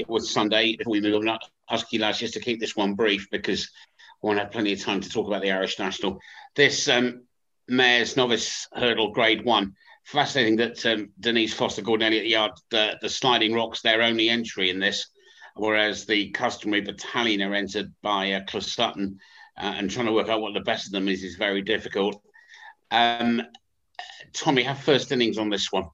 with 0.08 0.26
Sunday 0.26 0.76
if 0.80 0.88
we 0.88 1.02
move 1.02 1.16
on. 1.16 1.38
Husky 1.68 1.98
lads, 1.98 2.20
just 2.20 2.36
to 2.36 2.40
keep 2.40 2.60
this 2.60 2.76
one 2.76 2.94
brief 2.94 3.28
because 3.32 3.72
won't 4.26 4.40
have 4.40 4.52
plenty 4.52 4.74
of 4.74 4.82
time 4.82 5.02
to 5.02 5.10
talk 5.10 5.28
about 5.28 5.44
the 5.44 5.52
Irish 5.52 5.78
National. 5.78 6.20
This 6.56 6.90
um, 6.90 7.26
Mares' 7.68 8.18
Novice 8.18 8.68
Hurdle 8.74 9.12
Grade 9.12 9.46
1. 9.46 9.76
Fascinating 10.04 10.56
that 10.58 10.84
um, 10.88 11.12
Denise 11.20 11.54
Foster 11.54 11.84
Gordon 11.84 12.08
Elliott 12.08 12.26
Yard, 12.28 12.52
the, 12.72 12.98
the 13.02 13.10
Sliding 13.10 13.54
Rocks, 13.54 13.82
their 13.82 14.02
only 14.02 14.30
entry 14.30 14.72
in 14.72 14.80
this, 14.80 15.08
whereas 15.56 16.08
the 16.08 16.32
customary 16.32 16.82
battalion 16.82 17.44
are 17.44 17.54
entered 17.54 17.94
by 18.02 18.32
uh, 18.32 18.40
Closutton. 18.46 19.18
Uh, 19.58 19.74
and 19.78 19.92
trying 19.92 20.08
to 20.08 20.12
work 20.12 20.28
out 20.28 20.42
what 20.42 20.54
the 20.54 20.60
best 20.60 20.88
of 20.88 20.92
them 20.92 21.08
is 21.08 21.24
is 21.24 21.36
very 21.36 21.62
difficult. 21.62 22.20
Um, 22.92 23.44
Tommy, 24.34 24.64
have 24.64 24.80
first 24.80 25.12
innings 25.12 25.38
on 25.38 25.50
this 25.50 25.72
one. 25.72 25.86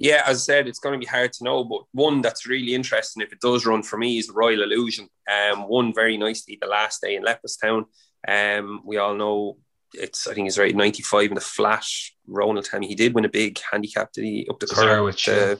Yeah, 0.00 0.22
as 0.24 0.38
I 0.38 0.40
said, 0.40 0.66
it's 0.66 0.78
going 0.78 0.94
to 0.94 0.98
be 0.98 1.04
hard 1.04 1.30
to 1.34 1.44
know, 1.44 1.62
but 1.62 1.82
one 1.92 2.22
that's 2.22 2.46
really 2.46 2.74
interesting 2.74 3.22
if 3.22 3.34
it 3.34 3.40
does 3.40 3.66
run 3.66 3.82
for 3.82 3.98
me 3.98 4.16
is 4.16 4.30
Royal 4.30 4.62
Illusion. 4.62 5.08
Um, 5.30 5.68
won 5.68 5.92
very 5.94 6.16
nicely 6.16 6.56
the 6.58 6.66
last 6.66 7.02
day 7.02 7.16
in 7.16 7.22
Leopardstown. 7.22 7.84
Um, 8.26 8.80
we 8.86 8.96
all 8.96 9.14
know 9.14 9.58
it's 9.92 10.26
I 10.26 10.32
think 10.32 10.46
he's 10.46 10.58
right 10.58 10.74
95 10.74 11.28
in 11.28 11.34
the 11.34 11.40
flash. 11.42 12.16
Ronald 12.26 12.64
Tammy, 12.64 12.88
he 12.88 12.94
did 12.94 13.14
win 13.14 13.26
a 13.26 13.28
big 13.28 13.60
handicap, 13.70 14.10
did 14.12 14.24
he? 14.24 14.46
Up 14.48 14.58
the 14.58 14.68
curve. 14.68 15.04
Which, 15.04 15.28
uh, 15.28 15.56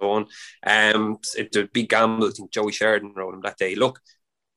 on. 0.00 0.26
Um, 0.66 1.18
it's 1.36 1.56
a 1.56 1.68
big 1.72 1.88
gamble. 1.88 2.26
I 2.26 2.32
think 2.32 2.52
Joey 2.52 2.72
Sheridan 2.72 3.14
rode 3.14 3.34
him 3.34 3.42
that 3.42 3.56
day. 3.56 3.76
Look, 3.76 4.00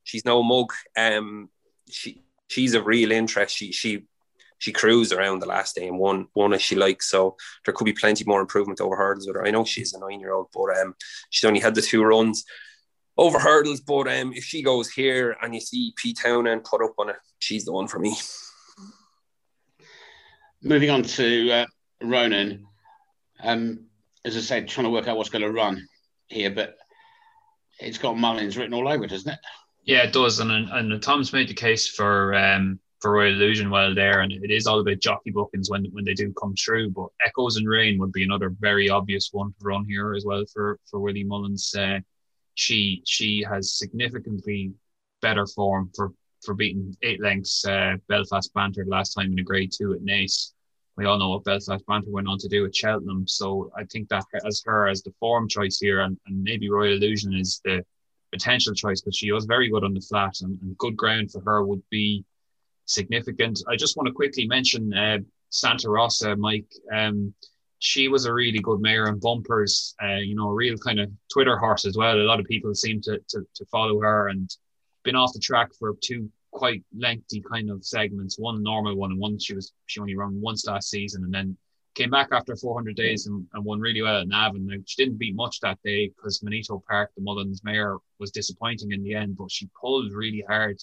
she's 0.04 0.26
no 0.26 0.42
mug. 0.42 0.74
Um, 0.98 1.50
she 1.88 2.24
she's 2.48 2.74
a 2.74 2.82
real 2.82 3.12
interest. 3.12 3.56
She 3.56 3.72
she 3.72 4.08
she 4.58 4.72
cruised 4.72 5.14
around 5.14 5.40
the 5.40 5.48
last 5.48 5.76
day 5.76 5.88
and 5.88 6.00
won 6.00 6.28
won 6.36 6.54
as 6.54 6.62
she 6.62 6.76
likes. 6.76 7.10
So 7.10 7.36
there 7.66 7.74
could 7.74 7.86
be 7.86 7.94
plenty 7.94 8.24
more 8.26 8.42
improvement 8.42 8.82
over 8.82 8.96
hurdles 8.96 9.28
with 9.28 9.36
her. 9.36 9.46
I 9.46 9.52
know 9.52 9.66
she's 9.66 9.94
a 9.94 10.00
nine 10.00 10.20
year 10.20 10.34
old, 10.34 10.48
but 10.54 10.78
um, 10.78 10.96
she's 11.30 11.48
only 11.48 11.60
had 11.60 11.76
the 11.76 11.82
two 11.82 12.04
runs 12.04 12.46
over 13.18 13.40
hurdles. 13.40 13.82
But 13.82 14.08
um, 14.08 14.34
if 14.34 14.44
she 14.44 14.62
goes 14.62 14.90
here 14.90 15.36
and 15.42 15.54
you 15.54 15.62
see 15.62 15.94
P 15.98 16.14
Townend 16.14 16.64
put 16.64 16.84
up 16.84 16.94
on 16.98 17.10
it, 17.10 17.18
she's 17.40 17.66
the 17.66 17.74
one 17.74 17.88
for 17.88 18.00
me. 18.00 18.16
Moving 20.62 20.90
on 20.90 21.04
to 21.04 21.52
uh, 21.52 21.66
Ronan. 22.02 22.66
Um, 23.44 23.86
as 24.24 24.36
I 24.36 24.40
said, 24.40 24.68
trying 24.68 24.86
to 24.86 24.90
work 24.90 25.08
out 25.08 25.18
what's 25.18 25.30
going 25.30 25.44
to 25.44 25.52
run 25.52 25.88
here, 26.28 26.50
but 26.50 26.78
it's 27.80 28.00
got 28.00 28.18
Mullins 28.18 28.58
written 28.58 28.74
all 28.74 28.88
over 28.88 29.04
it, 29.04 29.10
doesn't 29.10 29.32
it? 29.32 29.40
Yeah, 29.84 30.04
it 30.04 30.14
does. 30.14 30.40
And 30.40 30.52
and 30.52 31.02
Tom's 31.02 31.32
made 31.32 31.48
the 31.48 31.54
case 31.54 31.88
for 31.88 32.34
um, 32.34 32.80
for 33.06 33.12
Royal 33.12 33.36
Illusion 33.36 33.70
while 33.70 33.94
there, 33.94 34.22
and 34.22 34.32
it 34.32 34.50
is 34.50 34.66
all 34.66 34.80
about 34.80 34.98
jockey 34.98 35.30
bookings 35.30 35.70
when 35.70 35.86
when 35.92 36.04
they 36.04 36.16
do 36.16 36.34
come 36.34 36.56
through. 36.56 36.90
But 36.90 37.10
Echoes 37.24 37.58
in 37.58 37.66
Rain 37.66 38.00
would 38.00 38.12
be 38.12 38.24
another 38.24 38.50
very 38.60 38.90
obvious 38.90 39.30
one 39.32 39.50
to 39.50 39.64
run 39.64 39.86
here 39.86 40.16
as 40.16 40.26
well 40.26 40.44
for 40.52 40.80
for 40.90 41.00
Willie 41.00 41.24
Mullins. 41.24 41.76
Uh, 41.76 42.00
she 42.56 43.04
she 43.06 43.46
has 43.48 43.78
significantly 43.78 44.74
better 45.22 45.46
form 45.46 45.92
for 45.96 46.14
for 46.44 46.56
beating 46.56 46.98
eight 47.04 47.22
lengths 47.22 47.64
uh, 47.68 47.98
Belfast 48.10 48.52
Banter 48.56 48.86
last 48.88 49.14
time 49.14 49.32
in 49.32 49.38
a 49.38 49.44
grade 49.44 49.72
two 49.72 49.94
at 49.94 50.02
Naas 50.02 50.54
we 50.98 51.06
all 51.06 51.20
know 51.20 51.30
what 51.30 51.44
Belfast 51.44 51.86
Banter 51.86 52.10
went 52.10 52.28
on 52.28 52.40
to 52.40 52.48
do 52.48 52.66
at 52.66 52.76
Cheltenham. 52.76 53.28
So 53.28 53.70
I 53.78 53.84
think 53.84 54.10
that 54.10 54.24
as 54.48 54.64
her 54.66 54.88
as 54.88 55.04
the 55.04 55.14
form 55.20 55.48
choice 55.48 55.78
here, 55.78 56.00
and, 56.00 56.18
and 56.26 56.42
maybe 56.42 56.70
Royal 56.70 56.94
Illusion 56.94 57.36
is 57.36 57.62
the 57.66 57.86
potential 58.32 58.74
choice, 58.74 59.02
but 59.02 59.14
she 59.14 59.32
was 59.32 59.46
very 59.46 59.70
good 59.70 59.84
on 59.84 59.94
the 59.94 60.00
flat, 60.00 60.36
and, 60.42 60.58
and 60.62 60.78
good 60.78 60.96
ground 60.96 61.32
for 61.32 61.42
her 61.42 61.66
would 61.66 61.84
be 61.92 62.24
significant. 62.86 63.62
I 63.68 63.76
just 63.76 63.98
want 63.98 64.08
to 64.08 64.14
quickly 64.14 64.48
mention 64.48 64.94
uh, 64.94 65.18
Santa 65.50 65.90
Rosa, 65.90 66.36
Mike. 66.36 66.72
Um, 66.94 67.34
she 67.80 68.08
was 68.08 68.26
a 68.26 68.34
really 68.34 68.60
good 68.60 68.80
mare 68.80 69.06
and 69.06 69.22
bumpers. 69.22 69.96
Uh, 70.02 70.18
you 70.18 70.36
know, 70.36 70.50
a 70.50 70.54
real 70.54 70.78
kind 70.78 71.00
of 71.00 71.12
Twitter 71.32 71.58
horse 71.58 71.86
as 71.86 71.98
well. 71.98 72.16
A 72.16 72.24
lot 72.24 72.40
of 72.40 72.46
people 72.46 72.74
seem 72.74 73.02
to, 73.02 73.20
to 73.30 73.46
to 73.56 73.66
follow 73.66 74.00
her 74.02 74.30
and 74.30 74.50
been 75.04 75.16
off 75.16 75.34
the 75.34 75.40
track 75.40 75.70
for 75.78 75.96
two 76.02 76.30
quite 76.52 76.84
lengthy 76.98 77.42
kind 77.42 77.70
of 77.70 77.86
segments. 77.86 78.40
One 78.40 78.64
normal 78.64 78.96
one, 78.96 79.12
and 79.12 79.20
one 79.20 79.38
she 79.38 79.54
was 79.54 79.74
she 79.86 80.00
only 80.00 80.16
ran 80.16 80.40
once 80.42 80.66
last 80.66 80.90
season, 80.90 81.24
and 81.24 81.34
then 81.34 81.58
came 81.96 82.10
back 82.10 82.28
after 82.32 82.56
400 82.56 82.96
days 82.96 83.26
and, 83.26 83.48
and 83.54 83.64
won 83.64 83.80
really 83.80 84.02
well 84.02 84.20
at 84.20 84.28
Navan. 84.28 84.68
Now, 84.68 84.76
she 84.86 85.02
didn't 85.02 85.18
beat 85.18 85.34
much 85.34 85.62
that 85.62 85.80
day 85.84 86.10
because 86.10 86.44
Manito 86.44 86.84
Park, 86.88 87.12
the 87.16 87.24
Mullins 87.24 87.64
mare, 87.64 87.98
was 88.20 88.32
disappointing 88.32 88.92
in 88.92 89.02
the 89.02 89.16
end, 89.16 89.38
but 89.38 89.50
she 89.50 89.70
pulled 89.80 90.12
really 90.12 90.44
hard 90.48 90.78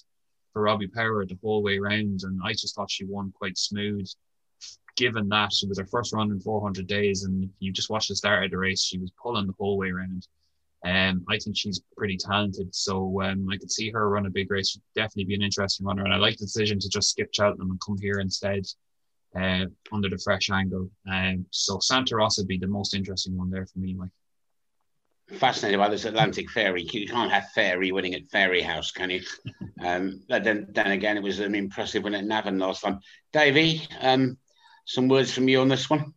for 0.53 0.61
Robbie 0.61 0.87
Power 0.87 1.25
the 1.25 1.37
whole 1.43 1.63
way 1.63 1.77
around, 1.77 2.21
and 2.23 2.39
I 2.45 2.53
just 2.53 2.75
thought 2.75 2.91
she 2.91 3.05
won 3.05 3.33
quite 3.35 3.57
smooth. 3.57 4.07
Given 4.95 5.27
that 5.29 5.51
it 5.61 5.67
was 5.67 5.79
her 5.79 5.87
first 5.87 6.13
run 6.13 6.31
in 6.31 6.39
400 6.39 6.85
days, 6.85 7.23
and 7.23 7.49
you 7.59 7.71
just 7.71 7.89
watched 7.89 8.09
the 8.09 8.15
start 8.15 8.45
of 8.45 8.51
the 8.51 8.57
race, 8.57 8.83
she 8.83 8.99
was 8.99 9.11
pulling 9.21 9.47
the 9.47 9.55
whole 9.59 9.77
way 9.77 9.89
around. 9.89 10.27
Um, 10.85 11.25
I 11.29 11.37
think 11.37 11.57
she's 11.57 11.81
pretty 11.97 12.17
talented, 12.17 12.73
so 12.75 13.21
um, 13.21 13.49
I 13.49 13.57
could 13.57 13.71
see 13.71 13.89
her 13.89 14.09
run 14.09 14.27
a 14.27 14.29
big 14.29 14.51
race. 14.51 14.71
She'd 14.71 14.81
definitely 14.95 15.25
be 15.25 15.35
an 15.35 15.41
interesting 15.41 15.85
runner, 15.85 16.03
and 16.03 16.13
I 16.13 16.17
like 16.17 16.37
the 16.37 16.45
decision 16.45 16.79
to 16.79 16.89
just 16.89 17.09
skip 17.09 17.29
Cheltenham 17.33 17.71
and 17.71 17.81
come 17.81 17.97
here 17.97 18.19
instead 18.19 18.65
uh, 19.35 19.65
under 19.91 20.09
the 20.09 20.21
fresh 20.23 20.49
angle. 20.51 20.89
Um, 21.11 21.45
so 21.51 21.79
Santa 21.79 22.17
Rosa 22.17 22.41
would 22.41 22.47
be 22.47 22.57
the 22.57 22.67
most 22.67 22.93
interesting 22.93 23.35
one 23.35 23.49
there 23.49 23.65
for 23.65 23.79
me, 23.79 23.93
Mike. 23.93 24.09
Fascinated 25.37 25.79
by 25.79 25.89
this 25.89 26.05
Atlantic 26.05 26.49
Fairy. 26.49 26.83
You 26.83 27.07
can't 27.07 27.31
have 27.31 27.49
Fairy 27.51 27.91
winning 27.91 28.13
at 28.13 28.29
Fairyhouse, 28.29 28.93
can 28.93 29.09
you? 29.09 29.21
um, 29.83 30.21
but 30.29 30.43
then, 30.43 30.67
then 30.71 30.91
again, 30.91 31.17
it 31.17 31.23
was 31.23 31.39
an 31.39 31.55
impressive 31.55 32.03
win 32.03 32.15
at 32.15 32.25
Navan 32.25 32.59
last 32.59 32.81
time. 32.83 32.99
Davey, 33.31 33.81
um, 34.01 34.37
some 34.85 35.07
words 35.07 35.33
from 35.33 35.47
you 35.47 35.61
on 35.61 35.69
this 35.69 35.89
one? 35.89 36.13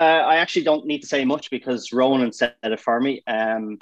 Uh, 0.00 0.04
I 0.04 0.36
actually 0.36 0.64
don't 0.64 0.86
need 0.86 1.00
to 1.00 1.06
say 1.06 1.24
much 1.24 1.50
because 1.50 1.92
Ronan 1.92 2.32
said 2.32 2.54
it 2.62 2.80
for 2.80 3.00
me. 3.00 3.22
Um, 3.26 3.78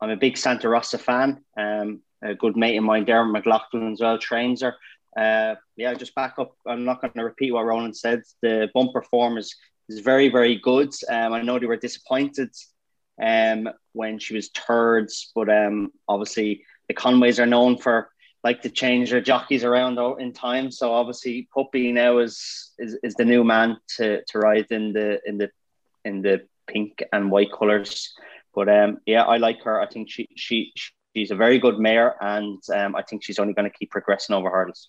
I'm 0.00 0.10
a 0.10 0.16
big 0.16 0.36
Santa 0.36 0.68
Rosa 0.68 0.98
fan. 0.98 1.44
Um, 1.56 2.00
a 2.22 2.34
good 2.34 2.56
mate 2.56 2.76
of 2.76 2.84
mine, 2.84 3.06
Darren 3.06 3.32
McLaughlin, 3.32 3.92
as 3.92 4.00
well, 4.00 4.18
trains 4.18 4.62
her. 4.62 4.74
Uh, 5.16 5.56
yeah, 5.76 5.94
just 5.94 6.14
back 6.14 6.34
up. 6.38 6.56
I'm 6.66 6.84
not 6.84 7.00
going 7.00 7.12
to 7.14 7.24
repeat 7.24 7.52
what 7.52 7.64
Ronan 7.64 7.94
said. 7.94 8.22
The 8.40 8.70
bumper 8.74 9.02
form 9.02 9.38
is, 9.38 9.54
is 9.88 10.00
very, 10.00 10.28
very 10.28 10.56
good. 10.56 10.92
Um, 11.08 11.32
I 11.32 11.42
know 11.42 11.58
they 11.58 11.66
were 11.66 11.76
disappointed 11.76 12.50
um, 13.22 13.68
when 13.92 14.18
she 14.18 14.34
was 14.34 14.48
third, 14.48 15.08
but 15.34 15.48
um, 15.48 15.92
obviously 16.08 16.64
the 16.88 16.94
Conways 16.94 17.38
are 17.38 17.46
known 17.46 17.78
for 17.78 18.10
like 18.44 18.62
to 18.62 18.70
change 18.70 19.10
their 19.10 19.20
jockeys 19.20 19.62
around 19.62 19.98
in 20.20 20.32
time. 20.32 20.70
So 20.70 20.92
obviously, 20.92 21.48
Puppy 21.54 21.92
now 21.92 22.18
is, 22.18 22.72
is 22.78 22.98
is 23.04 23.14
the 23.14 23.24
new 23.24 23.44
man 23.44 23.76
to 23.96 24.22
to 24.28 24.38
ride 24.38 24.66
in 24.70 24.92
the 24.92 25.20
in 25.24 25.38
the 25.38 25.50
in 26.04 26.22
the 26.22 26.42
pink 26.66 27.02
and 27.12 27.30
white 27.30 27.52
colors. 27.52 28.12
But 28.54 28.68
um, 28.68 28.98
yeah, 29.06 29.22
I 29.22 29.36
like 29.36 29.62
her. 29.62 29.80
I 29.80 29.86
think 29.86 30.10
she 30.10 30.28
she 30.36 30.72
she's 31.14 31.30
a 31.30 31.36
very 31.36 31.58
good 31.58 31.78
mare, 31.78 32.16
and 32.20 32.60
um, 32.74 32.96
I 32.96 33.02
think 33.02 33.22
she's 33.22 33.38
only 33.38 33.54
going 33.54 33.70
to 33.70 33.78
keep 33.78 33.90
progressing 33.90 34.34
over 34.34 34.50
hurdles. 34.50 34.88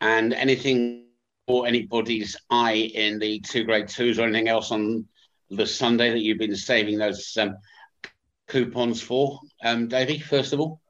And 0.00 0.32
anything 0.32 1.04
or 1.46 1.66
anybody's 1.66 2.36
eye 2.50 2.90
in 2.94 3.18
the 3.18 3.40
two 3.40 3.64
grade 3.64 3.88
twos 3.88 4.18
or 4.18 4.22
anything 4.22 4.48
else 4.48 4.72
on 4.72 5.06
the 5.50 5.66
Sunday 5.66 6.10
that 6.10 6.20
you've 6.20 6.38
been 6.38 6.56
saving 6.56 6.98
those 6.98 7.36
um, 7.36 7.56
coupons 8.48 9.02
for, 9.02 9.40
um, 9.64 9.88
Davey? 9.88 10.18
First 10.18 10.52
of 10.52 10.60
all. 10.60 10.80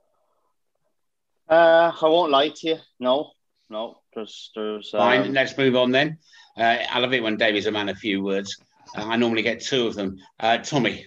Uh, 1.49 1.93
I 2.01 2.09
won't 2.09 2.33
lie 2.33 2.49
to 2.49 2.69
you. 2.69 2.79
No, 2.99 3.33
no. 3.71 3.99
There's, 4.17 4.51
there's. 4.55 4.93
Um... 4.95 5.01
Fine. 5.01 5.35
Let's 5.35 5.57
move 5.57 5.77
on 5.77 5.93
then. 5.93 6.19
Uh, 6.57 6.79
I 6.91 6.99
love 6.99 7.13
it 7.13 7.23
when 7.23 7.37
Davey's 7.37 7.67
a 7.67 7.71
man 7.71 7.89
of 7.89 7.99
few 7.99 8.23
words. 8.25 8.57
Uh, 8.97 9.05
I 9.07 9.17
normally 9.17 9.43
get 9.43 9.61
two 9.61 9.87
of 9.87 9.95
them. 9.95 10.19
Uh, 10.41 10.59
Tommy. 10.59 11.07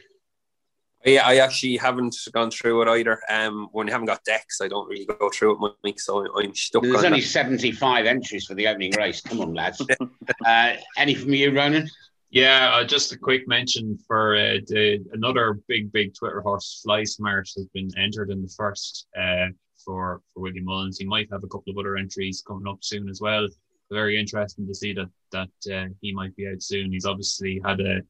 Yeah, 1.05 1.25
I 1.25 1.37
actually 1.37 1.77
haven't 1.77 2.15
gone 2.33 2.51
through 2.51 2.81
it 2.81 2.99
either. 2.99 3.19
Um, 3.29 3.69
when 3.71 3.87
you 3.87 3.93
haven't 3.93 4.07
got 4.07 4.23
decks, 4.25 4.59
I 4.61 4.67
don't 4.67 4.87
really 4.87 5.05
go 5.05 5.29
through 5.29 5.55
it 5.55 5.59
much, 5.59 5.97
so 5.99 6.25
I'm 6.37 6.53
stuck. 6.53 6.83
There's 6.83 7.05
only 7.05 7.21
that. 7.21 7.27
75 7.27 8.05
entries 8.05 8.45
for 8.45 8.53
the 8.53 8.67
opening 8.67 8.91
race. 8.97 9.21
Come 9.21 9.39
on, 9.39 9.53
lads. 9.53 9.81
uh, 10.45 10.73
any 10.97 11.15
from 11.15 11.33
you, 11.33 11.55
Ronan? 11.55 11.89
Yeah, 12.31 12.75
uh, 12.75 12.83
just 12.83 13.11
a 13.11 13.17
quick 13.17 13.47
mention 13.47 13.97
for 14.05 14.35
uh, 14.35 14.59
the, 14.67 15.03
another 15.13 15.59
big, 15.67 15.91
big 15.91 16.13
Twitter 16.13 16.41
horse, 16.41 16.81
Fly 16.83 17.03
Smart, 17.03 17.49
has 17.55 17.65
been 17.73 17.89
entered 17.97 18.29
in 18.29 18.43
the 18.43 18.53
first 18.55 19.07
uh, 19.19 19.47
for 19.83 20.21
for 20.33 20.41
William 20.43 20.65
Mullins. 20.65 20.99
He 20.99 21.05
might 21.05 21.27
have 21.31 21.43
a 21.43 21.47
couple 21.47 21.71
of 21.71 21.77
other 21.79 21.97
entries 21.97 22.43
coming 22.45 22.67
up 22.67 22.79
soon 22.81 23.09
as 23.09 23.19
well. 23.19 23.47
Very 23.89 24.19
interesting 24.19 24.67
to 24.67 24.75
see 24.75 24.93
that 24.93 25.09
that 25.31 25.75
uh, 25.75 25.87
he 26.01 26.13
might 26.13 26.35
be 26.35 26.47
out 26.47 26.61
soon. 26.61 26.91
He's 26.91 27.05
obviously 27.05 27.59
had 27.65 27.79
a 27.81 28.01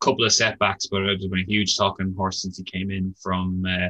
couple 0.00 0.24
of 0.24 0.34
setbacks, 0.34 0.88
but 0.88 1.02
it's 1.04 1.26
been 1.26 1.40
a 1.40 1.44
huge 1.44 1.74
talking 1.78 2.14
horse 2.14 2.42
since 2.42 2.58
he 2.58 2.64
came 2.64 2.90
in 2.90 3.14
from 3.22 3.64
uh, 3.66 3.88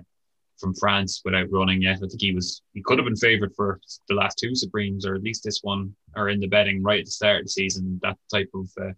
from 0.58 0.74
France 0.74 1.22
without 1.24 1.50
running 1.50 1.82
yet. 1.82 1.96
I 1.96 2.06
think 2.06 2.20
he 2.20 2.32
was 2.32 2.62
he 2.72 2.82
could 2.82 2.98
have 2.98 3.06
been 3.06 3.16
favoured 3.16 3.52
for 3.56 3.80
the 4.08 4.14
last 4.14 4.38
two 4.38 4.54
Supremes, 4.54 5.04
or 5.04 5.16
at 5.16 5.22
least 5.22 5.42
this 5.42 5.58
one, 5.62 5.92
or 6.14 6.28
in 6.28 6.38
the 6.38 6.46
betting 6.46 6.84
right 6.84 7.00
at 7.00 7.06
the 7.06 7.10
start 7.10 7.40
of 7.40 7.46
the 7.46 7.50
season. 7.50 7.98
That 8.00 8.16
type 8.32 8.50
of 8.54 8.70
uh, 8.80 8.92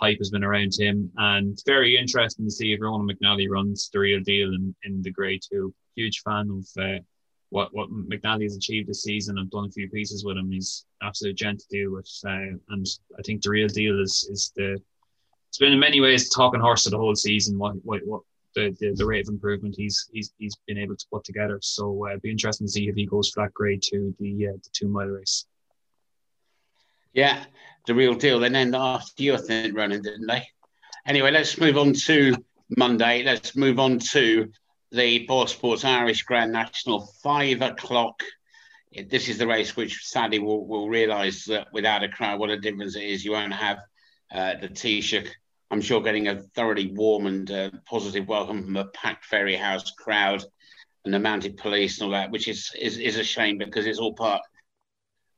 hype 0.00 0.18
has 0.18 0.30
been 0.30 0.44
around 0.44 0.72
him, 0.78 1.10
and 1.16 1.60
very 1.66 1.96
interesting 1.96 2.44
to 2.44 2.50
see 2.50 2.72
if 2.72 2.80
Ronan 2.80 3.08
McNally 3.08 3.48
runs 3.48 3.90
the 3.92 3.98
real 3.98 4.20
deal 4.20 4.48
in, 4.48 4.74
in 4.84 5.02
the 5.02 5.10
grade 5.10 5.42
two. 5.48 5.74
Huge 5.96 6.20
fan 6.20 6.50
of 6.50 6.82
uh, 6.82 6.98
what 7.50 7.74
what 7.74 7.90
McNally 7.90 8.44
has 8.44 8.56
achieved 8.56 8.88
this 8.88 9.02
season. 9.02 9.38
I've 9.38 9.50
done 9.50 9.66
a 9.66 9.70
few 9.70 9.88
pieces 9.90 10.24
with 10.24 10.36
him. 10.36 10.50
He's 10.50 10.86
absolute 11.02 11.36
gent 11.36 11.60
to 11.60 11.66
deal 11.68 11.92
with, 11.92 12.10
uh, 12.24 12.56
and 12.70 12.86
I 13.18 13.22
think 13.24 13.42
the 13.42 13.50
real 13.50 13.68
deal 13.68 14.00
is 14.00 14.28
is 14.30 14.52
the. 14.56 14.80
It's 15.48 15.58
been 15.58 15.72
in 15.72 15.80
many 15.80 16.00
ways 16.00 16.28
talking 16.28 16.60
horse 16.60 16.84
of 16.86 16.92
the 16.92 16.98
whole 16.98 17.16
season. 17.16 17.58
What 17.58 17.74
what, 17.82 18.00
what 18.04 18.22
the, 18.54 18.76
the, 18.80 18.94
the 18.94 19.06
rate 19.06 19.26
of 19.26 19.32
improvement 19.32 19.74
he's 19.76 20.08
he's 20.12 20.32
he's 20.38 20.56
been 20.66 20.78
able 20.78 20.96
to 20.96 21.06
put 21.12 21.24
together. 21.24 21.58
So 21.62 22.06
uh, 22.06 22.10
it'd 22.10 22.22
be 22.22 22.30
interesting 22.30 22.66
to 22.66 22.70
see 22.72 22.88
if 22.88 22.94
he 22.94 23.06
goes 23.06 23.30
for 23.30 23.42
that 23.42 23.54
grade 23.54 23.82
to 23.84 24.14
the 24.18 24.48
uh, 24.48 24.52
the 24.52 24.70
two 24.72 24.88
mile 24.88 25.06
race. 25.06 25.46
Yeah, 27.14 27.44
the 27.88 27.94
real 27.94 28.14
deal. 28.14 28.38
Then 28.38 28.54
end 28.54 28.76
after 28.76 29.22
you, 29.22 29.34
I 29.34 29.38
think, 29.38 29.76
running, 29.76 30.02
didn't 30.02 30.26
they? 30.26 30.46
Anyway, 31.06 31.32
let's 31.32 31.58
move 31.58 31.76
on 31.76 31.94
to 31.94 32.36
Monday. 32.76 33.24
Let's 33.24 33.56
move 33.56 33.80
on 33.80 33.98
to 34.10 34.52
the 34.92 35.26
BoyleSports 35.26 35.84
Irish 35.84 36.22
Grand 36.22 36.52
National, 36.52 37.06
five 37.22 37.62
o'clock. 37.62 38.22
This 39.08 39.28
is 39.28 39.38
the 39.38 39.46
race 39.46 39.74
which 39.74 40.04
sadly 40.04 40.38
will 40.38 40.66
will 40.66 40.88
realise 40.88 41.46
that 41.46 41.68
without 41.72 42.04
a 42.04 42.08
crowd, 42.08 42.38
what 42.38 42.50
a 42.50 42.60
difference 42.60 42.94
it 42.94 43.04
is. 43.04 43.24
You 43.24 43.32
won't 43.32 43.54
have 43.54 43.78
uh, 44.32 44.54
the 44.60 44.68
Taoiseach. 44.68 45.28
I'm 45.70 45.80
sure 45.80 46.02
getting 46.02 46.28
a 46.28 46.40
thoroughly 46.54 46.92
warm 46.92 47.26
and 47.26 47.50
uh, 47.50 47.70
positive 47.86 48.28
welcome 48.28 48.64
from 48.64 48.76
a 48.76 48.86
packed 48.86 49.26
Fairyhouse 49.30 49.94
crowd 49.96 50.42
and 51.04 51.12
the 51.12 51.18
mounted 51.18 51.56
police 51.56 52.00
and 52.00 52.06
all 52.06 52.12
that, 52.12 52.30
which 52.30 52.48
is 52.48 52.70
is, 52.78 52.98
is 52.98 53.16
a 53.16 53.24
shame 53.24 53.56
because 53.56 53.86
it's 53.86 53.98
all 53.98 54.14
part 54.14 54.42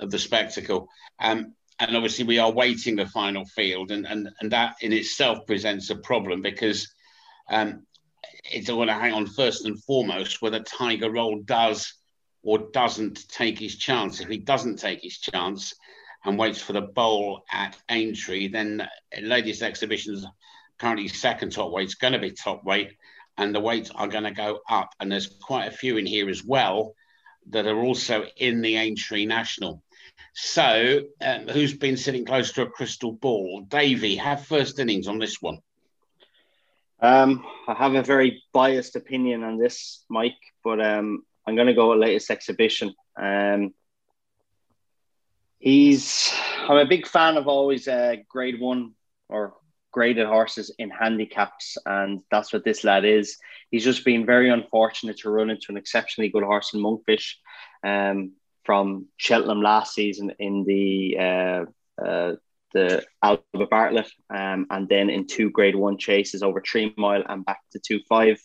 of 0.01 0.11
the 0.11 0.19
spectacle. 0.19 0.89
Um, 1.21 1.55
and 1.81 1.97
obviously, 1.97 2.25
we 2.25 2.39
are 2.39 2.53
waiting 2.53 2.97
the 2.97 3.07
final 3.07 3.45
field, 3.47 3.91
and 3.91 4.07
and, 4.07 4.29
and 4.41 4.53
that 4.53 4.77
in 4.83 4.93
itself 4.93 5.47
presents 5.47 5.91
a 5.91 5.97
problem 5.97 6.43
because 6.43 6.93
um, 7.51 7.87
it's 8.45 8.69
going 8.69 8.89
to 8.89 8.95
hang 8.95 9.13
on 9.13 9.27
first 9.27 9.65
and 9.65 9.83
foremost 9.85 10.43
whether 10.43 10.61
Tiger 10.61 11.11
Roll 11.11 11.41
does 11.43 11.95
or 12.43 12.71
doesn't 12.73 13.29
take 13.29 13.59
his 13.59 13.77
chance. 13.77 14.21
If 14.21 14.29
he 14.29 14.39
doesn't 14.39 14.79
take 14.79 15.03
his 15.03 15.19
chance 15.19 15.75
and 16.25 16.39
waits 16.39 16.61
for 16.61 16.75
the 16.75 16.83
bowl 16.83 17.45
at 17.51 17.77
Aintree, 17.89 18.49
then 18.49 18.87
Latest 19.21 19.63
Exhibition's 19.63 20.27
currently 20.79 21.09
second 21.09 21.53
top 21.53 21.71
weight 21.71 21.89
is 21.89 21.95
going 21.95 22.13
to 22.13 22.19
be 22.19 22.31
top 22.31 22.63
weight, 22.65 22.93
and 23.39 23.55
the 23.55 23.61
weights 23.61 23.91
are 23.91 24.09
going 24.09 24.25
to 24.25 24.31
go 24.31 24.61
up. 24.69 24.95
And 25.01 25.11
there's 25.11 25.27
quite 25.27 25.67
a 25.67 25.77
few 25.77 25.97
in 25.97 26.07
here 26.07 26.29
as 26.29 26.45
well 26.45 26.95
that 27.49 27.67
are 27.67 27.81
also 27.81 28.25
in 28.37 28.61
the 28.61 28.77
Aintree 28.77 29.25
National. 29.27 29.83
So, 30.35 31.03
um, 31.21 31.49
who's 31.49 31.75
been 31.75 31.97
sitting 31.97 32.25
close 32.25 32.53
to 32.53 32.63
a 32.63 32.71
crystal 32.71 33.13
ball? 33.13 33.63
Davy, 33.69 34.17
have 34.17 34.47
first 34.47 34.79
innings 34.79 35.09
on 35.09 35.19
this 35.19 35.41
one. 35.41 35.59
Um, 37.01 37.45
I 37.67 37.75
have 37.75 37.95
a 37.95 38.03
very 38.03 38.43
biased 38.53 38.97
opinion 38.97 39.43
on 39.43 39.59
this, 39.59 40.05
Mike, 40.09 40.37
but 40.63 40.81
um, 40.85 41.25
I'm 41.47 41.57
going 41.57 41.67
to 41.67 41.75
go 41.75 41.91
with 41.91 41.99
latest 41.99 42.31
exhibition. 42.31 42.95
Um, 43.21 43.75
he's 45.59 46.33
I'm 46.69 46.77
a 46.77 46.87
big 46.87 47.07
fan 47.07 47.37
of 47.37 47.49
always 47.49 47.89
uh, 47.89 48.17
grade 48.29 48.61
one 48.61 48.93
or 49.29 49.55
graded 49.93 50.27
horses 50.27 50.73
in 50.79 50.91
handicaps, 50.91 51.77
and 51.87 52.21
that's 52.31 52.53
what 52.53 52.65
this 52.65 52.85
lad 52.85 53.05
is. 53.05 53.39
He's 53.71 53.85
just 53.85 54.05
been 54.05 54.27
very 54.27 54.51
unfortunate 54.51 55.19
to 55.19 55.31
run 55.31 55.51
into 55.51 55.67
an 55.71 55.77
exceptionally 55.77 56.29
good 56.29 56.45
horse 56.45 56.75
in 56.75 56.81
Monkfish 56.81 57.35
um, 57.83 58.33
from 58.65 59.07
Cheltenham 59.17 59.63
last 59.63 59.95
season 59.95 60.33
in 60.39 60.65
the 60.65 61.17
uh, 61.19 61.65
uh, 62.03 62.37
the 62.73 63.05
Albert 63.21 63.71
Bartlett, 63.71 64.11
um, 64.33 64.67
and 64.71 64.89
then 64.89 65.11
in 65.11 65.27
two 65.27 65.51
Grade 65.51 65.75
One 65.75 65.99
chases 65.99 66.43
over 66.43 66.63
three 66.63 66.95
mile 66.97 67.25
and 67.29 67.45
back 67.45 67.61
to 67.73 67.81
two 67.81 68.01
five. 68.09 68.41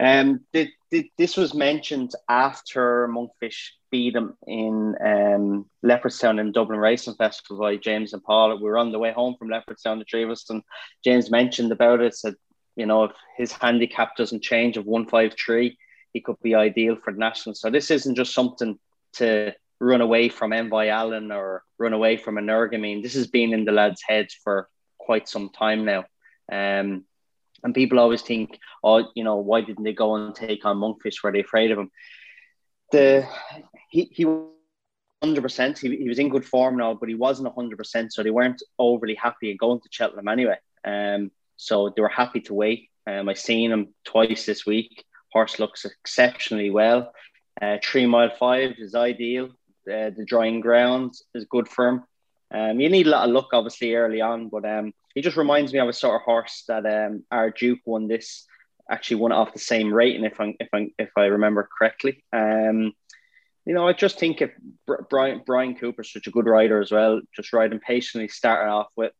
Um, 0.00 0.40
the, 0.52 0.70
the, 0.90 1.10
this 1.18 1.36
was 1.36 1.54
mentioned 1.54 2.12
after 2.28 3.08
Monkfish 3.08 3.70
beat 3.90 4.14
him 4.14 4.36
in 4.46 4.94
um, 5.04 5.66
Leopardstown 5.84 6.40
in 6.40 6.52
Dublin 6.52 6.78
Racing 6.78 7.16
Festival 7.16 7.58
by 7.58 7.76
James 7.76 8.12
and 8.12 8.22
Paul. 8.22 8.56
We 8.56 8.62
were 8.62 8.78
on 8.78 8.92
the 8.92 8.98
way 8.98 9.12
home 9.12 9.34
from 9.38 9.48
Leopardstown, 9.48 10.04
to 10.06 10.44
and 10.50 10.62
James 11.04 11.30
mentioned 11.30 11.72
about 11.72 12.00
it. 12.00 12.14
Said, 12.14 12.36
you 12.76 12.86
know, 12.86 13.04
if 13.04 13.12
his 13.36 13.52
handicap 13.52 14.16
doesn't 14.16 14.42
change 14.42 14.76
of 14.76 14.86
one 14.86 15.06
five 15.06 15.34
three, 15.34 15.76
he 16.12 16.20
could 16.20 16.40
be 16.42 16.54
ideal 16.54 16.96
for 16.96 17.12
the 17.12 17.18
national. 17.18 17.54
So 17.54 17.70
this 17.70 17.90
isn't 17.90 18.14
just 18.14 18.32
something 18.32 18.78
to 19.14 19.54
run 19.80 20.00
away 20.00 20.28
from 20.28 20.52
Envoy 20.52 20.88
Allen 20.88 21.30
or 21.30 21.62
run 21.78 21.92
away 21.92 22.16
from 22.16 22.36
Energumene. 22.36 23.02
This 23.02 23.14
has 23.14 23.26
been 23.26 23.52
in 23.52 23.64
the 23.64 23.72
lads' 23.72 24.02
heads 24.06 24.34
for 24.42 24.68
quite 24.98 25.28
some 25.28 25.50
time 25.50 25.84
now. 25.84 26.04
Um, 26.50 27.04
and 27.62 27.74
people 27.74 27.98
always 27.98 28.22
think, 28.22 28.58
oh, 28.84 29.10
you 29.14 29.24
know, 29.24 29.36
why 29.36 29.60
didn't 29.60 29.84
they 29.84 29.92
go 29.92 30.14
and 30.14 30.34
take 30.34 30.64
on 30.64 30.78
Monkfish? 30.78 31.22
Were 31.22 31.32
they 31.32 31.40
afraid 31.40 31.70
of 31.70 31.78
him? 31.78 31.90
The 32.92 33.26
he 33.90 34.08
he 34.12 34.24
hundred 35.22 35.42
percent. 35.42 35.78
He, 35.78 35.96
he 35.96 36.08
was 36.08 36.18
in 36.18 36.28
good 36.28 36.44
form 36.44 36.76
now, 36.76 36.94
but 36.94 37.08
he 37.08 37.14
wasn't 37.14 37.52
hundred 37.54 37.76
percent. 37.76 38.12
So 38.12 38.22
they 38.22 38.30
weren't 38.30 38.62
overly 38.78 39.14
happy 39.14 39.50
in 39.50 39.56
going 39.56 39.80
to 39.80 39.88
Cheltenham 39.90 40.28
anyway. 40.28 40.58
Um, 40.84 41.30
so 41.56 41.92
they 41.94 42.02
were 42.02 42.08
happy 42.08 42.40
to 42.42 42.54
wait. 42.54 42.88
Um, 43.06 43.28
I 43.28 43.34
seen 43.34 43.72
him 43.72 43.94
twice 44.04 44.46
this 44.46 44.64
week. 44.64 45.04
Horse 45.32 45.58
looks 45.58 45.84
exceptionally 45.84 46.70
well. 46.70 47.12
Uh, 47.60 47.78
three 47.82 48.06
mile 48.06 48.30
five 48.38 48.74
is 48.78 48.94
ideal. 48.94 49.46
Uh, 49.90 50.10
the 50.10 50.24
drying 50.26 50.60
ground 50.60 51.14
is 51.34 51.46
good 51.46 51.68
for 51.68 51.88
him. 51.88 52.04
Um, 52.50 52.80
you 52.80 52.88
need 52.88 53.06
a 53.06 53.10
lot 53.10 53.28
of 53.28 53.34
luck, 53.34 53.48
obviously, 53.52 53.94
early 53.94 54.20
on, 54.20 54.48
but 54.48 54.64
um, 54.64 54.92
he 55.14 55.20
just 55.20 55.36
reminds 55.36 55.72
me 55.72 55.80
of 55.80 55.88
a 55.88 55.92
sort 55.92 56.16
of 56.16 56.22
horse 56.22 56.64
that 56.68 56.86
um, 56.86 57.24
our 57.30 57.50
Duke 57.50 57.80
won 57.84 58.08
this. 58.08 58.46
Actually, 58.90 59.16
won 59.16 59.32
it 59.32 59.36
off 59.36 59.52
the 59.52 59.58
same 59.58 59.92
rating, 59.92 60.24
if 60.24 60.40
I 60.40 60.54
if 60.58 60.68
I 60.72 60.88
if 60.98 61.10
I 61.16 61.26
remember 61.26 61.68
correctly. 61.76 62.24
Um, 62.32 62.92
you 63.66 63.74
know, 63.74 63.86
I 63.86 63.92
just 63.92 64.18
think 64.18 64.40
if 64.40 64.50
Bryan 65.10 65.42
Bryan 65.44 65.74
Cooper's 65.74 66.10
such 66.10 66.26
a 66.26 66.30
good 66.30 66.46
rider 66.46 66.80
as 66.80 66.90
well, 66.90 67.20
just 67.36 67.52
riding 67.52 67.80
patiently, 67.80 68.28
starting 68.28 68.72
off 68.72 68.88
with, 68.96 69.12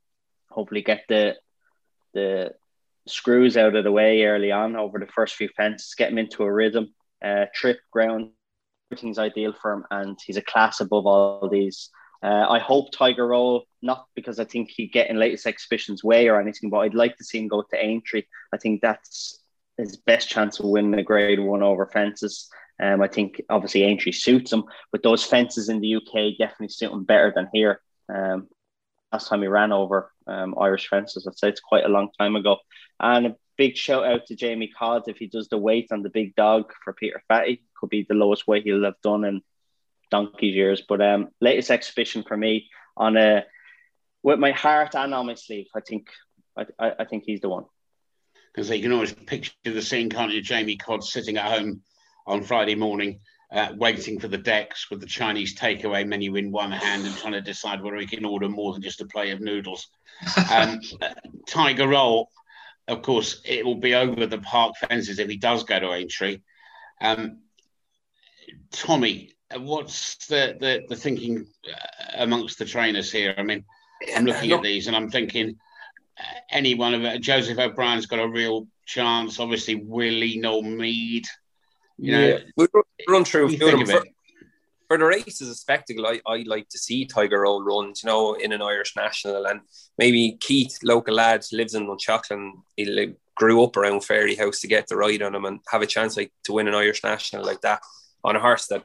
hopefully 0.48 0.80
get 0.80 1.02
the 1.08 1.36
the 2.14 2.52
screws 3.06 3.58
out 3.58 3.76
of 3.76 3.84
the 3.84 3.92
way 3.92 4.24
early 4.24 4.52
on 4.52 4.74
over 4.74 4.98
the 4.98 5.06
first 5.06 5.34
few 5.34 5.48
fences, 5.54 5.94
get 5.96 6.10
him 6.10 6.18
into 6.18 6.44
a 6.44 6.52
rhythm, 6.52 6.94
uh, 7.24 7.46
trip 7.54 7.78
ground, 7.90 8.30
everything's 8.90 9.18
ideal 9.18 9.54
for 9.60 9.72
him, 9.72 9.84
and 9.90 10.18
he's 10.24 10.36
a 10.36 10.42
class 10.42 10.80
above 10.80 11.06
all 11.06 11.48
these. 11.48 11.90
Uh, 12.22 12.46
I 12.48 12.58
hope 12.58 12.90
Tiger 12.90 13.28
Roll, 13.28 13.64
not 13.80 14.06
because 14.16 14.40
I 14.40 14.44
think 14.44 14.70
he'd 14.70 14.92
get 14.92 15.08
in 15.08 15.18
latest 15.18 15.46
exhibitions 15.46 16.02
way 16.02 16.28
or 16.28 16.40
anything, 16.40 16.68
but 16.70 16.78
I'd 16.78 16.94
like 16.94 17.16
to 17.18 17.24
see 17.24 17.38
him 17.38 17.48
go 17.48 17.62
to 17.62 17.84
Aintree. 17.84 18.24
I 18.52 18.56
think 18.56 18.80
that's 18.80 19.40
his 19.76 19.96
best 19.96 20.28
chance 20.28 20.58
of 20.58 20.66
winning 20.66 20.98
a 20.98 21.04
grade 21.04 21.38
one 21.38 21.62
over 21.62 21.86
fences. 21.86 22.48
Um, 22.80 23.00
I 23.02 23.08
think 23.08 23.40
obviously 23.48 23.84
Aintree 23.84 24.12
suits 24.12 24.52
him, 24.52 24.64
but 24.90 25.02
those 25.02 25.24
fences 25.24 25.68
in 25.68 25.80
the 25.80 25.96
UK 25.96 26.38
definitely 26.38 26.68
suit 26.68 26.92
him 26.92 27.04
better 27.04 27.32
than 27.34 27.48
here. 27.52 27.80
Um, 28.12 28.48
last 29.12 29.28
time 29.28 29.42
he 29.42 29.48
ran 29.48 29.72
over 29.72 30.12
um, 30.26 30.54
Irish 30.60 30.88
fences, 30.88 31.26
I'd 31.26 31.38
say 31.38 31.48
it's 31.48 31.60
quite 31.60 31.84
a 31.84 31.88
long 31.88 32.10
time 32.18 32.36
ago. 32.36 32.58
And 33.00 33.34
big 33.58 33.76
shout 33.76 34.06
out 34.06 34.26
to 34.26 34.36
Jamie 34.36 34.72
Codd 34.78 35.02
if 35.08 35.18
he 35.18 35.26
does 35.26 35.48
the 35.48 35.58
weight 35.58 35.88
on 35.90 36.02
the 36.02 36.08
big 36.08 36.34
dog 36.36 36.72
for 36.82 36.94
Peter 36.94 37.20
Fahey. 37.28 37.60
Could 37.78 37.90
be 37.90 38.06
the 38.08 38.14
lowest 38.14 38.46
weight 38.46 38.64
he'll 38.64 38.84
have 38.84 39.00
done 39.02 39.24
in 39.24 39.42
donkey's 40.10 40.54
years. 40.54 40.82
But 40.88 41.02
um, 41.02 41.28
latest 41.40 41.70
exhibition 41.70 42.22
for 42.26 42.36
me 42.36 42.70
on 42.96 43.16
a 43.16 43.44
with 44.22 44.38
my 44.38 44.52
heart 44.52 44.94
and 44.94 45.12
on 45.12 45.26
my 45.26 45.34
sleeve. 45.34 45.66
I 45.74 45.80
think 45.80 46.08
I, 46.56 46.66
I, 46.78 46.92
I 47.00 47.04
think 47.04 47.24
he's 47.26 47.40
the 47.40 47.48
one. 47.48 47.66
Because 48.54 48.70
you 48.70 48.82
can 48.82 48.92
always 48.92 49.12
picture 49.12 49.52
the 49.64 49.82
scene, 49.82 50.08
can't 50.08 50.32
you? 50.32 50.40
Jamie 50.40 50.76
Codd 50.76 51.04
sitting 51.04 51.36
at 51.36 51.58
home 51.58 51.82
on 52.26 52.42
Friday 52.42 52.74
morning, 52.74 53.20
uh, 53.52 53.72
waiting 53.76 54.18
for 54.18 54.28
the 54.28 54.38
decks 54.38 54.90
with 54.90 55.00
the 55.00 55.06
Chinese 55.06 55.56
takeaway 55.56 56.06
menu 56.06 56.34
in 56.36 56.50
one 56.50 56.72
hand 56.72 57.06
and 57.06 57.16
trying 57.16 57.34
to 57.34 57.40
decide 57.40 57.82
whether 57.82 57.96
he 57.96 58.06
can 58.06 58.24
order 58.24 58.48
more 58.48 58.72
than 58.72 58.82
just 58.82 59.00
a 59.00 59.06
plate 59.06 59.32
of 59.32 59.40
noodles. 59.40 59.88
Um, 60.50 60.80
Tiger 61.46 61.86
Roll, 61.86 62.28
of 62.88 63.02
course, 63.02 63.40
it 63.44 63.64
will 63.64 63.76
be 63.76 63.94
over 63.94 64.26
the 64.26 64.38
park 64.38 64.74
fences 64.76 65.18
if 65.18 65.28
he 65.28 65.36
does 65.36 65.62
go 65.64 65.78
to 65.78 65.92
Aintree. 65.92 66.40
Um, 67.00 67.40
Tommy, 68.70 69.34
what's 69.56 70.26
the, 70.26 70.56
the, 70.58 70.84
the 70.88 70.96
thinking 70.96 71.46
uh, 71.70 72.12
amongst 72.16 72.58
the 72.58 72.64
trainers 72.64 73.12
here? 73.12 73.34
I 73.36 73.42
mean, 73.42 73.64
I'm 74.16 74.24
looking 74.24 74.52
at 74.52 74.62
these 74.62 74.86
and 74.86 74.96
I'm 74.96 75.10
thinking 75.10 75.56
uh, 76.18 76.38
any 76.50 76.74
one 76.74 76.94
of 76.94 77.04
it. 77.04 77.20
Joseph 77.20 77.58
O'Brien's 77.58 78.06
got 78.06 78.20
a 78.20 78.28
real 78.28 78.66
chance. 78.86 79.38
Obviously, 79.38 79.74
Willie 79.76 80.38
Noel 80.38 80.62
Meade. 80.62 81.26
You 81.98 82.12
know, 82.12 82.26
yeah. 82.26 82.38
we'll 82.56 82.68
run 83.08 83.24
through 83.24 83.56
for, 83.56 84.04
for, 84.88 84.98
the 84.98 85.04
race 85.04 85.40
as 85.42 85.48
a 85.48 85.54
spectacle. 85.54 86.06
I, 86.06 86.20
I 86.26 86.44
like 86.46 86.68
to 86.70 86.78
see 86.78 87.04
Tiger 87.04 87.40
Roll 87.40 87.62
run, 87.62 87.88
you 87.88 88.06
know, 88.06 88.34
in 88.34 88.52
an 88.52 88.62
Irish 88.62 88.96
national, 88.96 89.46
and 89.46 89.60
maybe 89.96 90.36
Keith, 90.40 90.78
local 90.82 91.14
lad, 91.14 91.44
lives 91.52 91.74
in 91.74 91.86
Dunshaughlin. 91.86 92.52
He 92.76 93.14
grew 93.34 93.62
up 93.62 93.76
around 93.76 94.00
Fairyhouse 94.00 94.60
to 94.60 94.66
get 94.66 94.88
the 94.88 94.96
ride 94.96 95.22
on 95.22 95.34
him 95.34 95.44
and 95.44 95.60
have 95.70 95.82
a 95.82 95.86
chance 95.86 96.16
like 96.16 96.32
to 96.44 96.52
win 96.52 96.68
an 96.68 96.74
Irish 96.74 97.04
national 97.04 97.44
like 97.44 97.60
that 97.60 97.80
on 98.24 98.34
a 98.34 98.40
horse 98.40 98.66
that 98.66 98.84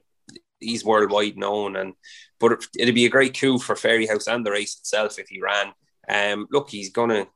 he's 0.59 0.85
worldwide 0.85 1.37
known. 1.37 1.75
And 1.75 1.93
but 2.39 2.65
it'd 2.77 2.95
be 2.95 3.05
a 3.05 3.09
great 3.09 3.37
coup 3.39 3.57
for 3.57 3.75
Fairyhouse 3.75 4.27
and 4.27 4.45
the 4.45 4.51
race 4.51 4.77
itself 4.77 5.17
if 5.19 5.27
he 5.29 5.41
ran. 5.41 5.73
Um, 6.07 6.47
look, 6.51 6.69
he's 6.69 6.91
gonna. 6.91 7.27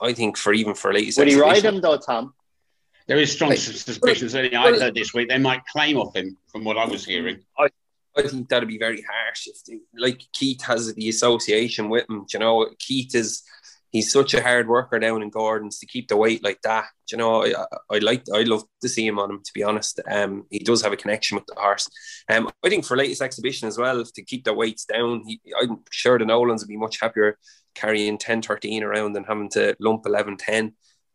I 0.00 0.12
think 0.12 0.36
for 0.36 0.52
even 0.52 0.74
for 0.74 0.92
latest. 0.92 1.18
Would 1.18 1.28
he 1.28 1.40
ride 1.40 1.64
him 1.64 1.80
though, 1.80 1.98
Tom? 1.98 2.34
There 3.08 3.18
is 3.18 3.32
strong 3.32 3.50
like, 3.50 3.58
suspicions. 3.58 4.34
Well, 4.34 4.48
I 4.54 4.78
heard 4.78 4.94
this 4.94 5.12
week 5.12 5.28
they 5.28 5.38
might 5.38 5.64
claim 5.66 5.96
off 5.96 6.14
him, 6.14 6.36
from 6.46 6.64
what 6.64 6.78
I 6.78 6.84
was 6.84 7.04
hearing. 7.04 7.40
I, 7.58 7.68
I 8.16 8.22
think 8.22 8.48
that'd 8.48 8.68
be 8.68 8.78
very 8.78 9.02
harsh 9.02 9.46
if, 9.46 9.64
they, 9.64 9.80
like, 9.96 10.22
Keith 10.32 10.62
has 10.62 10.92
the 10.94 11.08
association 11.08 11.88
with 11.88 12.08
him. 12.08 12.26
You 12.32 12.40
know, 12.40 12.68
Keith 12.78 13.14
is 13.14 13.42
he's 13.92 14.10
such 14.10 14.34
a 14.34 14.42
hard 14.42 14.66
worker 14.66 14.98
down 14.98 15.22
in 15.22 15.30
Gordon's 15.30 15.78
to 15.78 15.86
keep 15.86 16.08
the 16.08 16.16
weight 16.16 16.42
like 16.42 16.60
that. 16.62 16.86
You 17.10 17.18
know, 17.18 17.44
I, 17.44 17.52
I 17.90 17.98
like 17.98 18.24
I 18.34 18.42
love 18.42 18.64
to 18.80 18.88
see 18.88 19.06
him 19.06 19.18
on 19.18 19.30
him. 19.30 19.42
To 19.44 19.52
be 19.54 19.62
honest, 19.62 20.00
um, 20.10 20.44
he 20.50 20.58
does 20.58 20.82
have 20.82 20.92
a 20.92 20.96
connection 20.96 21.36
with 21.36 21.46
the 21.46 21.54
horse. 21.54 21.88
Um, 22.28 22.50
I 22.64 22.68
think 22.68 22.84
for 22.84 22.96
latest 22.96 23.22
exhibition 23.22 23.68
as 23.68 23.78
well 23.78 24.02
to 24.02 24.24
keep 24.24 24.44
the 24.44 24.54
weights 24.54 24.86
down. 24.86 25.22
He, 25.26 25.40
I'm 25.60 25.80
sure 25.90 26.18
the 26.18 26.24
Nolans 26.24 26.62
would 26.62 26.68
be 26.68 26.76
much 26.76 26.98
happier 27.00 27.38
carrying 27.74 28.18
10, 28.18 28.42
13 28.42 28.82
around 28.82 29.12
than 29.12 29.24
having 29.24 29.50
to 29.50 29.76
lump 29.78 30.06
11, 30.06 30.38
10. 30.38 30.72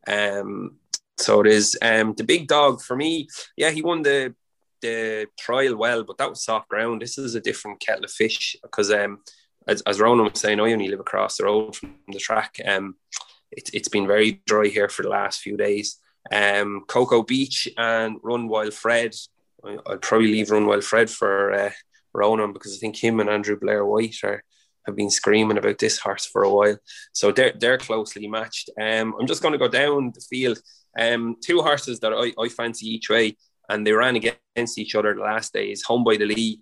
Um, 0.07 0.77
so 1.17 1.41
it 1.41 1.47
is. 1.47 1.77
Um, 1.81 2.13
the 2.15 2.23
big 2.23 2.47
dog 2.47 2.81
for 2.81 2.95
me, 2.95 3.27
yeah, 3.57 3.71
he 3.71 3.81
won 3.81 4.03
the 4.03 4.35
the 4.81 5.27
trial 5.39 5.75
well, 5.75 6.03
but 6.03 6.17
that 6.17 6.29
was 6.29 6.43
soft 6.43 6.69
ground. 6.69 7.01
This 7.01 7.17
is 7.17 7.35
a 7.35 7.41
different 7.41 7.79
kettle 7.79 8.05
of 8.05 8.11
fish 8.11 8.55
because 8.61 8.91
um, 8.91 9.19
as, 9.67 9.81
as 9.81 9.99
Ronan 9.99 10.25
was 10.25 10.39
saying, 10.39 10.59
I 10.59 10.71
only 10.71 10.87
live 10.87 10.99
across 10.99 11.37
the 11.37 11.45
road 11.45 11.75
from 11.75 11.95
the 12.07 12.19
track. 12.19 12.55
Um, 12.65 12.95
it, 13.51 13.69
it's 13.73 13.89
been 13.89 14.07
very 14.07 14.41
dry 14.45 14.67
here 14.67 14.89
for 14.89 15.03
the 15.03 15.09
last 15.09 15.41
few 15.41 15.57
days. 15.57 15.99
Um, 16.31 16.83
Cocoa 16.87 17.23
Beach 17.23 17.67
and 17.77 18.17
Run 18.23 18.47
Wild 18.47 18.73
Fred. 18.73 19.15
I, 19.63 19.77
I'll 19.85 19.97
probably 19.97 20.31
leave 20.31 20.51
Run 20.51 20.65
Wild 20.65 20.83
Fred 20.83 21.09
for 21.09 21.53
uh, 21.53 21.71
Ronan 22.13 22.53
because 22.53 22.75
I 22.75 22.77
think 22.77 23.01
him 23.01 23.19
and 23.19 23.29
Andrew 23.29 23.57
Blair 23.59 23.85
White 23.85 24.23
are 24.23 24.43
have 24.87 24.95
been 24.95 25.09
screaming 25.09 25.57
about 25.57 25.77
this 25.77 25.99
horse 25.99 26.25
for 26.25 26.43
a 26.43 26.49
while. 26.49 26.77
So 27.11 27.31
they're 27.31 27.53
they're 27.59 27.77
closely 27.77 28.27
matched. 28.27 28.69
Um, 28.79 29.15
I'm 29.19 29.27
just 29.27 29.41
going 29.41 29.51
to 29.51 29.57
go 29.57 29.67
down 29.67 30.11
the 30.13 30.21
field. 30.21 30.59
Um, 30.97 31.35
two 31.43 31.61
horses 31.61 31.99
that 31.99 32.13
I, 32.13 32.33
I 32.41 32.49
fancy 32.49 32.87
each 32.87 33.09
way, 33.09 33.37
and 33.69 33.85
they 33.85 33.91
ran 33.91 34.15
against 34.15 34.77
each 34.77 34.95
other 34.95 35.13
the 35.13 35.21
last 35.21 35.53
day 35.53 35.71
is 35.71 35.83
Home 35.83 36.03
by 36.03 36.17
the 36.17 36.25
Lee 36.25 36.61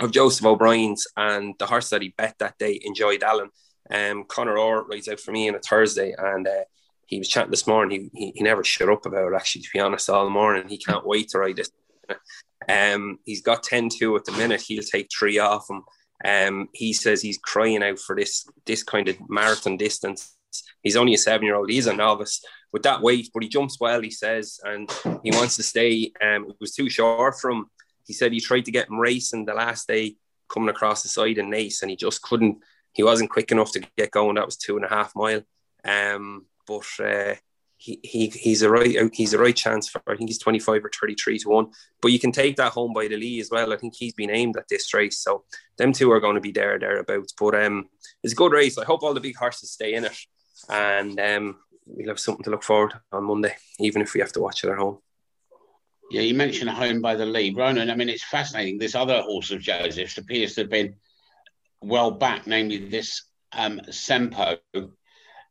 of 0.00 0.10
Joseph 0.10 0.46
O'Brien's 0.46 1.06
and 1.16 1.54
the 1.58 1.66
horse 1.66 1.90
that 1.90 2.02
he 2.02 2.14
bet 2.16 2.36
that 2.38 2.58
day, 2.58 2.80
Enjoy 2.82 3.18
D'Allen. 3.18 3.50
Um, 3.90 4.24
Connor 4.24 4.58
Orr 4.58 4.84
rides 4.84 5.08
out 5.08 5.20
for 5.20 5.32
me 5.32 5.48
on 5.48 5.54
a 5.54 5.60
Thursday, 5.60 6.14
and 6.16 6.46
uh, 6.46 6.64
he 7.06 7.18
was 7.18 7.28
chatting 7.28 7.50
this 7.50 7.66
morning. 7.66 8.10
He, 8.14 8.26
he, 8.26 8.32
he 8.36 8.42
never 8.42 8.64
shut 8.64 8.88
up 8.88 9.04
about 9.04 9.32
it, 9.32 9.36
actually, 9.36 9.62
to 9.62 9.68
be 9.72 9.80
honest, 9.80 10.08
all 10.08 10.30
morning. 10.30 10.68
He 10.68 10.78
can't 10.78 11.06
wait 11.06 11.28
to 11.30 11.38
ride 11.38 11.56
this. 11.56 11.70
Um, 12.68 13.18
he's 13.24 13.42
got 13.42 13.64
10 13.64 13.88
2 13.98 14.16
at 14.16 14.24
the 14.24 14.32
minute. 14.32 14.62
He'll 14.62 14.82
take 14.82 15.08
three 15.10 15.38
off 15.38 15.68
him. 15.68 15.82
Um, 16.24 16.68
he 16.72 16.92
says 16.92 17.20
he's 17.20 17.38
crying 17.38 17.82
out 17.82 17.98
for 17.98 18.14
this 18.14 18.46
this 18.64 18.82
kind 18.82 19.08
of 19.08 19.16
marathon 19.28 19.76
distance. 19.76 20.36
He's 20.82 20.96
only 20.96 21.14
a 21.14 21.18
seven 21.18 21.46
year 21.46 21.56
old. 21.56 21.70
He's 21.70 21.86
a 21.86 21.94
novice 21.94 22.42
with 22.72 22.82
that 22.84 23.02
weight, 23.02 23.30
but 23.32 23.42
he 23.42 23.48
jumps 23.48 23.78
well. 23.80 24.00
He 24.00 24.10
says, 24.10 24.60
and 24.64 24.90
he 25.22 25.30
wants 25.30 25.56
to 25.56 25.62
stay. 25.62 26.12
Um, 26.20 26.46
it 26.48 26.56
was 26.60 26.74
too 26.74 26.88
short 26.88 27.38
from. 27.38 27.70
He 28.06 28.12
said 28.12 28.32
he 28.32 28.40
tried 28.40 28.64
to 28.64 28.72
get 28.72 28.88
him 28.88 28.98
racing 28.98 29.44
the 29.44 29.54
last 29.54 29.86
day 29.86 30.16
coming 30.48 30.68
across 30.68 31.02
the 31.02 31.08
side 31.08 31.38
in 31.38 31.50
Naas, 31.50 31.82
and 31.82 31.90
he 31.90 31.96
just 31.96 32.22
couldn't. 32.22 32.58
He 32.92 33.02
wasn't 33.02 33.30
quick 33.30 33.52
enough 33.52 33.72
to 33.72 33.82
get 33.96 34.10
going. 34.10 34.34
That 34.34 34.46
was 34.46 34.56
two 34.56 34.76
and 34.76 34.84
a 34.84 34.88
half 34.88 35.12
mile. 35.14 35.42
Um, 35.84 36.46
but 36.66 36.86
uh, 37.02 37.34
he, 37.82 37.98
he 38.04 38.28
he's 38.28 38.62
a 38.62 38.70
right 38.70 38.96
he's 39.12 39.34
a 39.34 39.38
right 39.38 39.56
chance 39.56 39.88
for 39.88 40.00
I 40.06 40.16
think 40.16 40.30
he's 40.30 40.38
25 40.38 40.84
or 40.84 40.90
33 41.00 41.38
to 41.40 41.48
1 41.48 41.70
but 42.00 42.12
you 42.12 42.20
can 42.20 42.30
take 42.30 42.54
that 42.56 42.70
home 42.70 42.92
by 42.92 43.08
the 43.08 43.16
Lee 43.16 43.40
as 43.40 43.48
well 43.50 43.72
I 43.72 43.76
think 43.76 43.94
he's 43.96 44.14
been 44.14 44.30
aimed 44.30 44.56
at 44.56 44.68
this 44.68 44.94
race 44.94 45.18
so 45.18 45.44
them 45.78 45.92
two 45.92 46.12
are 46.12 46.20
going 46.20 46.36
to 46.36 46.40
be 46.40 46.52
there 46.52 46.78
thereabouts 46.78 47.34
but 47.36 47.60
um 47.60 47.88
it's 48.22 48.34
a 48.34 48.36
good 48.36 48.52
race 48.52 48.78
I 48.78 48.84
hope 48.84 49.02
all 49.02 49.14
the 49.14 49.20
big 49.20 49.36
horses 49.36 49.72
stay 49.72 49.94
in 49.94 50.04
it 50.04 50.16
and 50.68 51.18
um 51.20 51.56
we'll 51.86 52.08
have 52.08 52.20
something 52.20 52.44
to 52.44 52.50
look 52.50 52.62
forward 52.62 52.94
on 53.12 53.24
Monday 53.24 53.54
even 53.78 54.02
if 54.02 54.14
we 54.14 54.20
have 54.20 54.32
to 54.32 54.40
watch 54.40 54.64
it 54.64 54.70
at 54.70 54.78
home 54.78 54.98
yeah 56.10 56.22
you 56.22 56.34
mentioned 56.34 56.70
a 56.70 56.72
home 56.72 57.00
by 57.00 57.14
the 57.14 57.26
Lee, 57.26 57.54
Ronan 57.54 57.90
I 57.90 57.94
mean 57.94 58.08
it's 58.08 58.24
fascinating 58.24 58.78
this 58.78 58.94
other 58.94 59.22
horse 59.22 59.50
of 59.50 59.60
Joseph's 59.60 60.18
appears 60.18 60.54
to 60.54 60.62
have 60.62 60.70
been 60.70 60.94
well 61.80 62.10
back 62.10 62.46
namely 62.46 62.88
this 62.88 63.24
um 63.52 63.80
Sempo 63.88 64.58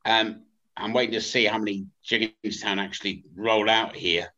um 0.06 0.42
I'm 0.78 0.94
waiting 0.94 1.14
to 1.14 1.22
see 1.22 1.46
how 1.46 1.58
many 1.58 1.86
Gigginstown 2.08 2.80
actually 2.80 3.24
roll 3.36 3.70
out 3.70 3.96
here. 3.96 4.34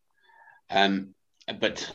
Um, 0.70 1.14
but 1.60 1.90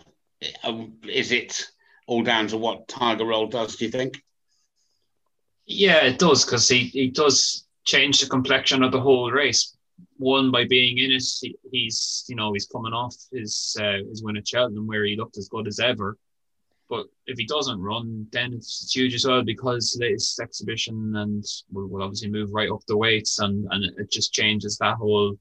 uh, 0.63 0.85
is 1.07 1.31
it 1.31 1.67
all 2.07 2.23
down 2.23 2.47
to 2.47 2.57
what 2.57 2.87
Tiger 2.87 3.25
Roll 3.25 3.47
does? 3.47 3.75
Do 3.75 3.85
you 3.85 3.91
think? 3.91 4.21
Yeah, 5.65 6.03
it 6.05 6.17
does 6.17 6.45
because 6.45 6.67
he, 6.67 6.85
he 6.85 7.09
does 7.09 7.67
change 7.89 8.21
the 8.21 8.27
complexion 8.27 8.83
of 8.83 8.91
the 8.91 9.01
whole 9.01 9.31
race. 9.31 9.75
One 10.17 10.51
by 10.51 10.65
being 10.65 10.97
in 10.99 11.11
it, 11.11 11.23
he, 11.41 11.55
he's 11.71 12.25
you 12.29 12.35
know 12.35 12.53
he's 12.53 12.67
coming 12.67 12.93
off 12.93 13.15
his 13.31 13.75
uh, 13.79 13.99
his 14.09 14.23
win 14.23 14.37
at 14.37 14.47
Cheltenham 14.47 14.87
where 14.87 15.05
he 15.05 15.15
looked 15.15 15.37
as 15.37 15.49
good 15.49 15.67
as 15.67 15.79
ever. 15.79 16.17
But 16.89 17.05
if 17.27 17.37
he 17.37 17.45
doesn't 17.45 17.81
run, 17.81 18.27
then 18.31 18.53
it's 18.53 18.91
huge 18.95 19.13
as 19.13 19.25
well 19.25 19.43
because 19.43 19.97
latest 19.99 20.39
exhibition 20.39 21.15
and 21.15 21.43
we'll, 21.71 21.87
we'll 21.87 22.01
obviously 22.03 22.31
move 22.31 22.49
right 22.51 22.71
up 22.71 22.81
the 22.87 22.97
weights 22.97 23.37
and, 23.39 23.67
and 23.69 23.85
it 23.99 24.11
just 24.11 24.33
changes 24.33 24.77
that 24.77 24.97
whole 24.97 25.37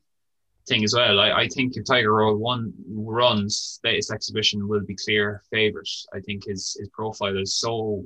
thing 0.69 0.85
as 0.85 0.95
well. 0.95 1.19
I, 1.19 1.31
I 1.33 1.49
think 1.49 1.75
if 1.75 1.87
Tiger 1.87 2.15
Roll 2.15 2.37
one 2.37 2.75
runs, 2.91 3.81
latest 3.83 4.13
exhibition 4.13 4.69
will 4.69 4.85
be 4.85 4.95
clear 4.95 5.43
favourite. 5.51 5.89
I 6.13 6.21
think 6.21 6.45
his 6.45 6.77
his 6.79 6.91
profile 6.91 7.39
is 7.39 7.55
so 7.55 8.05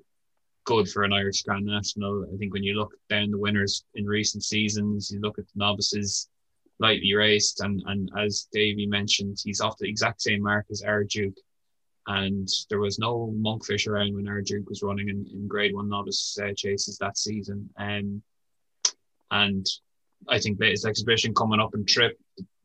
good 0.65 0.89
for 0.89 1.05
an 1.05 1.13
Irish 1.13 1.43
Grand 1.43 1.67
National. 1.67 2.25
I 2.33 2.37
think 2.37 2.53
when 2.53 2.63
you 2.63 2.75
look 2.75 2.95
down 3.09 3.31
the 3.31 3.39
winners 3.39 3.85
in 3.95 4.07
recent 4.07 4.45
seasons, 4.45 5.11
you 5.11 5.21
look 5.21 5.39
at 5.39 5.47
the 5.47 5.59
novices 5.59 6.29
lightly 6.79 7.15
raced, 7.15 7.61
and 7.61 7.83
and 7.87 8.11
as 8.19 8.49
Davey 8.53 8.87
mentioned, 8.87 9.39
he's 9.43 9.61
off 9.61 9.79
the 9.79 9.89
exact 9.89 10.23
same 10.23 10.43
mark 10.43 10.67
as 10.71 10.83
Our 10.83 11.05
Duke 11.05 11.37
and 12.07 12.49
there 12.69 12.81
was 12.81 12.99
no 12.99 13.33
monkfish 13.37 13.87
around 13.87 14.15
when 14.15 14.29
Our 14.29 14.43
Duke 14.43 14.69
was 14.69 14.83
running 14.83 15.09
in, 15.09 15.27
in 15.33 15.47
grade 15.47 15.75
one 15.75 15.89
novice 15.89 16.37
uh, 16.43 16.53
chases 16.57 16.99
that 16.99 17.17
season. 17.17 17.71
Um, 17.79 18.23
and 19.31 19.65
I 20.29 20.39
think 20.39 20.61
latest 20.61 20.87
exhibition 20.87 21.35
coming 21.35 21.61
up 21.61 21.75
and 21.75 21.87
trip, 21.87 22.19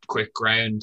quick 0.07 0.33
ground, 0.33 0.81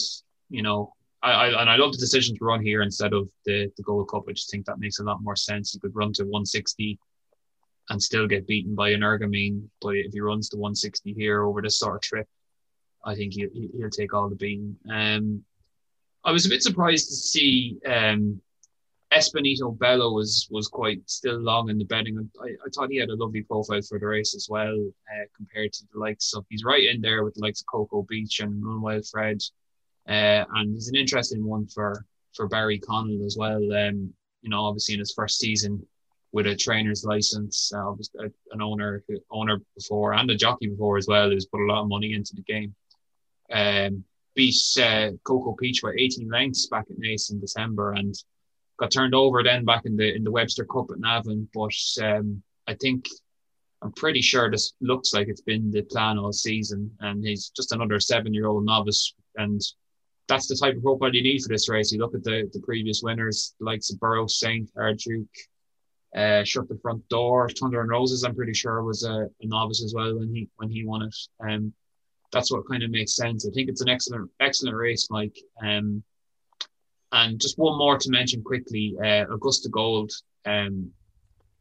you 0.50 0.62
know, 0.62 0.92
I, 1.24 1.30
I, 1.32 1.60
and 1.62 1.70
I 1.70 1.76
love 1.76 1.92
the 1.92 1.98
decision 1.98 2.36
to 2.36 2.44
run 2.44 2.62
here 2.62 2.82
instead 2.82 3.14
of 3.14 3.28
the, 3.46 3.72
the 3.78 3.82
Gold 3.82 4.10
Cup. 4.10 4.24
I 4.28 4.32
just 4.32 4.50
think 4.50 4.66
that 4.66 4.78
makes 4.78 4.98
a 4.98 5.04
lot 5.04 5.22
more 5.22 5.36
sense. 5.36 5.72
You 5.72 5.80
could 5.80 5.96
run 5.96 6.12
to 6.14 6.24
160 6.24 6.98
and 7.88 8.02
still 8.02 8.28
get 8.28 8.46
beaten 8.46 8.74
by 8.74 8.92
Energumene, 8.92 9.62
but 9.80 9.96
if 9.96 10.12
he 10.12 10.20
runs 10.20 10.50
to 10.50 10.56
160 10.56 11.14
here 11.14 11.44
over 11.44 11.62
this 11.62 11.78
sort 11.78 11.96
of 11.96 12.02
trip, 12.02 12.28
I 13.04 13.14
think 13.14 13.32
he'll, 13.32 13.48
he'll 13.52 13.90
take 13.90 14.12
all 14.12 14.28
the 14.28 14.36
beating. 14.36 14.76
Um, 14.90 15.44
I 16.24 16.32
was 16.32 16.44
a 16.44 16.50
bit 16.50 16.62
surprised 16.62 17.08
to 17.08 17.14
see 17.14 17.78
um, 17.86 18.40
Espanito 19.12 19.70
Bello 19.70 20.12
was 20.12 20.48
was 20.50 20.68
quite 20.68 21.02
still 21.08 21.38
long 21.38 21.68
in 21.68 21.78
the 21.78 21.84
betting. 21.84 22.30
I, 22.42 22.46
I 22.46 22.68
thought 22.74 22.90
he 22.90 22.96
had 22.96 23.10
a 23.10 23.16
lovely 23.16 23.42
profile 23.42 23.82
for 23.82 23.98
the 23.98 24.06
race 24.06 24.34
as 24.34 24.48
well, 24.50 24.74
uh, 24.74 25.24
compared 25.36 25.72
to 25.74 25.84
the 25.92 25.98
likes 25.98 26.34
of 26.34 26.46
he's 26.48 26.64
right 26.64 26.88
in 26.88 27.02
there 27.02 27.24
with 27.24 27.34
the 27.34 27.42
likes 27.42 27.60
of 27.60 27.66
Cocoa 27.66 28.06
Beach 28.08 28.40
and 28.40 28.82
Wild 28.82 29.06
Fred, 29.06 29.42
uh, 30.08 30.44
and 30.54 30.74
he's 30.74 30.88
an 30.88 30.96
interesting 30.96 31.44
one 31.44 31.66
for 31.66 32.04
for 32.34 32.48
Barry 32.48 32.78
Connell 32.78 33.24
as 33.24 33.36
well. 33.38 33.62
Um, 33.72 34.12
you 34.42 34.50
know, 34.50 34.64
obviously 34.64 34.94
in 34.94 35.00
his 35.00 35.14
first 35.14 35.38
season 35.38 35.86
with 36.32 36.46
a 36.46 36.56
trainer's 36.56 37.04
license, 37.04 37.72
uh, 37.74 37.92
an 38.50 38.60
owner 38.60 39.02
owner 39.30 39.60
before 39.76 40.14
and 40.14 40.30
a 40.30 40.34
jockey 40.34 40.66
before 40.68 40.98
as 40.98 41.06
well, 41.06 41.30
who's 41.30 41.46
put 41.46 41.62
a 41.62 41.72
lot 41.72 41.82
of 41.82 41.88
money 41.88 42.12
into 42.12 42.34
the 42.34 42.42
game. 42.42 42.74
Um, 43.52 44.04
beat 44.34 44.56
uh, 44.82 45.10
Cocoa 45.22 45.56
Beach 45.58 45.80
by 45.82 45.92
18 45.96 46.28
lengths 46.28 46.66
back 46.66 46.86
at 46.90 46.98
Naas 46.98 47.30
in 47.30 47.40
December 47.40 47.92
and 47.92 48.14
got 48.78 48.90
turned 48.90 49.14
over 49.14 49.42
then 49.42 49.64
back 49.64 49.82
in 49.84 49.96
the 49.96 50.14
in 50.14 50.24
the 50.24 50.30
Webster 50.30 50.64
Cup 50.64 50.90
at 50.90 50.98
Navan. 50.98 51.48
But 51.54 51.74
um, 52.02 52.42
I 52.66 52.74
think 52.74 53.08
I'm 53.82 53.92
pretty 53.92 54.20
sure 54.20 54.50
this 54.50 54.72
looks 54.80 55.12
like 55.12 55.28
it's 55.28 55.42
been 55.42 55.70
the 55.70 55.82
plan 55.82 56.18
all 56.18 56.32
season, 56.32 56.90
and 57.00 57.24
he's 57.24 57.50
just 57.50 57.72
another 57.72 58.00
seven-year-old 58.00 58.64
novice, 58.64 59.14
and 59.36 59.60
that's 60.28 60.48
the 60.48 60.56
type 60.56 60.76
of 60.76 60.82
profile 60.82 61.14
you 61.14 61.22
need 61.22 61.42
for 61.42 61.48
this 61.48 61.68
race. 61.68 61.92
You 61.92 61.98
look 61.98 62.14
at 62.14 62.24
the 62.24 62.48
the 62.52 62.60
previous 62.60 63.02
winners, 63.02 63.54
likes 63.60 63.90
of 63.90 64.00
Burrows 64.00 64.38
Saint, 64.38 64.70
Our 64.76 64.94
Duke, 64.94 65.28
uh, 66.16 66.44
shut 66.44 66.68
the 66.68 66.78
front 66.78 67.06
door. 67.08 67.48
Thunder 67.48 67.80
and 67.80 67.90
Roses, 67.90 68.24
I'm 68.24 68.34
pretty 68.34 68.54
sure 68.54 68.82
was 68.82 69.04
a, 69.04 69.24
a, 69.24 69.46
novice 69.46 69.82
as 69.84 69.94
well 69.94 70.18
when 70.18 70.34
he 70.34 70.48
when 70.56 70.70
he 70.70 70.84
won 70.84 71.02
it. 71.02 71.16
Um, 71.40 71.72
that's 72.32 72.50
what 72.50 72.68
kind 72.68 72.82
of 72.82 72.90
makes 72.90 73.16
sense. 73.16 73.46
I 73.46 73.52
think 73.52 73.68
it's 73.68 73.82
an 73.82 73.88
excellent 73.88 74.30
excellent 74.40 74.76
race, 74.76 75.08
Mike. 75.10 75.36
Um, 75.62 76.02
and 77.12 77.40
just 77.40 77.58
one 77.58 77.78
more 77.78 77.98
to 77.98 78.10
mention 78.10 78.42
quickly: 78.42 78.96
uh, 79.02 79.24
Augusta 79.32 79.68
Gold 79.68 80.12
um, 80.46 80.90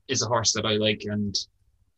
is 0.07 0.21
a 0.21 0.27
horse 0.27 0.53
that 0.53 0.65
I 0.65 0.73
like, 0.73 1.03
and 1.05 1.35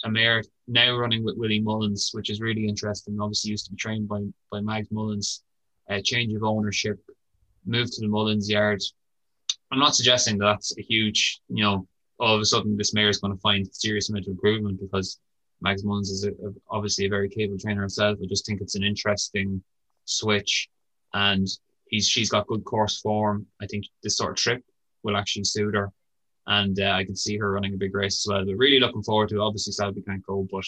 a 0.04 0.10
mare 0.10 0.44
now 0.68 0.96
running 0.96 1.24
with 1.24 1.38
Willie 1.38 1.62
Mullins, 1.62 2.10
which 2.14 2.30
is 2.30 2.42
really 2.42 2.68
interesting. 2.68 3.18
Obviously, 3.20 3.52
used 3.52 3.66
to 3.66 3.72
be 3.72 3.78
trained 3.78 4.08
by 4.08 4.24
by 4.52 4.62
Mags 4.62 4.92
Mullins. 4.92 5.44
Uh, 5.90 6.02
change 6.04 6.34
of 6.34 6.44
ownership, 6.44 7.00
move 7.66 7.92
to 7.92 8.02
the 8.02 8.08
Mullins 8.08 8.50
yard. 8.50 8.82
I'm 9.72 9.80
not 9.80 9.96
suggesting 9.96 10.38
that 10.38 10.46
that's 10.46 10.78
a 10.78 10.82
huge, 10.82 11.42
you 11.50 11.64
know, 11.64 11.88
all 12.20 12.36
of 12.36 12.42
a 12.42 12.46
sudden 12.46 12.78
this 12.78 12.94
mare 12.94 13.10
is 13.10 13.20
going 13.20 13.34
to 13.34 13.42
find 13.42 13.68
serious 13.72 14.10
amount 14.10 14.26
of 14.26 14.32
improvement 14.32 14.80
because 14.80 15.20
Mags 15.62 15.84
Mullins 15.84 16.10
is 16.10 16.24
a, 16.26 16.30
a, 16.30 16.54
obviously 16.70 17.06
a 17.06 17.10
very 17.10 17.30
capable 17.30 17.60
trainer 17.60 17.82
himself. 17.82 18.18
I 18.22 18.26
just 18.28 18.46
think 18.46 18.62
it's 18.62 18.76
an 18.76 18.84
interesting 18.84 19.62
switch, 20.06 20.70
and 21.14 21.48
he's 21.88 22.08
she's 22.08 22.30
got 22.30 22.48
good 22.48 22.64
course 22.64 23.00
form. 23.02 23.46
I 23.62 23.68
think 23.68 23.86
this 24.04 24.18
sort 24.18 24.32
of 24.32 24.38
trip 24.38 24.64
will 25.04 25.18
actually 25.18 25.46
suit 25.46 25.76
her, 25.76 25.92
and 26.48 26.80
uh, 26.80 26.92
I 26.92 27.04
can 27.04 27.16
see 27.16 27.38
her 27.38 27.52
running 27.52 27.74
a 27.74 27.78
big 27.78 27.96
race 27.96 28.26
as 28.26 28.32
well. 28.32 28.46
But 28.46 28.58
really 28.58 28.80
looking 28.80 29.04
forward 29.04 29.30
to 29.30 29.36
it. 29.36 29.42
Obviously, 29.42 29.74
Selby 29.74 30.02
can't 30.02 30.26
go, 30.26 30.48
but 30.52 30.66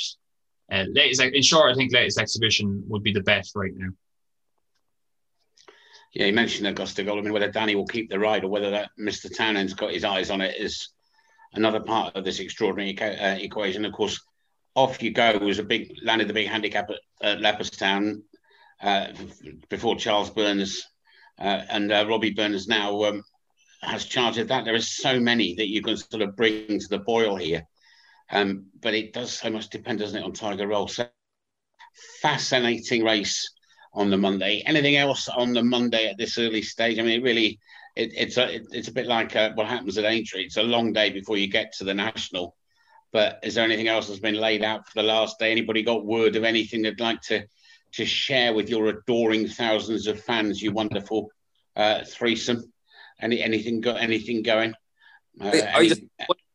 uh, 0.71 0.85
latest 0.91 1.21
in 1.21 1.41
short, 1.43 1.71
I 1.71 1.75
think 1.75 1.93
latest 1.93 2.19
exhibition 2.19 2.83
would 2.87 3.03
be 3.03 3.13
the 3.13 3.21
best 3.21 3.55
right 3.55 3.73
now. 3.75 3.89
Yeah, 6.17 6.25
you 6.25 6.33
mentioned 6.33 6.65
Augusta 6.65 7.03
Gold. 7.03 7.19
I 7.19 7.21
mean, 7.21 7.31
whether 7.31 7.51
Danny 7.51 7.75
will 7.75 7.85
keep 7.85 8.09
the 8.09 8.17
ride 8.17 8.43
or 8.43 8.47
whether 8.47 8.71
that 8.71 8.89
Mr. 8.99 9.31
Townend's 9.31 9.75
got 9.75 9.93
his 9.93 10.03
eyes 10.03 10.31
on 10.31 10.41
it 10.41 10.55
is 10.59 10.89
another 11.53 11.79
part 11.79 12.15
of 12.15 12.25
this 12.25 12.39
extraordinary 12.39 12.99
uh, 12.99 13.35
equation. 13.35 13.85
Of 13.85 13.93
course, 13.93 14.19
off 14.73 15.03
you 15.03 15.11
go 15.11 15.37
was 15.37 15.59
a 15.59 15.63
big 15.63 15.93
landed 16.03 16.27
the 16.27 16.33
big 16.33 16.47
handicap 16.47 16.89
at, 17.21 17.43
at 17.43 18.01
uh, 18.81 19.07
before 19.69 19.95
Charles 19.95 20.31
Byrnes 20.31 20.87
uh, 21.37 21.61
and 21.69 21.91
uh, 21.91 22.07
Robbie 22.09 22.33
Byrnes 22.33 22.67
now 22.67 23.03
um, 23.03 23.23
has 23.83 24.05
charted 24.05 24.47
that. 24.47 24.65
There 24.65 24.73
are 24.73 24.81
so 24.81 25.19
many 25.19 25.53
that 25.53 25.69
you 25.69 25.83
can 25.83 25.97
sort 25.97 26.23
of 26.23 26.35
bring 26.35 26.79
to 26.79 26.87
the 26.89 26.97
boil 26.97 27.35
here. 27.35 27.61
Um, 28.31 28.65
but 28.81 28.95
it 28.95 29.13
does 29.13 29.33
so 29.33 29.51
much 29.51 29.69
depend, 29.69 29.99
doesn't 29.99 30.17
it, 30.17 30.25
on 30.25 30.33
Tiger 30.33 30.65
Roll? 30.65 30.87
So 30.87 31.05
fascinating 32.23 33.03
race 33.03 33.47
on 33.93 34.09
the 34.09 34.17
Monday. 34.17 34.63
Anything 34.65 34.95
else 34.95 35.27
on 35.29 35.53
the 35.53 35.63
Monday 35.63 36.07
at 36.07 36.17
this 36.17 36.37
early 36.37 36.61
stage? 36.61 36.99
I 36.99 37.01
mean, 37.01 37.19
it 37.19 37.23
really, 37.23 37.59
it, 37.95 38.11
it's 38.15 38.37
a, 38.37 38.55
it, 38.55 38.67
it's 38.71 38.87
a 38.87 38.93
bit 38.93 39.07
like 39.07 39.35
uh, 39.35 39.51
what 39.55 39.67
happens 39.67 39.97
at 39.97 40.05
Aintree. 40.05 40.45
It's 40.45 40.57
a 40.57 40.63
long 40.63 40.93
day 40.93 41.09
before 41.09 41.37
you 41.37 41.47
get 41.47 41.73
to 41.73 41.83
the 41.83 41.93
national. 41.93 42.55
But 43.11 43.39
is 43.43 43.55
there 43.55 43.63
anything 43.63 43.87
else 43.87 44.07
that's 44.07 44.19
been 44.19 44.35
laid 44.35 44.63
out 44.63 44.85
for 44.85 44.93
the 44.95 45.07
last 45.07 45.39
day? 45.39 45.51
Anybody 45.51 45.83
got 45.83 46.05
word 46.05 46.35
of 46.35 46.43
anything 46.43 46.81
they'd 46.81 46.99
like 46.99 47.21
to 47.23 47.45
to 47.93 48.05
share 48.05 48.53
with 48.53 48.69
your 48.69 48.87
adoring 48.87 49.47
thousands 49.47 50.07
of 50.07 50.21
fans? 50.21 50.61
You 50.61 50.71
wonderful 50.71 51.31
uh, 51.75 52.03
threesome. 52.05 52.71
Any 53.21 53.41
anything 53.41 53.81
got 53.81 54.01
anything 54.01 54.43
going? 54.43 54.73
Uh, 55.39 55.47
any, 55.47 55.89
just... 55.89 56.01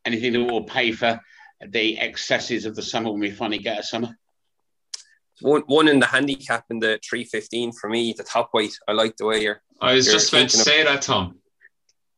anything 0.04 0.32
that 0.34 0.44
will 0.44 0.64
pay 0.64 0.92
for 0.92 1.20
the 1.66 1.98
excesses 1.98 2.66
of 2.66 2.76
the 2.76 2.82
summer 2.82 3.10
when 3.10 3.20
we 3.20 3.30
finally 3.30 3.58
get 3.58 3.78
a 3.78 3.82
summer? 3.82 4.16
One, 5.40 5.62
one 5.66 5.88
in 5.88 5.98
the 5.98 6.06
handicap 6.06 6.64
in 6.70 6.78
the 6.78 6.98
315 7.08 7.72
for 7.72 7.88
me, 7.88 8.12
the 8.12 8.22
top 8.22 8.50
weight. 8.54 8.78
I 8.86 8.92
like 8.92 9.16
the 9.16 9.26
way 9.26 9.42
you're. 9.42 9.62
I 9.80 9.94
was 9.94 10.06
just 10.06 10.32
about 10.32 10.50
to 10.50 10.56
say 10.56 10.84
that, 10.84 11.02
Tom. 11.02 11.38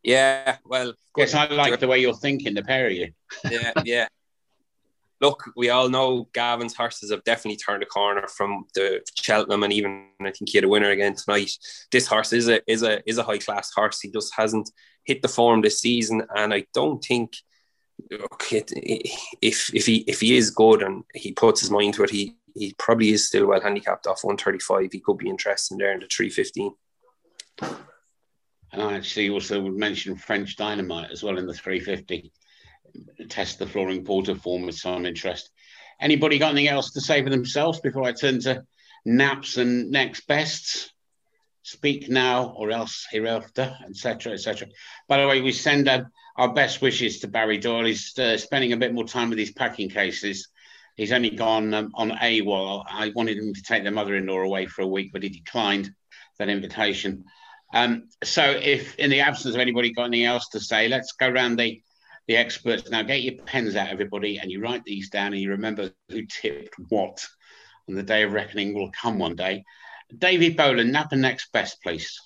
Yeah, 0.03 0.59
well. 0.65 0.93
Yes, 1.17 1.33
I 1.35 1.47
like 1.47 1.81
the 1.81 1.89
way 1.89 2.01
you're 2.01 2.15
thinking, 2.15 2.55
the 2.55 2.62
pair 2.62 2.87
of 2.87 2.93
you. 2.93 3.12
Yeah, 3.51 3.73
yeah. 3.85 4.09
Look, 5.21 5.45
we 5.57 5.71
all 5.71 5.89
know 5.89 6.29
Gavin's 6.35 6.75
horses 6.75 7.11
have 7.11 7.25
definitely 7.25 7.57
turned 7.57 7.83
a 7.83 7.87
corner 7.87 8.27
from 8.29 8.67
the 8.75 9.01
Cheltenham, 9.15 9.62
and 9.62 9.73
even 9.73 10.09
I 10.21 10.33
think 10.33 10.51
he 10.51 10.59
had 10.59 10.65
a 10.65 10.69
winner 10.69 10.91
again 10.91 11.15
tonight. 11.15 11.53
This 11.91 12.07
horse 12.07 12.33
is 12.33 12.49
a 12.49 12.61
is 12.71 12.83
a 12.83 13.09
is 13.09 13.17
a 13.17 13.23
high 13.23 13.39
class 13.39 13.71
horse. 13.75 14.01
He 14.01 14.11
just 14.11 14.35
hasn't 14.37 14.71
hit 15.05 15.23
the 15.23 15.29
form 15.29 15.62
this 15.62 15.81
season, 15.81 16.27
and 16.37 16.53
I 16.53 16.67
don't 16.75 17.03
think 17.03 17.37
okay, 18.12 18.65
if 19.41 19.73
if 19.75 19.87
he 19.87 19.99
if 20.07 20.21
he 20.21 20.37
is 20.37 20.51
good 20.51 20.83
and 20.83 21.05
he 21.15 21.33
puts 21.33 21.61
his 21.61 21.71
mind 21.71 21.95
to 21.95 22.05
it, 22.05 22.11
he 22.11 22.35
he 22.55 22.74
probably 22.78 23.11
is 23.11 23.26
still 23.26 23.46
well 23.46 23.61
handicapped 23.61 24.07
off 24.07 24.24
135. 24.24 24.92
He 24.92 25.00
could 25.00 25.18
be 25.18 25.28
interested 25.28 25.78
there 25.78 25.92
in 25.92 26.00
the 26.00 26.07
315. 26.07 26.72
And 28.72 28.82
I 28.82 28.94
actually 28.94 29.30
also 29.30 29.61
would 29.61 29.74
mention 29.74 30.16
French 30.16 30.57
Dynamite 30.57 31.11
as 31.11 31.22
well 31.22 31.38
in 31.38 31.46
the 31.46 31.55
350. 31.55 32.32
Test 33.28 33.59
the 33.59 33.66
Flooring 33.66 34.05
Porter 34.05 34.36
form 34.36 34.62
with 34.62 34.76
some 34.76 35.05
interest. 35.05 35.50
Anybody 36.00 36.38
got 36.38 36.52
anything 36.52 36.68
else 36.68 36.92
to 36.92 37.00
say 37.00 37.22
for 37.22 37.30
themselves 37.30 37.80
before 37.80 38.05
I 38.05 38.12
turn 38.12 38.40
to 38.42 38.64
naps 39.05 39.57
and 39.57 39.90
next 39.90 40.26
bests? 40.26 40.90
Speak 41.62 42.09
now 42.09 42.55
or 42.57 42.70
else 42.70 43.07
hereafter, 43.11 43.76
etc., 43.88 44.32
etc. 44.32 44.68
By 45.09 45.20
the 45.20 45.26
way, 45.26 45.40
we 45.40 45.50
send 45.50 45.88
our 45.88 46.52
best 46.52 46.82
wishes 46.82 47.20
to 47.20 47.28
Barry 47.28 47.59
Doyle. 47.59 47.86
He's 47.86 48.16
uh, 48.18 48.36
spending 48.36 48.72
a 48.72 48.76
bit 48.76 48.92
more 48.92 49.05
time 49.05 49.30
with 49.30 49.38
his 49.38 49.52
packing 49.52 49.88
cases 49.88 50.48
He's 50.97 51.12
only 51.12 51.30
gone 51.30 51.74
um, 51.74 51.90
on 51.95 52.11
AWOL. 52.11 52.84
I 52.88 53.11
wanted 53.14 53.38
him 53.38 53.53
to 53.53 53.62
take 53.62 53.82
their 53.82 53.92
mother-in-law 53.92 54.40
away 54.40 54.66
for 54.66 54.82
a 54.82 54.86
week, 54.86 55.12
but 55.12 55.22
he 55.22 55.28
declined 55.28 55.90
that 56.38 56.49
invitation. 56.49 57.24
Um, 57.72 58.09
so, 58.22 58.45
if 58.45 58.95
in 58.97 59.11
the 59.11 59.20
absence 59.20 59.55
of 59.55 59.61
anybody 59.61 59.92
got 59.92 60.05
anything 60.05 60.26
else 60.26 60.49
to 60.51 60.61
say, 60.61 60.86
let's 60.88 61.12
go 61.12 61.28
around 61.28 61.57
the 61.57 61.82
the 62.26 62.36
experts 62.36 62.90
now. 62.90 63.03
Get 63.03 63.22
your 63.22 63.42
pens 63.45 63.76
out, 63.76 63.88
everybody, 63.88 64.38
and 64.38 64.51
you 64.51 64.61
write 64.61 64.84
these 64.84 65.11
down, 65.11 65.32
and 65.32 65.42
you 65.42 65.51
remember 65.51 65.90
who 66.09 66.24
tipped 66.26 66.74
what. 66.88 67.24
And 67.86 67.97
the 67.97 68.03
day 68.03 68.22
of 68.22 68.32
reckoning 68.32 68.74
will 68.74 68.90
come 68.90 69.18
one 69.18 69.36
day. 69.36 69.64
David 70.16 70.57
Boland, 70.57 70.92
nap 70.92 71.12
and 71.12 71.20
next 71.20 71.53
best, 71.53 71.82
please. 71.82 72.18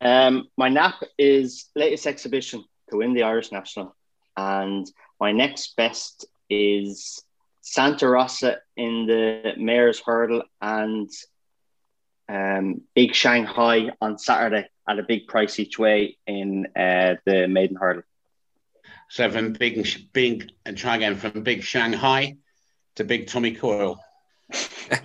Um, 0.00 0.48
my 0.56 0.68
nap 0.68 1.02
is 1.18 1.66
latest 1.76 2.06
exhibition 2.06 2.64
to 2.90 2.96
win 2.96 3.14
the 3.14 3.24
Irish 3.24 3.52
National, 3.52 3.94
and 4.36 4.90
my 5.20 5.32
next 5.32 5.76
best 5.76 6.26
is 6.50 7.22
Santa 7.60 8.08
Rosa 8.08 8.58
in 8.76 9.06
the 9.06 9.52
Mares' 9.56 10.02
Hurdle 10.04 10.42
and 10.60 11.10
um, 12.28 12.82
Big 12.94 13.14
Shanghai 13.14 13.90
on 14.00 14.18
Saturday 14.18 14.68
at 14.88 14.98
a 14.98 15.02
big 15.02 15.26
price 15.26 15.58
each 15.58 15.78
way 15.78 16.16
in 16.26 16.66
uh, 16.76 17.16
the 17.26 17.46
Maiden 17.46 17.76
Hurdle. 17.76 18.02
So 19.10 19.30
from 19.30 19.52
big, 19.52 19.86
big, 20.12 20.52
and 20.66 20.76
try 20.76 20.96
again 20.96 21.16
from 21.16 21.42
Big 21.42 21.62
Shanghai 21.62 22.36
to 22.96 23.04
Big 23.04 23.26
Tommy 23.26 23.52
Coyle. 23.52 23.98
um, 24.92 25.00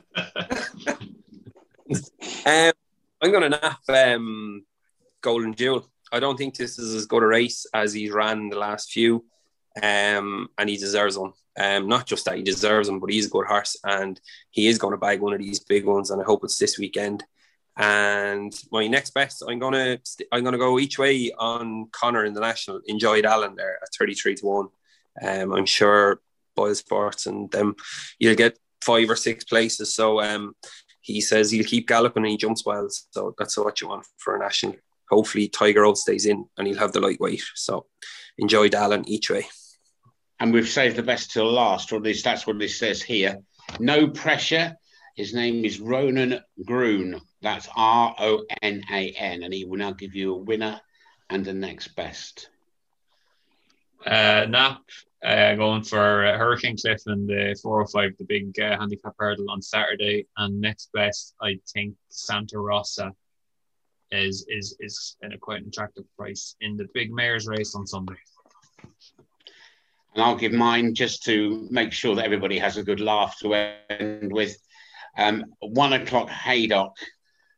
I'm 3.22 3.32
going 3.32 3.44
to 3.44 3.50
nap 3.50 3.80
um, 3.88 4.66
Golden 5.22 5.54
Jewel. 5.54 5.88
I 6.12 6.20
don't 6.20 6.38
think 6.38 6.56
this 6.56 6.78
is 6.78 6.94
as 6.94 7.06
good 7.06 7.24
a 7.24 7.28
race 7.28 7.66
as 7.74 7.94
he's 7.94 8.12
ran 8.12 8.40
in 8.40 8.50
the 8.50 8.58
last 8.58 8.92
few 8.92 9.26
um, 9.82 10.50
and 10.58 10.70
he 10.70 10.78
deserves 10.78 11.16
them. 11.16 11.34
Um, 11.60 11.88
not 11.88 12.08
just 12.08 12.26
that 12.26 12.38
he 12.38 12.44
deserves 12.44 12.88
them, 12.88 13.00
but 13.00 13.12
he's 13.12 13.28
a 13.28 13.30
good 13.30 13.46
horse, 13.46 13.78
and 13.84 14.20
he 14.52 14.68
is 14.68 14.78
going 14.78 14.92
to 14.92 14.98
bag 14.98 15.22
one 15.22 15.34
of 15.34 15.40
these 15.40 15.60
big 15.60 15.86
ones. 15.86 16.10
And 16.10 16.22
I 16.22 16.26
hope 16.26 16.44
it's 16.44 16.58
this 16.58 16.78
weekend. 16.78 17.24
And 17.76 18.54
my 18.72 18.88
next 18.88 19.14
best, 19.14 19.44
I'm 19.48 19.60
gonna 19.60 20.00
I'm 20.32 20.44
gonna 20.44 20.58
go 20.60 20.78
each 20.80 21.00
way 21.00 21.32
on 21.38 21.88
Connor 21.92 22.26
in 22.26 22.34
the 22.34 22.42
national. 22.42 22.82
Enjoy 22.86 23.22
D'Allen 23.22 23.56
there 23.56 23.80
at 23.82 23.90
33 23.98 24.36
to 24.36 24.46
one. 24.46 24.68
Um, 25.22 25.54
I'm 25.54 25.66
sure 25.66 26.22
BoyleSports 26.56 27.26
and 27.26 27.50
them 27.52 27.76
you'll 28.20 28.36
get 28.36 28.60
five 28.82 29.10
or 29.10 29.16
six 29.16 29.44
places. 29.44 29.96
So 29.96 30.22
um, 30.22 30.56
he 31.02 31.20
says 31.20 31.50
he'll 31.50 31.66
keep 31.66 31.88
galloping 31.88 32.24
and 32.24 32.32
he 32.32 32.38
jumps 32.38 32.64
well. 32.64 32.88
So 32.90 33.34
that's 33.40 33.58
what 33.58 33.82
you 33.82 33.88
want 33.88 34.06
for 34.18 34.36
a 34.36 34.40
national. 34.40 34.76
Hopefully 35.10 35.48
Tiger 35.48 35.82
Roll 35.82 35.96
stays 35.96 36.28
in 36.28 36.46
and 36.58 36.68
he'll 36.68 36.78
have 36.78 36.92
the 36.92 37.00
lightweight. 37.00 37.44
So 37.56 37.88
enjoy 38.38 38.70
Allen 38.72 39.08
each 39.08 39.32
way 39.32 39.48
and 40.44 40.52
we've 40.52 40.68
saved 40.68 40.98
the 40.98 41.04
best 41.04 41.32
till 41.32 41.50
last, 41.50 41.94
or 41.94 41.96
at 41.96 42.02
least 42.02 42.26
that's 42.26 42.46
what 42.46 42.62
it 42.62 42.70
says 42.70 43.02
here. 43.02 43.38
No 43.80 44.10
pressure. 44.10 44.76
His 45.16 45.34
name 45.34 45.64
is 45.64 45.80
Ronan 45.80 46.42
Groome. 46.66 47.22
That's 47.42 47.70
R 47.78 48.14
O 48.20 48.44
N 48.62 48.84
A 48.92 49.12
N, 49.12 49.44
and 49.44 49.54
he 49.54 49.64
will 49.64 49.78
now 49.78 49.94
give 49.94 50.14
you 50.14 50.34
a 50.34 50.38
winner 50.38 50.82
and 51.30 51.46
the 51.46 51.54
next 51.54 51.96
best. 51.96 52.50
Uh, 54.06 54.46
Nap 54.50 54.82
uh, 55.24 55.56
going 55.56 55.84
for 55.84 56.26
uh, 56.26 56.38
Hurricane 56.38 56.76
Cliff 56.76 57.04
and 57.06 57.26
the 57.26 57.58
405, 57.64 58.18
the 58.18 58.26
big 58.26 58.60
uh, 58.60 58.78
handicap 58.78 59.14
hurdle 59.18 59.50
on 59.50 59.62
Saturday, 59.62 60.28
and 60.36 60.60
next 60.60 60.92
best, 60.92 61.36
I 61.42 61.58
think 61.74 61.96
Santa 62.10 62.60
Rosa 62.60 63.14
is 64.12 64.46
is 64.50 64.76
is 64.82 65.16
in 65.22 65.32
a 65.32 65.38
quite 65.38 65.62
an 65.62 65.70
attractive 65.70 66.04
price 66.18 66.58
in 66.60 66.76
the 66.76 66.90
big 66.94 67.14
mares' 67.14 67.48
race 67.48 67.76
on 67.76 67.88
Sunday 67.88 68.18
and 70.14 70.24
I'll 70.24 70.36
give 70.36 70.52
mine 70.52 70.94
just 70.94 71.24
to 71.24 71.68
make 71.72 71.92
sure 71.92 72.16
that 72.16 72.26
everybody 72.26 72.60
has 72.60 72.78
a 72.78 72.84
good 72.84 73.00
laugh 73.00 73.38
to 73.40 73.54
end 73.90 74.32
with. 74.32 74.56
Um, 75.18 75.46
one 75.60 75.94
o'clock 75.94 76.30
Haydock, 76.30 76.96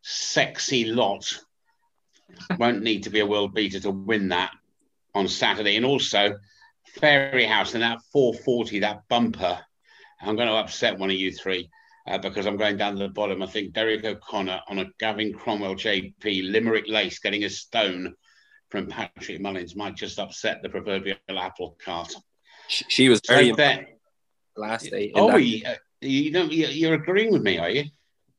sexy 0.01 0.85
lot. 0.85 1.39
Won't 2.57 2.83
need 2.83 3.03
to 3.03 3.09
be 3.09 3.19
a 3.19 3.25
world 3.25 3.53
beater 3.53 3.79
to 3.81 3.91
win 3.91 4.29
that 4.29 4.51
on 5.13 5.27
Saturday. 5.27 5.75
And 5.75 5.85
also 5.85 6.37
Fairyhouse 6.99 7.73
and 7.73 7.83
that 7.83 7.99
440, 8.11 8.79
that 8.79 9.01
bumper. 9.09 9.59
I'm 10.21 10.35
going 10.35 10.47
to 10.47 10.55
upset 10.55 10.97
one 10.97 11.09
of 11.09 11.17
you 11.17 11.31
three 11.31 11.69
uh, 12.07 12.17
because 12.17 12.45
I'm 12.45 12.57
going 12.57 12.77
down 12.77 12.93
to 12.93 12.99
the 12.99 13.09
bottom. 13.09 13.41
I 13.41 13.47
think 13.47 13.73
Derek 13.73 14.03
O'Connor 14.05 14.61
on 14.69 14.79
a 14.79 14.85
Gavin 14.99 15.33
Cromwell 15.33 15.75
JP 15.75 16.51
Limerick 16.51 16.87
Lace 16.87 17.19
getting 17.19 17.43
a 17.43 17.49
stone 17.49 18.13
from 18.69 18.87
Patrick 18.87 19.41
Mullins 19.41 19.75
might 19.75 19.95
just 19.95 20.19
upset 20.19 20.61
the 20.61 20.69
proverbial 20.69 21.17
apple 21.29 21.77
cart. 21.83 22.13
She, 22.67 22.85
she 22.87 23.09
was 23.09 23.21
very 23.27 23.51
like 23.51 23.99
last 24.55 24.89
day. 24.89 25.11
Oh, 25.15 25.35
you, 25.37 25.63
you 26.01 26.31
know, 26.31 26.43
you're 26.43 26.95
agreeing 26.95 27.31
with 27.31 27.43
me, 27.43 27.57
are 27.57 27.69
you? 27.69 27.85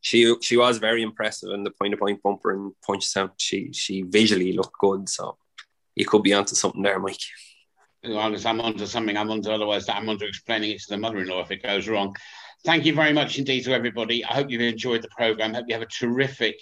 She 0.00 0.34
she 0.40 0.56
was 0.56 0.78
very 0.78 1.02
impressive 1.02 1.50
in 1.50 1.64
the 1.64 1.70
point 1.70 1.92
to 1.92 1.96
point 1.96 2.22
bumper 2.22 2.52
and 2.52 2.72
Punchestown. 2.86 3.32
She 3.38 3.72
she 3.72 4.02
visually 4.02 4.52
looked 4.52 4.78
good, 4.78 5.08
so 5.08 5.36
you 5.94 6.06
could 6.06 6.22
be 6.22 6.32
onto 6.32 6.54
something 6.54 6.82
there, 6.82 6.98
Mike. 6.98 7.18
Honest, 8.04 8.46
I'm 8.46 8.60
onto 8.60 8.86
something. 8.86 9.16
I'm 9.16 9.30
onto 9.30 9.50
otherwise 9.50 9.88
I'm 9.88 10.08
onto 10.08 10.26
explaining 10.26 10.70
it 10.70 10.80
to 10.82 10.90
the 10.90 10.98
mother-in-law 10.98 11.40
if 11.40 11.50
it 11.50 11.62
goes 11.62 11.88
wrong. 11.88 12.14
Thank 12.64 12.84
you 12.84 12.94
very 12.94 13.12
much 13.12 13.38
indeed 13.38 13.64
to 13.64 13.72
everybody. 13.72 14.24
I 14.24 14.34
hope 14.34 14.50
you've 14.50 14.60
enjoyed 14.60 15.02
the 15.02 15.08
program. 15.08 15.54
Hope 15.54 15.66
you 15.68 15.74
have 15.74 15.82
a 15.82 15.86
terrific 15.86 16.56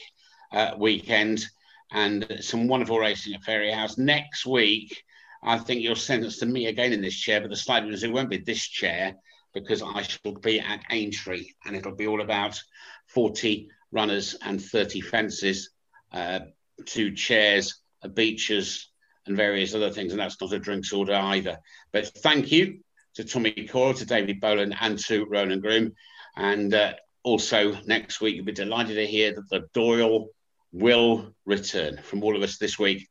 uh, 0.53 0.73
weekend 0.79 1.45
and 1.93 2.27
some 2.41 2.67
wonderful 2.67 2.99
racing 2.99 3.35
at 3.35 3.43
Fairyhouse 3.43 3.99
next 3.99 4.47
week. 4.47 5.03
I 5.45 5.59
think 5.59 5.83
you'll 5.83 5.97
send 5.97 6.25
us 6.25 6.39
to 6.39 6.47
me 6.47 6.67
again 6.67 6.93
in 6.93 7.03
this 7.03 7.15
chair, 7.15 7.41
but 7.41 7.51
the 7.51 7.57
slide 7.57 7.87
is 7.89 8.03
it 8.03 8.13
won't 8.13 8.31
be 8.31 8.39
this 8.39 8.67
chair 8.67 9.15
because 9.53 9.83
I 9.83 10.03
shall 10.03 10.33
be 10.33 10.59
at 10.59 10.85
Aintree 10.91 11.49
and 11.65 11.77
it'll 11.77 11.95
be 11.95 12.07
all 12.07 12.23
about 12.23 12.61
40 13.09 13.69
runners 13.93 14.35
and 14.43 14.63
30 14.63 15.01
fences, 15.03 15.71
uh, 16.13 16.41
two 16.87 17.13
chairs, 17.13 17.81
beaches, 18.15 18.91
and 19.27 19.37
various 19.37 19.75
other 19.75 19.91
things. 19.91 20.13
And 20.13 20.21
that's 20.21 20.41
not 20.41 20.53
a 20.53 20.59
drinks 20.59 20.93
order 20.93 21.15
either. 21.15 21.59
But 21.93 22.09
thank 22.09 22.51
you 22.51 22.81
to 23.15 23.25
Tommy 23.25 23.53
Coyle, 23.53 23.95
to 23.95 24.07
David 24.07 24.41
Boland, 24.41 24.75
and 24.81 24.99
to 25.01 25.27
Ronan 25.27 25.61
Groome. 25.61 25.93
And 26.37 26.75
uh, 26.75 26.95
also 27.23 27.79
next 27.87 28.21
week, 28.21 28.37
you'll 28.37 28.45
be 28.45 28.53
delighted 28.53 28.97
to 28.97 29.07
hear 29.07 29.35
that 29.35 29.49
the 29.51 29.69
Doyle 29.73 30.29
will 30.73 31.33
return 31.45 31.99
from 32.03 32.25
all 32.25 32.35
of 32.35 32.43
us 32.43 32.59
this 32.59 32.79
week. 32.79 33.09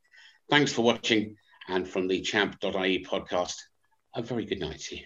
Thanks 0.50 0.74
for 0.74 0.82
watching 0.82 1.38
and 1.68 1.88
from 1.88 2.08
the 2.08 2.22
champ.ie 2.22 3.06
podcast. 3.06 3.56
a 4.16 4.22
very 4.22 4.46
good 4.46 4.60
night 4.60 4.80
to 4.80 4.98
you. 4.98 5.06